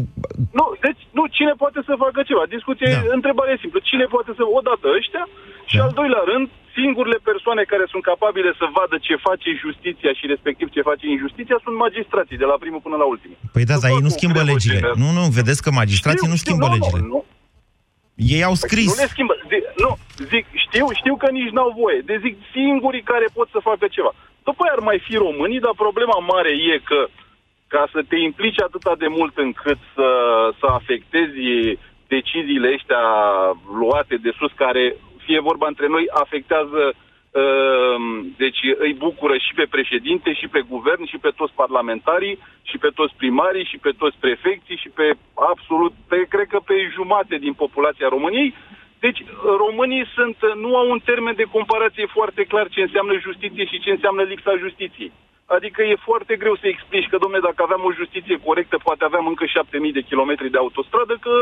Nu, 0.59 0.67
deci, 0.87 1.03
nu, 1.19 1.23
cine 1.37 1.55
poate 1.63 1.81
să 1.89 2.03
facă 2.05 2.21
ceva? 2.31 2.45
Discuție, 2.57 2.91
da. 2.93 3.15
întrebare 3.19 3.53
simplă. 3.61 3.79
Cine 3.91 4.07
poate 4.15 4.31
să... 4.39 4.43
Odată 4.59 4.87
ăștia 4.99 5.25
și 5.71 5.79
al 5.85 5.93
doilea 6.01 6.23
rând, 6.31 6.47
singurele 6.79 7.19
persoane 7.31 7.63
care 7.73 7.85
sunt 7.93 8.03
capabile 8.11 8.51
să 8.61 8.67
vadă 8.79 8.97
ce 9.07 9.15
face 9.29 9.49
justiția 9.65 10.13
și 10.19 10.25
respectiv 10.35 10.67
ce 10.75 10.89
face 10.91 11.05
injustiția 11.17 11.59
sunt 11.65 11.77
magistrații, 11.87 12.43
de 12.43 12.49
la 12.53 12.57
primul 12.65 12.83
până 12.87 12.97
la 13.03 13.07
ultimul. 13.15 13.37
Păi 13.55 13.65
da, 13.71 13.77
dar 13.83 13.91
ei 13.97 14.05
nu 14.07 14.09
cum 14.11 14.17
schimbă 14.19 14.39
trebuie 14.39 14.55
legile. 14.55 14.79
genera- 14.79 14.99
Nu, 15.03 15.09
nu, 15.19 15.25
vedeți 15.39 15.61
că 15.65 15.71
magistrații 15.83 16.25
Știu, 16.27 16.33
nu 16.35 16.41
știu, 16.41 16.49
schimbă 16.49 16.67
nu, 16.69 16.75
nu, 16.75 16.79
legile. 16.79 17.01
nu. 17.15 17.21
Ei 18.37 18.43
au 18.49 18.55
scris. 18.65 18.89
Nu 18.93 19.01
le 19.03 19.09
schimbă. 19.15 19.35
Zic, 19.53 19.63
nu, 19.85 19.91
zic, 20.33 20.45
știu, 20.67 20.87
știu 21.01 21.15
că 21.23 21.29
nici 21.39 21.55
n-au 21.57 21.71
voie. 21.83 21.99
De 22.11 22.17
zic, 22.25 22.35
singurii 22.57 23.09
care 23.13 23.27
pot 23.39 23.49
să 23.55 23.67
facă 23.71 23.85
ceva. 23.97 24.13
După 24.49 24.61
aia 24.63 24.75
ar 24.77 24.83
mai 24.91 24.99
fi 25.07 25.15
românii, 25.27 25.65
dar 25.67 25.75
problema 25.85 26.19
mare 26.33 26.53
e 26.73 26.75
că 26.91 27.01
ca 27.75 27.83
să 27.95 28.01
te 28.11 28.17
implici 28.29 28.61
atâta 28.69 28.93
de 29.03 29.09
mult 29.19 29.35
încât 29.47 29.79
să, 29.95 30.09
să 30.61 30.67
afectezi 30.81 31.39
deciziile 32.15 32.69
ăștia 32.77 33.03
luate 33.81 34.15
de 34.25 34.31
sus, 34.39 34.53
care, 34.65 34.85
fie 35.29 35.41
vorba 35.51 35.67
între 35.73 35.89
noi, 35.95 36.05
afectează 36.25 36.83
uh, 36.93 37.97
deci 38.43 38.61
îi 38.87 38.95
bucură 39.05 39.37
și 39.47 39.53
pe 39.59 39.67
președinte, 39.77 40.31
și 40.41 40.47
pe 40.55 40.61
guvern, 40.73 41.05
și 41.13 41.19
pe 41.25 41.33
toți 41.39 41.59
parlamentarii, 41.63 42.39
și 42.71 42.77
pe 42.85 42.91
toți 42.99 43.15
primarii, 43.21 43.71
și 43.71 43.79
pe 43.85 43.93
toți 44.01 44.17
prefecții, 44.25 44.83
și 44.83 44.91
pe 44.99 45.07
absolut, 45.53 45.93
pe, 46.11 46.19
cred 46.33 46.47
că 46.53 46.59
pe 46.71 46.77
jumate 46.97 47.37
din 47.45 47.55
populația 47.63 48.09
României. 48.09 48.55
Deci 49.05 49.21
românii 49.63 50.07
sunt, 50.17 50.37
nu 50.65 50.71
au 50.77 50.87
un 50.91 51.01
termen 51.11 51.35
de 51.37 51.53
comparație 51.57 52.07
foarte 52.17 52.43
clar 52.45 52.67
ce 52.69 52.81
înseamnă 52.81 53.15
justiție 53.27 53.65
și 53.65 53.81
ce 53.85 53.91
înseamnă 53.91 54.23
lipsa 54.23 54.53
justiției. 54.65 55.13
Adică 55.57 55.81
e 55.83 56.07
foarte 56.09 56.35
greu 56.43 56.55
să 56.63 56.67
explici 56.69 57.11
că, 57.11 57.17
domne, 57.25 57.39
dacă 57.49 57.61
aveam 57.63 57.83
o 57.89 57.97
justiție 58.01 58.37
corectă, 58.47 58.77
poate 58.87 59.03
aveam 59.05 59.27
încă 59.33 59.45
7000 59.47 59.99
de 59.99 60.07
kilometri 60.11 60.51
de 60.55 60.59
autostradă, 60.65 61.15
că 61.27 61.35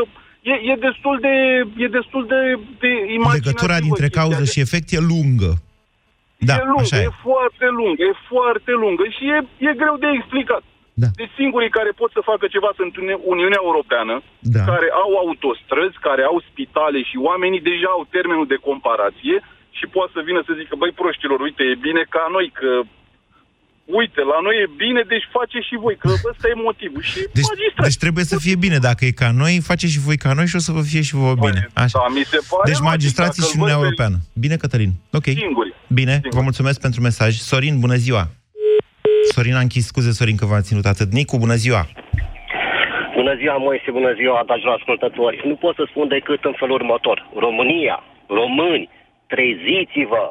e, 0.51 0.53
e 0.71 0.75
destul 0.87 1.15
de, 1.25 1.35
e 1.85 1.87
destul 1.99 2.23
de, 2.33 2.41
de 2.83 2.91
imaginativă 3.17 3.45
Legătura 3.45 3.77
dintre 3.87 4.07
chestia. 4.07 4.21
cauză 4.21 4.43
și 4.51 4.59
efect 4.65 4.87
e 4.97 4.99
lungă. 5.13 5.51
Da, 6.49 6.55
e 6.61 6.69
lungă, 6.71 6.85
așa 6.87 6.99
e. 7.01 7.09
e 7.09 7.21
foarte 7.29 7.67
lungă, 7.79 8.01
e 8.11 8.15
foarte 8.33 8.71
lungă 8.83 9.03
și 9.15 9.23
e, 9.35 9.37
e 9.67 9.81
greu 9.81 9.95
de 10.03 10.09
explicat. 10.17 10.63
Da. 11.03 11.07
Deci 11.19 11.33
singurii 11.41 11.75
care 11.77 11.91
pot 12.01 12.11
să 12.17 12.27
facă 12.31 12.45
ceva 12.55 12.69
sunt 12.79 12.93
Uni- 13.01 13.21
Uniunea 13.33 13.61
Europeană, 13.67 14.15
Da. 14.55 14.63
care 14.71 14.87
au 15.03 15.11
autostrăzi, 15.23 15.97
care 16.07 16.23
au 16.31 16.37
spitale 16.49 16.99
și 17.09 17.17
oamenii 17.29 17.67
deja 17.71 17.89
au 17.97 18.03
termenul 18.15 18.47
de 18.53 18.63
comparație 18.69 19.37
și 19.77 19.85
poate 19.95 20.11
să 20.17 20.21
vină 20.29 20.41
să 20.47 20.53
zică, 20.59 20.73
băi 20.81 20.99
proștilor, 21.01 21.39
uite, 21.47 21.63
e 21.63 21.85
bine 21.89 22.03
ca 22.15 22.23
noi, 22.35 22.47
că 22.59 22.71
uite, 23.99 24.21
la 24.31 24.37
noi 24.45 24.55
e 24.63 24.67
bine, 24.85 25.01
deci 25.13 25.25
face 25.37 25.57
și 25.67 25.75
voi, 25.83 25.95
că 26.01 26.07
ăsta 26.31 26.45
e 26.51 26.61
motivul. 26.69 27.01
Și 27.01 27.19
Deci, 27.33 27.51
deci 27.83 27.97
trebuie 27.97 28.23
să 28.23 28.37
fie 28.45 28.55
bine. 28.65 28.77
Dacă 28.89 29.05
e 29.05 29.11
ca 29.23 29.29
noi, 29.31 29.53
face 29.71 29.87
și 29.87 29.99
voi 30.07 30.17
ca 30.17 30.33
noi 30.33 30.47
și 30.51 30.55
o 30.55 30.59
să 30.67 30.71
vă 30.71 30.81
fie 30.91 31.01
și 31.07 31.15
vouă 31.15 31.35
bine. 31.45 31.61
Așa. 31.83 31.97
Da, 32.01 32.07
mi 32.17 32.23
se 32.33 32.39
pare 32.49 32.63
Deci 32.69 32.79
logic, 32.79 32.89
magistrații 32.93 33.41
dacă 33.41 33.51
și 33.51 33.55
îl 33.57 33.61
Uniunea 33.61 33.77
văd 33.83 33.83
pe- 33.95 34.01
Europeană. 34.01 34.17
Bine, 34.43 34.55
Cătălin. 34.63 34.91
Ok. 35.19 35.27
Singuri. 35.45 35.71
Bine, 35.99 36.15
vă 36.37 36.41
mulțumesc 36.41 36.77
pentru 36.85 36.99
mesaj. 37.01 37.31
Sorin, 37.51 37.75
bună 37.79 37.95
ziua. 38.05 38.23
Sorin 39.33 39.55
a 39.55 39.59
închis, 39.59 39.85
scuze, 39.85 40.11
Sorin, 40.11 40.35
că 40.35 40.45
v-am 40.45 40.61
ținut 40.69 40.85
atât. 40.85 41.09
Nicu, 41.11 41.37
bună 41.37 41.55
ziua. 41.55 41.83
Bună 43.19 43.33
ziua, 43.41 43.57
Moise, 43.57 43.89
bună 43.91 44.13
ziua, 44.19 44.43
dragilor 44.45 44.73
ascultători. 44.79 45.41
Nu 45.49 45.55
pot 45.55 45.75
să 45.75 45.83
spun 45.89 46.07
decât 46.07 46.41
în 46.43 46.55
felul 46.59 46.75
următor. 46.81 47.17
România, 47.45 47.97
români, 48.39 48.89
treziți-vă! 49.33 50.23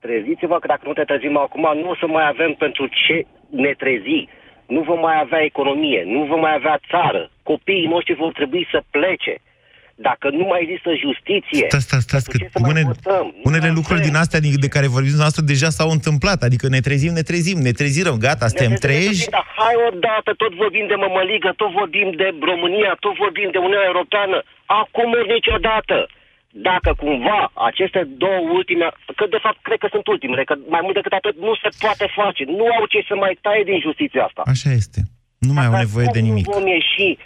Treziți-vă 0.00 0.56
că 0.58 0.66
dacă 0.66 0.82
nu 0.86 0.92
te 0.92 1.04
trezim 1.10 1.36
acum, 1.36 1.64
nu 1.82 1.88
o 1.90 1.96
să 2.00 2.06
mai 2.06 2.26
avem 2.32 2.52
pentru 2.64 2.84
ce 2.86 3.16
ne 3.50 3.72
trezi. 3.82 4.28
Nu 4.66 4.80
vom 4.88 5.00
mai 5.00 5.16
avea 5.24 5.42
economie, 5.50 6.02
nu 6.06 6.20
vom 6.30 6.40
mai 6.40 6.54
avea 6.54 6.80
țară. 6.90 7.30
Copiii 7.42 7.86
noștri 7.94 8.14
vor 8.14 8.32
trebui 8.32 8.68
să 8.72 8.78
plece. 8.90 9.34
Dacă 10.08 10.26
nu 10.38 10.44
mai 10.50 10.60
există 10.64 10.90
justiție, 11.06 11.64
Stați, 11.68 11.86
stați, 11.88 12.02
stați, 12.08 12.26
că 12.30 12.36
ce 12.36 12.48
să 12.52 12.58
mai 12.60 12.70
une, 12.70 12.82
votăm? 12.92 13.26
unele 13.50 13.70
lucruri 13.78 14.06
din 14.08 14.16
astea 14.22 14.40
de 14.40 14.48
de 14.66 14.74
care 14.74 14.86
vorbim 14.96 15.16
noastră 15.24 15.42
deja 15.52 15.68
s-au 15.78 15.90
întâmplat. 15.96 16.38
Adică 16.48 16.66
ne 16.74 16.80
trezim, 16.88 17.12
ne 17.18 17.24
trezim, 17.30 17.58
ne 17.68 17.72
trezirăm, 17.80 18.16
gata, 18.26 18.46
suntem 18.50 18.70
Ne- 18.72 18.78
ne- 18.78 18.84
treji. 18.86 19.30
Dar 19.36 19.46
hai 19.60 19.74
odată, 19.90 20.30
tot 20.42 20.52
vorbim 20.62 20.86
de 20.92 20.96
mămăligă, 21.04 21.50
tot 21.60 21.70
vorbim 21.80 22.08
de 22.20 22.28
România, 22.50 22.92
tot 23.04 23.14
vorbim 23.24 23.48
de 23.54 23.58
Uniunea 23.66 23.90
Europeană. 23.92 24.36
Acum 24.82 25.08
ori 25.18 25.32
niciodată. 25.38 25.96
Dacă 26.62 26.90
cumva 27.02 27.50
aceste 27.54 28.00
două 28.24 28.38
ultime, 28.56 28.86
că 29.16 29.26
de 29.26 29.38
fapt 29.42 29.58
cred 29.62 29.78
că 29.78 29.88
sunt 29.90 30.06
ultimele, 30.06 30.44
că 30.44 30.54
mai 30.68 30.80
mult 30.82 30.94
decât 30.94 31.12
atât 31.12 31.36
nu 31.36 31.54
se 31.54 31.68
poate 31.80 32.06
face. 32.14 32.44
Nu 32.44 32.66
au 32.78 32.86
ce 32.86 33.04
să 33.08 33.14
mai 33.16 33.38
taie 33.40 33.62
din 33.64 33.80
justiția 33.80 34.24
asta. 34.24 34.42
Așa 34.54 34.70
este. 34.70 35.00
Nu 35.38 35.52
mai 35.52 35.66
au 35.66 35.76
nevoie 35.84 36.08
de 36.12 36.18
Cum 36.18 36.28
nimic. 36.28 36.44
vom 36.46 36.66
ieși? 36.66 37.18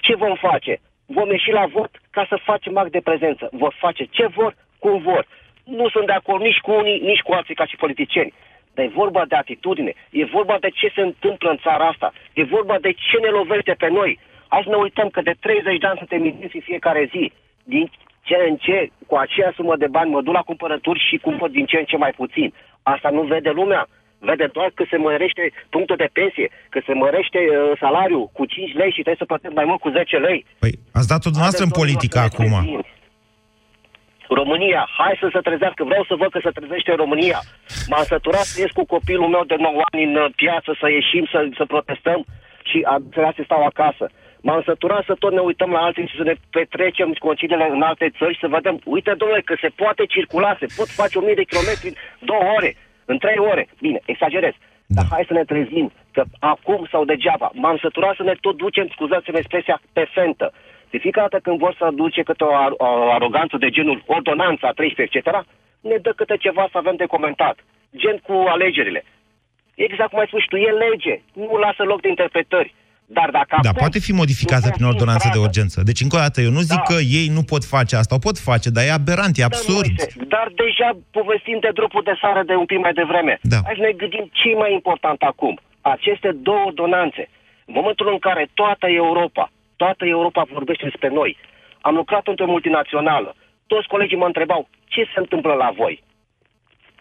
Ce 0.00 0.14
vom 0.14 0.34
face? 0.48 0.80
Vom 1.06 1.30
ieși 1.30 1.50
la 1.50 1.66
vot 1.66 1.90
ca 2.10 2.26
să 2.28 2.36
facem 2.50 2.76
act 2.76 2.92
de 2.92 3.00
prezență. 3.08 3.48
Vor 3.52 3.74
face 3.78 4.04
ce 4.04 4.26
vor, 4.26 4.56
cum 4.78 5.02
vor. 5.02 5.26
Nu 5.64 5.88
sunt 5.88 6.06
de 6.06 6.12
acord 6.12 6.40
nici 6.42 6.60
cu 6.64 6.70
unii, 6.72 6.98
nici 7.10 7.20
cu 7.26 7.32
alții 7.32 7.54
ca 7.54 7.66
și 7.66 7.76
politicieni. 7.76 8.32
Dar 8.74 8.84
e 8.84 8.98
vorba 9.02 9.22
de 9.28 9.36
atitudine, 9.36 9.92
e 10.10 10.24
vorba 10.24 10.56
de 10.60 10.68
ce 10.78 10.92
se 10.94 11.00
întâmplă 11.00 11.50
în 11.50 11.56
țara 11.62 11.86
asta, 11.88 12.12
e 12.32 12.42
vorba 12.44 12.76
de 12.80 12.92
ce 12.92 13.16
ne 13.22 13.28
lovește 13.28 13.72
pe 13.78 13.88
noi. 13.88 14.18
Hai 14.48 14.62
să 14.64 14.70
ne 14.70 14.76
uităm 14.76 15.08
că 15.08 15.20
de 15.22 15.34
30 15.40 15.78
de 15.78 15.86
ani 15.86 15.98
suntem 15.98 16.20
mințiți 16.22 16.54
în 16.56 16.60
fiecare 16.70 17.08
zi. 17.12 17.32
Din 17.64 17.90
ce 18.28 18.36
în 18.48 18.56
ce, 18.56 18.78
cu 19.06 19.14
aceea 19.16 19.52
sumă 19.54 19.76
de 19.76 19.86
bani, 19.86 20.10
mă 20.10 20.22
duc 20.22 20.34
la 20.34 20.48
cumpărături 20.50 21.06
și 21.08 21.16
cumpăr 21.16 21.48
din 21.50 21.66
ce 21.66 21.76
în 21.78 21.84
ce 21.84 21.96
mai 21.96 22.12
puțin. 22.16 22.52
Asta 22.82 23.08
nu 23.10 23.22
vede 23.22 23.50
lumea. 23.50 23.86
Vede 24.18 24.46
doar 24.52 24.70
că 24.74 24.84
se 24.90 24.96
mărește 24.96 25.52
punctul 25.70 25.96
de 25.96 26.08
pensie, 26.12 26.48
că 26.68 26.80
se 26.86 26.92
mărește 26.92 27.38
uh, 27.38 27.78
salariul 27.78 28.30
cu 28.32 28.44
5 28.44 28.74
lei 28.80 28.92
și 28.96 29.02
trebuie 29.06 29.22
să 29.24 29.30
plătesc 29.30 29.54
mai 29.54 29.64
mult 29.64 29.80
cu 29.80 29.90
10 29.90 30.16
lei. 30.16 30.44
Păi, 30.58 30.72
ați 30.98 31.08
dat-o 31.12 31.30
dumneavoastră 31.30 31.64
în 31.64 31.76
politică 31.80 32.18
acum. 32.18 32.52
România, 34.40 34.82
hai 34.98 35.14
să 35.22 35.28
se 35.32 35.40
trezească, 35.48 35.84
vreau 35.84 36.04
să 36.10 36.14
văd 36.14 36.30
că 36.32 36.40
se 36.42 36.56
trezește 36.58 36.92
România. 37.02 37.38
M-am 37.90 38.04
săturat 38.12 38.46
să 38.52 38.60
ies 38.60 38.70
cu 38.78 38.84
copilul 38.94 39.28
meu 39.34 39.44
de 39.52 39.56
9 39.58 39.82
ani 39.90 40.04
în 40.08 40.14
uh, 40.16 40.26
piață, 40.36 40.70
să 40.80 40.86
ieșim, 40.88 41.24
să, 41.32 41.38
să 41.58 41.64
protestăm 41.74 42.20
și 42.68 42.78
a 42.92 42.96
trebuit 43.10 43.36
să 43.36 43.42
stau 43.44 43.62
acasă. 43.64 44.04
M-am 44.42 44.62
săturat 44.64 45.04
să 45.04 45.14
tot 45.18 45.32
ne 45.32 45.40
uităm 45.40 45.70
la 45.70 45.80
alții 45.80 46.06
și 46.06 46.16
să 46.16 46.22
ne 46.22 46.34
petrecem 46.50 47.12
conciliile 47.12 47.68
în 47.70 47.82
alte 47.82 48.10
țări 48.18 48.34
și 48.34 48.40
să 48.40 48.48
vedem, 48.48 48.80
uite 48.84 49.14
domnule, 49.14 49.40
că 49.40 49.54
se 49.60 49.68
poate 49.68 50.04
circula, 50.06 50.56
se 50.58 50.66
pot 50.76 50.88
face 50.88 51.18
1000 51.18 51.34
de 51.34 51.42
kilometri 51.50 51.88
în 51.88 51.94
două 52.30 52.44
ore, 52.56 52.76
în 53.04 53.18
trei 53.18 53.38
ore. 53.38 53.68
Bine, 53.80 54.00
exagerez. 54.04 54.54
Dar 54.86 55.04
hai 55.10 55.24
să 55.26 55.32
ne 55.32 55.44
trezim 55.44 55.92
că 56.12 56.22
acum 56.38 56.86
sau 56.90 57.04
degeaba 57.04 57.50
m-am 57.54 57.78
săturat 57.80 58.14
să 58.16 58.22
ne 58.22 58.34
tot 58.40 58.56
ducem, 58.56 58.86
scuzați-mă 58.90 59.38
expresia, 59.38 59.80
pe 59.92 60.04
fentă. 60.14 60.52
De 60.90 60.98
fiecare 60.98 61.26
dată 61.30 61.42
când 61.42 61.58
vor 61.58 61.74
să 61.78 61.84
aduce 61.84 62.22
câte 62.22 62.44
o, 62.44 62.54
ar- 62.54 62.74
o 62.76 63.10
aroganță 63.12 63.56
de 63.56 63.68
genul 63.68 64.02
ordonanța 64.06 64.70
13, 64.70 65.18
etc., 65.18 65.44
ne 65.80 65.96
dă 65.96 66.12
câte 66.16 66.36
ceva 66.36 66.68
să 66.70 66.78
avem 66.78 66.96
de 66.96 67.04
comentat. 67.14 67.56
Gen 67.96 68.16
cu 68.26 68.32
alegerile. 68.32 69.04
Exact 69.74 70.10
cum 70.10 70.18
ai 70.18 70.26
spus 70.26 70.40
și 70.40 70.48
tu, 70.48 70.56
e 70.56 70.70
lege. 70.70 71.20
Nu 71.32 71.56
lasă 71.56 71.82
loc 71.82 72.00
de 72.00 72.08
interpretări. 72.08 72.74
Dar 73.18 73.28
dacă 73.38 73.54
Da, 73.62 73.68
acum 73.68 73.80
poate 73.84 73.98
fi 74.06 74.12
modificată 74.22 74.66
prin 74.76 74.86
ordonanță 74.92 75.26
de 75.32 75.38
urgență. 75.46 75.76
Deci, 75.88 76.00
încă 76.04 76.16
o 76.16 76.22
dată, 76.26 76.38
eu 76.46 76.50
nu 76.58 76.62
zic 76.70 76.80
Da. 76.82 76.88
că 76.90 76.96
ei 77.20 77.28
nu 77.36 77.42
pot 77.52 77.62
face 77.74 77.94
asta. 77.96 78.14
O 78.14 78.24
pot 78.28 78.38
face, 78.50 78.68
dar 78.70 78.84
e 78.84 78.90
aberant, 79.00 79.34
e 79.38 79.42
absurd. 79.50 79.92
Moise, 79.96 80.12
Dar 80.34 80.46
deja 80.62 80.88
povestim 81.18 81.58
de 81.66 81.70
dropul 81.78 82.02
de 82.10 82.14
sare 82.22 82.42
de 82.50 82.54
un 82.62 82.66
pic 82.70 82.78
mai 82.86 82.92
devreme. 83.00 83.34
Da. 83.52 83.58
Hai 83.66 83.78
să 83.80 83.84
ne 83.88 83.92
gândim 84.02 84.24
ce 84.38 84.44
e 84.52 84.62
mai 84.64 84.72
important 84.78 85.20
acum. 85.32 85.54
Aceste 85.94 86.30
două 86.48 86.68
donanțe. 86.80 87.22
În 87.68 87.74
momentul 87.78 88.08
în 88.14 88.18
care 88.18 88.44
toată 88.60 88.86
Europa, 89.04 89.44
toată 89.82 90.02
Europa 90.16 90.42
vorbește 90.56 90.84
despre 90.90 91.08
noi. 91.20 91.30
Am 91.80 91.94
lucrat 91.94 92.24
într-o 92.26 92.46
multinațională. 92.54 93.30
Toți 93.66 93.88
colegii 93.92 94.22
mă 94.22 94.26
întrebau 94.32 94.68
ce 94.92 95.02
se 95.12 95.18
întâmplă 95.24 95.52
la 95.62 95.70
voi. 95.80 96.02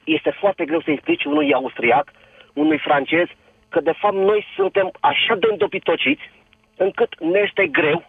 Este 0.03 0.31
foarte 0.41 0.63
greu 0.65 0.81
să 0.81 0.91
explici 0.91 1.23
unui 1.33 1.53
austriac, 1.53 2.05
unui 2.53 2.79
francez, 2.87 3.27
că 3.69 3.79
de 3.89 3.95
fapt 4.01 4.15
noi 4.15 4.45
suntem 4.55 4.87
așa 4.99 5.33
de 5.41 5.47
îndopitociți 5.51 6.25
încât 6.85 7.11
ne 7.31 7.39
este 7.47 7.67
greu 7.79 7.99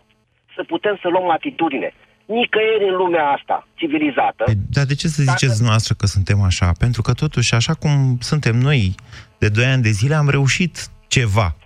să 0.54 0.62
putem 0.66 0.98
să 1.02 1.08
luăm 1.08 1.30
atitudine. 1.30 1.92
Nicăieri 2.26 2.88
în 2.90 2.96
lumea 3.02 3.26
asta 3.36 3.68
civilizată. 3.74 4.44
Dar 4.70 4.84
de 4.84 4.94
ce 4.94 5.08
să 5.08 5.22
ziceți 5.22 5.62
noastră 5.62 5.94
că 5.98 6.06
suntem 6.06 6.42
așa? 6.42 6.72
Pentru 6.78 7.02
că 7.02 7.12
totuși, 7.12 7.54
așa 7.54 7.74
cum 7.74 8.16
suntem 8.20 8.56
noi 8.56 8.94
de 9.38 9.48
2 9.48 9.64
ani 9.64 9.82
de 9.82 9.90
zile, 9.90 10.14
am 10.14 10.28
reușit 10.28 10.88
ceva. 11.08 11.56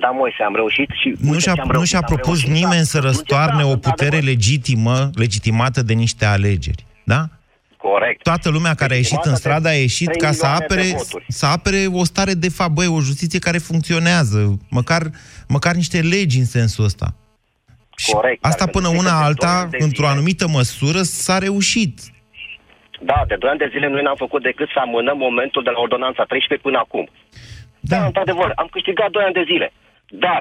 Da, 0.00 0.10
Moise, 0.10 0.42
am 0.42 0.54
reușit 0.54 0.88
și... 1.00 1.08
Nu 1.08 1.14
și-a, 1.16 1.30
uite 1.30 1.40
ce 1.40 1.50
am 1.50 1.66
nu 1.66 1.72
reușit, 1.72 1.88
și-a 1.88 1.98
am 1.98 2.04
propus 2.04 2.42
reușit, 2.42 2.60
nimeni 2.60 2.86
da. 2.86 2.92
să 2.92 2.98
răstoarne 2.98 3.62
Nu 3.62 3.68
o 3.68 3.72
încercam, 3.72 3.90
putere 3.90 4.16
într-adevăr. 4.16 4.34
legitimă, 4.34 5.10
legitimată 5.14 5.82
de 5.82 5.92
niște 5.92 6.24
alegeri. 6.24 6.84
Da? 7.04 7.28
Corect. 7.82 8.22
Toată 8.22 8.48
lumea 8.50 8.74
care 8.74 8.92
a 8.92 8.96
ieșit 8.96 9.24
în 9.24 9.32
Estimată 9.32 9.40
stradă 9.40 9.68
a 9.68 9.70
de 9.70 9.80
ieșit 9.80 10.06
3 10.06 10.20
ca 10.20 10.32
să 10.32 10.46
milioane 10.46 10.66
de 10.66 10.74
apere, 10.74 10.96
voturi. 10.96 11.24
să 11.28 11.46
apere 11.46 11.86
o 11.92 12.04
stare 12.04 12.32
de 12.34 12.48
fapt, 12.48 12.72
băi, 12.72 12.86
o 12.86 13.00
justiție 13.00 13.38
care 13.38 13.58
funcționează, 13.58 14.58
măcar, 14.70 15.02
măcar 15.48 15.74
niște 15.74 16.00
legi 16.00 16.38
în 16.38 16.44
sensul 16.44 16.84
ăsta. 16.84 17.14
Corect. 18.12 18.44
Asta 18.44 18.64
Dar 18.64 18.72
până 18.76 18.88
pentru 18.88 19.02
că 19.02 19.08
una 19.08 19.18
de 19.18 19.24
alta, 19.28 19.52
doi 19.54 19.62
ani 19.62 19.70
de 19.70 19.84
într-o 19.84 20.02
zile- 20.04 20.14
anumită 20.14 20.48
măsură, 20.48 21.00
s-a 21.02 21.38
reușit. 21.38 21.94
Da, 23.10 23.24
de 23.28 23.36
2 23.38 23.50
ani 23.50 23.58
de 23.64 23.68
zile 23.74 23.88
noi 23.88 24.02
n-am 24.02 24.20
făcut 24.24 24.42
decât 24.42 24.68
să 24.74 24.78
amânăm 24.78 25.18
momentul 25.28 25.62
de 25.62 25.70
la 25.70 25.80
ordonanța 25.80 26.24
13 26.24 26.66
până 26.68 26.78
acum. 26.78 27.04
Da, 27.80 27.98
da 27.98 28.04
într-adevăr, 28.04 28.52
am 28.62 28.68
câștigat 28.70 29.10
2 29.10 29.22
ani 29.24 29.38
de 29.40 29.44
zile. 29.50 29.72
Dar 30.24 30.40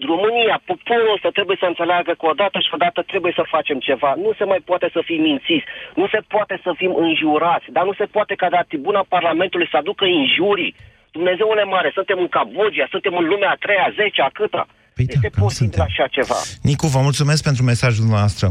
România, 0.00 0.56
poporul 0.70 1.14
ăsta 1.16 1.30
trebuie 1.38 1.56
să 1.60 1.66
înțeleagă 1.68 2.12
că 2.18 2.24
odată 2.32 2.58
și 2.58 2.74
odată 2.76 3.00
trebuie 3.12 3.32
să 3.38 3.52
facem 3.54 3.78
ceva. 3.88 4.10
Nu 4.24 4.30
se 4.38 4.44
mai 4.44 4.60
poate 4.70 4.86
să 4.94 5.00
fim 5.08 5.20
mințiți, 5.28 5.68
nu 6.00 6.06
se 6.14 6.20
poate 6.34 6.60
să 6.64 6.70
fim 6.80 6.92
înjurați, 7.06 7.66
dar 7.76 7.84
nu 7.88 7.94
se 8.00 8.06
poate 8.16 8.34
ca 8.34 8.48
de 8.48 8.56
la 8.58 8.68
tribuna 8.70 9.02
Parlamentului 9.16 9.68
să 9.70 9.76
aducă 9.76 10.04
injurii. 10.04 10.74
Dumnezeule 11.16 11.64
mare, 11.64 11.90
suntem 11.94 12.18
în 12.24 12.28
Cambodgia, 12.28 12.86
suntem 12.94 13.14
în 13.20 13.24
lumea 13.32 13.50
a 13.50 13.60
treia, 13.64 13.84
a 13.86 13.94
zecea, 14.00 14.24
a 14.24 14.36
câta. 14.38 14.66
Păi 14.94 15.06
este 15.08 15.30
posibil 15.42 15.80
așa 15.80 16.06
ceva. 16.16 16.38
Nicu, 16.62 16.86
vă 16.86 17.00
mulțumesc 17.08 17.42
pentru 17.42 17.62
mesajul 17.64 18.06
noastră. 18.14 18.46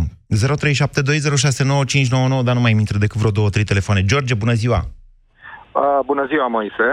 0372069599, 2.40 2.44
dar 2.48 2.56
nu 2.58 2.64
mai 2.66 2.72
intră 2.72 2.98
decât 2.98 3.20
vreo 3.20 3.32
două, 3.40 3.50
trei 3.50 3.64
telefoane. 3.64 4.02
George, 4.12 4.34
bună 4.34 4.54
ziua! 4.54 4.80
Uh, 5.72 6.00
bună 6.06 6.26
ziua, 6.32 6.48
Moise. 6.48 6.88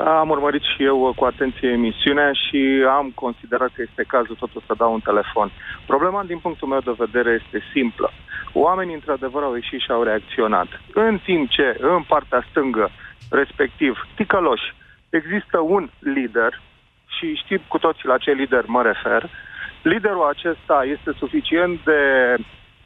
Uh, 0.00 0.06
Am 0.06 0.28
urmărit 0.28 0.62
și 0.62 0.84
eu 0.84 0.98
uh, 1.00 1.14
cu 1.16 1.24
atenție 1.24 1.68
emisiunea 1.68 2.32
și 2.32 2.84
am 2.88 3.12
considerat 3.14 3.70
că 3.74 3.82
este 3.82 4.02
cazul 4.02 4.36
totuși 4.38 4.66
să 4.66 4.74
dau 4.76 4.92
un 4.92 5.00
telefon. 5.00 5.50
Problema, 5.86 6.22
din 6.24 6.38
punctul 6.38 6.68
meu 6.68 6.80
de 6.80 6.94
vedere, 6.98 7.40
este 7.42 7.62
simplă. 7.72 8.10
Oamenii, 8.52 8.94
într-adevăr, 8.94 9.42
au 9.42 9.54
ieșit 9.54 9.80
și 9.80 9.90
au 9.90 10.02
reacționat. 10.02 10.68
În 10.94 11.18
timp 11.18 11.48
ce, 11.48 11.76
în 11.80 12.02
partea 12.02 12.46
stângă, 12.50 12.90
respectiv, 13.30 14.06
ticăloși, 14.14 14.74
există 15.10 15.58
un 15.58 15.90
lider, 15.98 16.60
și 17.16 17.34
știm 17.34 17.60
cu 17.68 17.78
toții 17.78 18.08
la 18.08 18.18
ce 18.18 18.30
lider 18.32 18.64
mă 18.66 18.82
refer, 18.82 19.30
liderul 19.82 20.28
acesta 20.28 20.84
este 20.84 21.10
suficient 21.18 21.84
de 21.84 22.00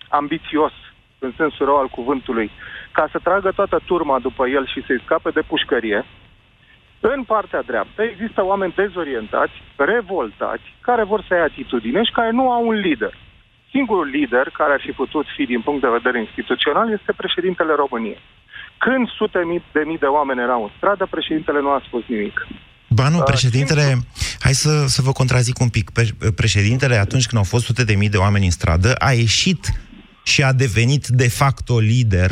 ambițios, 0.08 0.72
în 1.18 1.32
sensul 1.36 1.66
rău 1.66 1.76
al 1.76 1.88
cuvântului, 1.88 2.50
ca 2.92 3.08
să 3.10 3.18
tragă 3.22 3.50
toată 3.54 3.80
turma 3.86 4.18
după 4.18 4.48
el 4.48 4.66
și 4.66 4.84
să-i 4.86 5.02
scape 5.04 5.30
de 5.30 5.40
pușcărie. 5.40 6.04
În 7.12 7.22
partea 7.32 7.62
dreaptă 7.70 8.00
există 8.02 8.40
oameni 8.50 8.78
dezorientați, 8.82 9.56
revoltați, 9.76 10.66
care 10.88 11.04
vor 11.12 11.20
să 11.26 11.32
ia 11.34 11.46
atitudine 11.50 12.00
și 12.04 12.16
care 12.18 12.30
nu 12.38 12.44
au 12.56 12.62
un 12.70 12.76
lider. 12.86 13.14
Singurul 13.74 14.08
lider 14.16 14.46
care 14.60 14.72
ar 14.72 14.82
fi 14.86 14.92
putut 15.02 15.26
fi 15.36 15.44
din 15.52 15.60
punct 15.66 15.80
de 15.82 15.96
vedere 15.98 16.18
instituțional 16.26 16.86
este 16.98 17.12
președintele 17.22 17.72
României. 17.82 18.20
Când 18.84 19.04
sute 19.18 19.40
mii 19.50 19.62
de 19.72 19.82
mii 19.90 20.02
de 20.04 20.10
oameni 20.18 20.40
erau 20.46 20.62
în 20.62 20.70
stradă, 20.76 21.04
președintele 21.10 21.60
nu 21.60 21.70
a 21.70 21.82
spus 21.86 22.02
nimic. 22.06 22.36
Ba 22.88 23.08
nu, 23.08 23.18
președintele, 23.32 23.86
hai 24.44 24.54
să, 24.64 24.72
să 24.86 25.02
vă 25.02 25.12
contrazic 25.12 25.56
un 25.60 25.68
pic. 25.68 25.90
Pre- 25.90 26.32
Președintele, 26.42 26.96
atunci 26.96 27.26
când 27.26 27.40
au 27.42 27.48
fost 27.54 27.64
sute 27.64 27.84
de 27.84 27.94
mii 27.94 28.14
de 28.14 28.16
oameni 28.16 28.44
în 28.44 28.56
stradă, 28.58 28.94
a 29.08 29.12
ieșit 29.12 29.62
și 30.22 30.42
a 30.42 30.52
devenit 30.52 31.06
de 31.06 31.28
facto 31.28 31.78
lider 31.78 32.30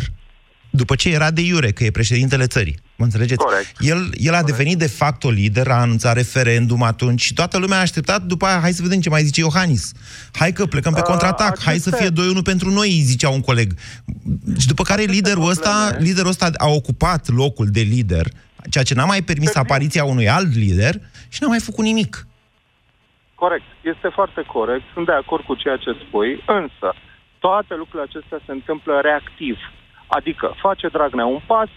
după 0.70 0.94
ce 0.94 1.08
era 1.18 1.30
de 1.30 1.42
iure, 1.42 1.70
că 1.70 1.84
e 1.84 2.00
președintele 2.00 2.46
țării. 2.46 2.81
Mă 3.02 3.08
înțelegeți? 3.08 3.44
Corect. 3.44 3.76
El, 3.78 4.10
el 4.28 4.34
a 4.34 4.42
devenit 4.42 4.78
de 4.78 4.86
facto 4.86 5.30
lider, 5.30 5.68
a 5.68 5.80
anunțat 5.80 6.14
referendum 6.14 6.82
atunci 6.82 7.20
și 7.20 7.34
toată 7.34 7.58
lumea 7.58 7.78
a 7.78 7.80
așteptat 7.80 8.22
după 8.22 8.44
aia, 8.46 8.58
hai 8.60 8.72
să 8.72 8.82
vedem 8.82 9.00
ce 9.00 9.08
mai 9.08 9.22
zice 9.22 9.40
Iohannis. 9.40 9.92
Hai 10.32 10.52
că 10.52 10.66
plecăm 10.66 10.92
pe 10.92 10.98
Uh, 10.98 11.08
contraatac, 11.08 11.62
hai 11.62 11.78
să 11.78 11.90
fie 11.90 12.08
2-1 12.08 12.12
pentru 12.44 12.70
noi, 12.70 12.88
zicea 12.88 13.28
un 13.28 13.40
coleg. 13.40 13.72
Și 14.58 14.66
după 14.66 14.82
care 14.82 15.02
liderul 15.02 15.48
ăsta, 15.48 15.96
liderul 15.98 16.30
ăsta 16.30 16.50
a 16.56 16.68
ocupat 16.68 17.28
locul 17.28 17.66
de 17.66 17.80
lider, 17.80 18.26
ceea 18.70 18.84
ce 18.84 18.94
n-a 18.94 19.04
mai 19.04 19.22
permis 19.22 19.54
apariția 19.54 20.04
unui 20.04 20.28
alt 20.28 20.54
lider 20.54 20.94
și 21.28 21.38
n-a 21.40 21.48
mai 21.48 21.60
făcut 21.68 21.84
nimic. 21.84 22.26
Corect, 23.34 23.68
este 23.80 24.08
foarte 24.18 24.42
corect, 24.42 24.84
sunt 24.92 25.06
de 25.06 25.12
acord 25.12 25.44
cu 25.44 25.54
ceea 25.54 25.76
ce 25.76 25.90
spui, 26.06 26.42
însă 26.46 26.88
toate 27.38 27.74
lucrurile 27.74 28.08
acestea 28.08 28.40
se 28.46 28.52
întâmplă 28.52 29.00
reactiv. 29.00 29.56
Adică 30.06 30.54
face 30.60 30.86
Dragnea 30.88 31.26
un 31.26 31.42
pas, 31.46 31.70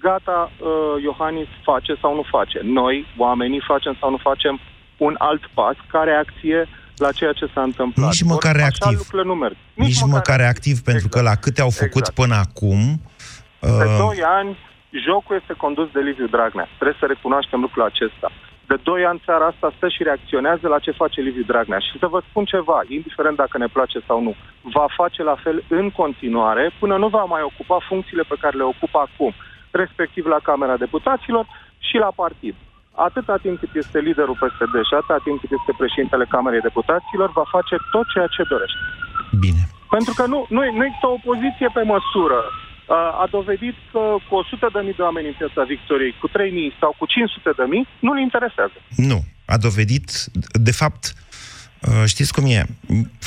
gata, 0.00 0.50
uh, 0.50 1.02
Iohannis 1.02 1.48
face 1.62 1.92
sau 2.00 2.14
nu 2.14 2.24
face. 2.30 2.60
Noi, 2.62 3.06
oamenii, 3.16 3.62
facem 3.66 3.96
sau 4.00 4.10
nu 4.10 4.16
facem 4.16 4.60
un 4.96 5.14
alt 5.18 5.46
pas 5.54 5.76
ca 5.90 6.00
reacție 6.02 6.68
la 6.96 7.12
ceea 7.12 7.32
ce 7.32 7.46
s-a 7.54 7.62
întâmplat. 7.62 8.06
Nici 8.06 8.22
măcar 8.22 8.50
Ori 8.50 8.58
reactiv. 8.58 8.86
Așa 8.86 8.96
lucrurile 8.96 9.28
nu 9.28 9.34
merg. 9.34 9.56
Nici, 9.74 10.02
măcar 10.02 10.38
reactiv, 10.38 10.80
pentru 10.80 11.08
că 11.08 11.22
la 11.22 11.34
câte 11.34 11.60
au 11.60 11.70
făcut 11.70 12.06
Exact. 12.06 12.18
până 12.20 12.34
acum... 12.34 12.80
De 13.60 13.88
uh, 13.88 13.96
doi 13.98 14.18
ani, 14.38 14.58
jocul 15.06 15.36
este 15.40 15.54
condus 15.64 15.88
de 15.92 16.00
Liviu 16.00 16.26
Dragnea. 16.26 16.68
Trebuie 16.78 17.00
să 17.00 17.06
recunoaștem 17.06 17.60
lucrul 17.60 17.82
acesta. 17.82 18.28
De 18.66 18.76
doi 18.82 19.04
ani 19.04 19.22
țara 19.24 19.46
asta 19.46 19.72
stă 19.76 19.88
și 19.88 20.02
reacționează 20.02 20.68
la 20.68 20.78
ce 20.78 20.90
face 21.02 21.20
Liviu 21.20 21.42
Dragnea. 21.42 21.78
Și 21.78 21.98
să 21.98 22.06
vă 22.06 22.20
spun 22.28 22.44
ceva, 22.44 22.78
indiferent 22.88 23.36
dacă 23.36 23.58
ne 23.58 23.66
place 23.76 23.98
sau 24.06 24.22
nu, 24.22 24.34
va 24.76 24.86
face 25.00 25.22
la 25.22 25.36
fel 25.44 25.64
în 25.68 25.90
continuare 25.90 26.64
până 26.80 26.96
nu 26.96 27.08
va 27.08 27.24
mai 27.24 27.42
ocupa 27.50 27.78
funcțiile 27.88 28.24
pe 28.28 28.36
care 28.40 28.56
le 28.56 28.62
ocupă 28.62 28.98
acum, 29.06 29.34
respectiv 29.70 30.24
la 30.26 30.40
Camera 30.48 30.76
Deputaților 30.76 31.46
și 31.78 31.96
la 32.04 32.10
partid. 32.22 32.54
Atâta 33.06 33.36
timp 33.44 33.58
cât 33.62 33.74
este 33.82 33.98
liderul 34.06 34.40
PSD 34.42 34.74
și 34.88 34.94
atâta 34.98 35.18
timp 35.26 35.40
cât 35.40 35.52
este 35.58 35.72
președintele 35.80 36.24
Camerei 36.34 36.66
Deputaților, 36.68 37.28
va 37.40 37.46
face 37.56 37.76
tot 37.94 38.06
ceea 38.14 38.28
ce 38.34 38.42
dorește. 38.52 38.82
Bine. 39.44 39.62
Pentru 39.94 40.12
că 40.18 40.24
nu, 40.32 40.38
nu, 40.54 40.60
nu 40.78 40.84
există 40.84 41.06
o 41.08 41.16
opoziție 41.20 41.68
pe 41.76 41.82
măsură. 41.94 42.40
Uh, 42.48 43.22
A 43.22 43.26
dovedit 43.30 43.76
că 43.92 44.02
cu 44.28 44.34
100 44.34 44.68
de 44.72 44.80
mii 44.86 44.98
de 44.98 45.02
oameni 45.08 45.30
în 45.30 45.36
piața 45.40 45.62
Victoriei, 45.74 46.14
cu 46.20 46.28
3 46.28 46.50
mii 46.58 46.72
sau 46.80 46.90
cu 46.98 47.04
500 47.06 47.50
de 47.60 47.66
mii, 47.72 47.88
nu-l 48.06 48.18
interesează. 48.18 48.76
Nu. 49.10 49.18
A 49.54 49.56
dovedit, 49.66 50.06
de 50.68 50.74
fapt, 50.80 51.02
uh, 51.88 52.04
știți 52.12 52.32
cum 52.32 52.44
e, 52.46 52.60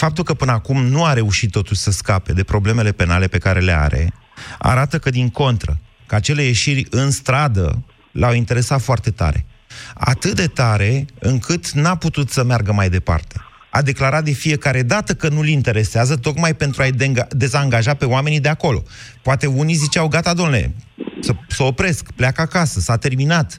faptul 0.03 0.23
că 0.23 0.33
până 0.33 0.51
acum 0.51 0.79
nu 0.95 1.01
a 1.03 1.13
reușit 1.13 1.51
totuși 1.51 1.79
să 1.79 1.91
scape 1.91 2.33
de 2.33 2.43
problemele 2.43 2.91
penale 2.91 3.27
pe 3.27 3.37
care 3.37 3.59
le 3.59 3.75
are, 3.87 4.13
arată 4.59 4.99
că 4.99 5.09
din 5.09 5.29
contră, 5.29 5.73
că 6.11 6.17
acele 6.17 6.41
ieșiri 6.41 6.87
în 6.89 7.11
stradă 7.11 7.83
l-au 8.11 8.33
interesat 8.33 8.81
foarte 8.81 9.11
tare. 9.11 9.45
Atât 9.93 10.35
de 10.35 10.47
tare 10.47 11.05
încât 11.19 11.69
n-a 11.69 11.95
putut 11.95 12.29
să 12.29 12.43
meargă 12.43 12.73
mai 12.73 12.89
departe. 12.89 13.35
A 13.69 13.81
declarat 13.81 14.23
de 14.23 14.31
fiecare 14.31 14.81
dată 14.83 15.13
că 15.13 15.29
nu-l 15.29 15.47
interesează, 15.47 16.15
tocmai 16.17 16.53
pentru 16.53 16.81
a-i 16.81 16.91
denga- 16.91 17.27
dezangaja 17.29 17.93
pe 17.93 18.05
oamenii 18.05 18.39
de 18.39 18.49
acolo. 18.49 18.83
Poate 19.21 19.45
unii 19.47 19.73
ziceau, 19.73 20.07
gata, 20.07 20.33
domnule, 20.33 20.75
să, 21.19 21.31
să 21.47 21.63
opresc, 21.63 22.11
pleacă 22.11 22.41
acasă, 22.41 22.79
s-a 22.79 22.97
terminat. 22.97 23.57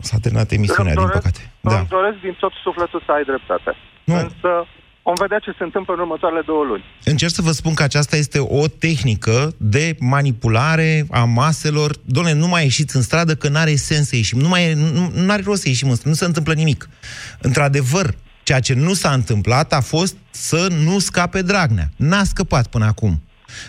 S-a 0.00 0.18
terminat 0.22 0.50
emisiunea, 0.50 0.94
din 0.94 1.06
păcate. 1.06 1.50
Da. 1.60 1.70
Da. 1.70 1.78
Îmi 1.78 1.88
doresc 1.88 2.18
din 2.20 2.36
tot 2.40 2.52
sufletul 2.62 3.02
să 3.06 3.12
ai 3.12 3.24
dreptate. 3.24 3.76
Nu. 4.04 4.14
Însă 4.14 4.50
vom 5.08 5.16
vedea 5.20 5.38
ce 5.38 5.50
se 5.58 5.64
întâmplă 5.64 5.94
în 5.94 6.00
următoarele 6.00 6.42
două 6.46 6.64
luni. 6.64 6.84
Încerc 7.04 7.32
să 7.32 7.42
vă 7.42 7.50
spun 7.50 7.74
că 7.74 7.82
aceasta 7.82 8.16
este 8.16 8.38
o 8.38 8.66
tehnică 8.66 9.54
de 9.56 9.96
manipulare 9.98 11.06
a 11.10 11.24
maselor. 11.24 11.96
Doamne, 12.04 12.32
nu 12.32 12.48
mai 12.48 12.62
ieșiți 12.62 12.96
în 12.96 13.02
stradă 13.02 13.34
că 13.34 13.48
n-are 13.48 13.74
sens 13.74 14.08
să 14.08 14.16
ieșim. 14.16 14.38
Nu 14.38 14.48
mai 14.48 14.74
nu, 14.74 15.10
nu 15.14 15.30
are 15.30 15.42
rost 15.44 15.60
să 15.60 15.68
ieșim 15.68 15.88
în 15.88 15.94
stradă. 15.94 16.10
Nu 16.10 16.20
se 16.20 16.24
întâmplă 16.24 16.52
nimic. 16.52 16.88
Într-adevăr, 17.40 18.14
ceea 18.42 18.60
ce 18.60 18.74
nu 18.74 18.92
s-a 18.94 19.12
întâmplat 19.12 19.72
a 19.72 19.80
fost 19.80 20.16
să 20.30 20.68
nu 20.84 20.98
scape 20.98 21.42
Dragnea. 21.42 21.90
N-a 21.96 22.24
scăpat 22.24 22.66
până 22.66 22.84
acum. 22.84 23.22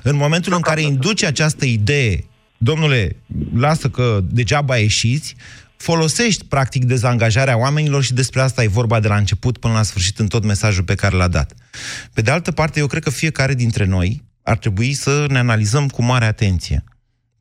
În 0.03 0.15
momentul 0.15 0.53
în 0.53 0.61
care 0.61 0.81
induce 0.81 1.25
această 1.25 1.65
idee, 1.65 2.25
domnule, 2.57 3.15
lasă 3.55 3.89
că 3.89 4.19
degeaba 4.23 4.77
ieșiți, 4.77 5.35
folosești 5.81 6.45
practic 6.45 6.85
dezangajarea 6.85 7.57
oamenilor 7.57 8.03
și 8.03 8.13
despre 8.13 8.41
asta 8.41 8.63
e 8.63 8.67
vorba 8.67 8.99
de 8.99 9.07
la 9.07 9.17
început 9.17 9.57
până 9.57 9.73
la 9.73 9.83
sfârșit 9.83 10.19
în 10.19 10.27
tot 10.27 10.43
mesajul 10.43 10.83
pe 10.83 10.95
care 10.95 11.15
l-a 11.15 11.27
dat. 11.27 11.53
Pe 12.13 12.21
de 12.21 12.31
altă 12.31 12.51
parte, 12.51 12.79
eu 12.79 12.87
cred 12.87 13.03
că 13.03 13.09
fiecare 13.09 13.53
dintre 13.53 13.85
noi 13.85 14.23
ar 14.43 14.57
trebui 14.57 14.93
să 14.93 15.25
ne 15.29 15.37
analizăm 15.37 15.87
cu 15.87 16.03
mare 16.03 16.25
atenție. 16.25 16.83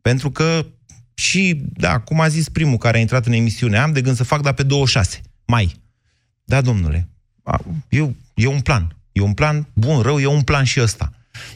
Pentru 0.00 0.30
că 0.30 0.66
și, 1.14 1.62
da, 1.72 1.98
cum 1.98 2.20
a 2.20 2.28
zis 2.28 2.48
primul 2.48 2.78
care 2.78 2.96
a 2.96 3.00
intrat 3.00 3.26
în 3.26 3.32
emisiune, 3.32 3.78
am 3.78 3.92
de 3.92 4.00
gând 4.00 4.16
să 4.16 4.24
fac, 4.24 4.42
dar 4.42 4.52
pe 4.52 4.62
26 4.62 5.20
mai. 5.46 5.80
Da, 6.44 6.60
domnule, 6.60 7.08
a, 7.42 7.60
e, 7.88 7.98
e 8.34 8.46
un 8.46 8.60
plan. 8.60 8.96
E 9.12 9.20
un 9.20 9.32
plan 9.32 9.66
bun, 9.72 10.00
rău, 10.00 10.20
e 10.20 10.26
un 10.26 10.42
plan 10.42 10.64
și 10.64 10.80
ăsta. 10.80 11.12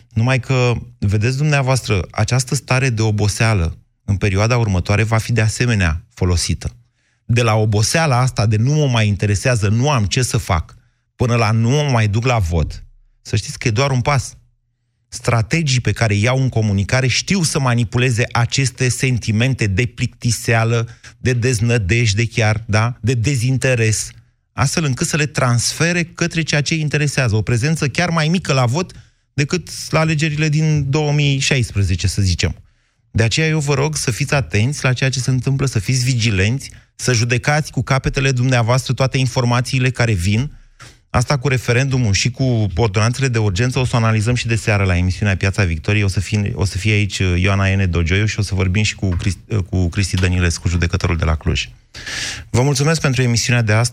Numai 0.08 0.40
că, 0.40 0.72
vedeți 0.98 1.36
dumneavoastră, 1.36 2.06
această 2.10 2.54
stare 2.54 2.90
de 2.90 3.02
oboseală 3.02 3.76
în 4.12 4.18
perioada 4.18 4.56
următoare 4.58 5.02
va 5.02 5.18
fi 5.18 5.32
de 5.32 5.40
asemenea 5.40 6.04
folosită. 6.14 6.76
De 7.24 7.42
la 7.42 7.54
oboseala 7.54 8.18
asta 8.18 8.46
de 8.46 8.56
nu 8.56 8.72
mă 8.72 8.86
mai 8.86 9.06
interesează, 9.06 9.68
nu 9.68 9.90
am 9.90 10.04
ce 10.04 10.22
să 10.22 10.36
fac, 10.36 10.76
până 11.16 11.34
la 11.34 11.50
nu 11.50 11.68
mă 11.68 11.88
mai 11.90 12.08
duc 12.08 12.24
la 12.24 12.38
vot, 12.38 12.84
să 13.22 13.36
știți 13.36 13.58
că 13.58 13.68
e 13.68 13.70
doar 13.70 13.90
un 13.90 14.00
pas. 14.00 14.36
Strategii 15.08 15.80
pe 15.80 15.92
care 15.92 16.14
iau 16.14 16.40
în 16.42 16.48
comunicare 16.48 17.06
știu 17.06 17.42
să 17.42 17.60
manipuleze 17.60 18.24
aceste 18.32 18.88
sentimente 18.88 19.66
de 19.66 19.86
plictiseală, 19.86 20.88
de 21.18 21.32
deznădejde 21.32 22.26
chiar, 22.26 22.64
da? 22.66 22.96
de 23.00 23.14
dezinteres, 23.14 24.10
astfel 24.52 24.84
încât 24.84 25.06
să 25.06 25.16
le 25.16 25.26
transfere 25.26 26.04
către 26.04 26.42
ceea 26.42 26.60
ce 26.60 26.74
îi 26.74 26.80
interesează. 26.80 27.36
O 27.36 27.42
prezență 27.42 27.88
chiar 27.88 28.10
mai 28.10 28.28
mică 28.28 28.52
la 28.52 28.66
vot 28.66 28.92
decât 29.34 29.68
la 29.90 29.98
alegerile 30.00 30.48
din 30.48 30.90
2016, 30.90 32.06
să 32.06 32.22
zicem. 32.22 32.56
De 33.14 33.22
aceea 33.22 33.46
eu 33.46 33.58
vă 33.58 33.74
rog 33.74 33.96
să 33.96 34.10
fiți 34.10 34.34
atenți 34.34 34.84
la 34.84 34.92
ceea 34.92 35.10
ce 35.10 35.18
se 35.18 35.30
întâmplă, 35.30 35.66
să 35.66 35.78
fiți 35.78 36.04
vigilenți, 36.04 36.70
să 36.94 37.12
judecați 37.12 37.70
cu 37.70 37.82
capetele 37.82 38.32
dumneavoastră 38.32 38.92
toate 38.92 39.18
informațiile 39.18 39.90
care 39.90 40.12
vin. 40.12 40.52
Asta 41.10 41.38
cu 41.38 41.48
referendumul 41.48 42.12
și 42.12 42.30
cu 42.30 42.66
ordonanțele 42.76 43.28
de 43.28 43.38
urgență 43.38 43.78
o 43.78 43.84
să 43.84 43.90
o 43.94 43.96
analizăm 43.96 44.34
și 44.34 44.46
de 44.46 44.56
seară 44.56 44.84
la 44.84 44.96
emisiunea 44.96 45.36
Piața 45.36 45.64
Victoriei. 45.64 46.04
O 46.04 46.08
să 46.08 46.20
fie, 46.20 46.52
o 46.54 46.64
să 46.64 46.78
fie 46.78 46.92
aici 46.92 47.18
Ioana 47.36 47.68
Ene 47.68 47.86
Dogioiu 47.86 48.26
și 48.26 48.38
o 48.38 48.42
să 48.42 48.54
vorbim 48.54 48.82
și 48.82 48.94
cu, 48.94 49.08
Cristi, 49.08 49.40
cu 49.70 49.88
Cristi 49.88 50.16
Dănilescu, 50.16 50.68
judecătorul 50.68 51.16
de 51.16 51.24
la 51.24 51.34
Cluj. 51.34 51.68
Vă 52.50 52.62
mulțumesc 52.62 53.00
pentru 53.00 53.22
emisiunea 53.22 53.62
de 53.62 53.72
astăzi. 53.72 53.90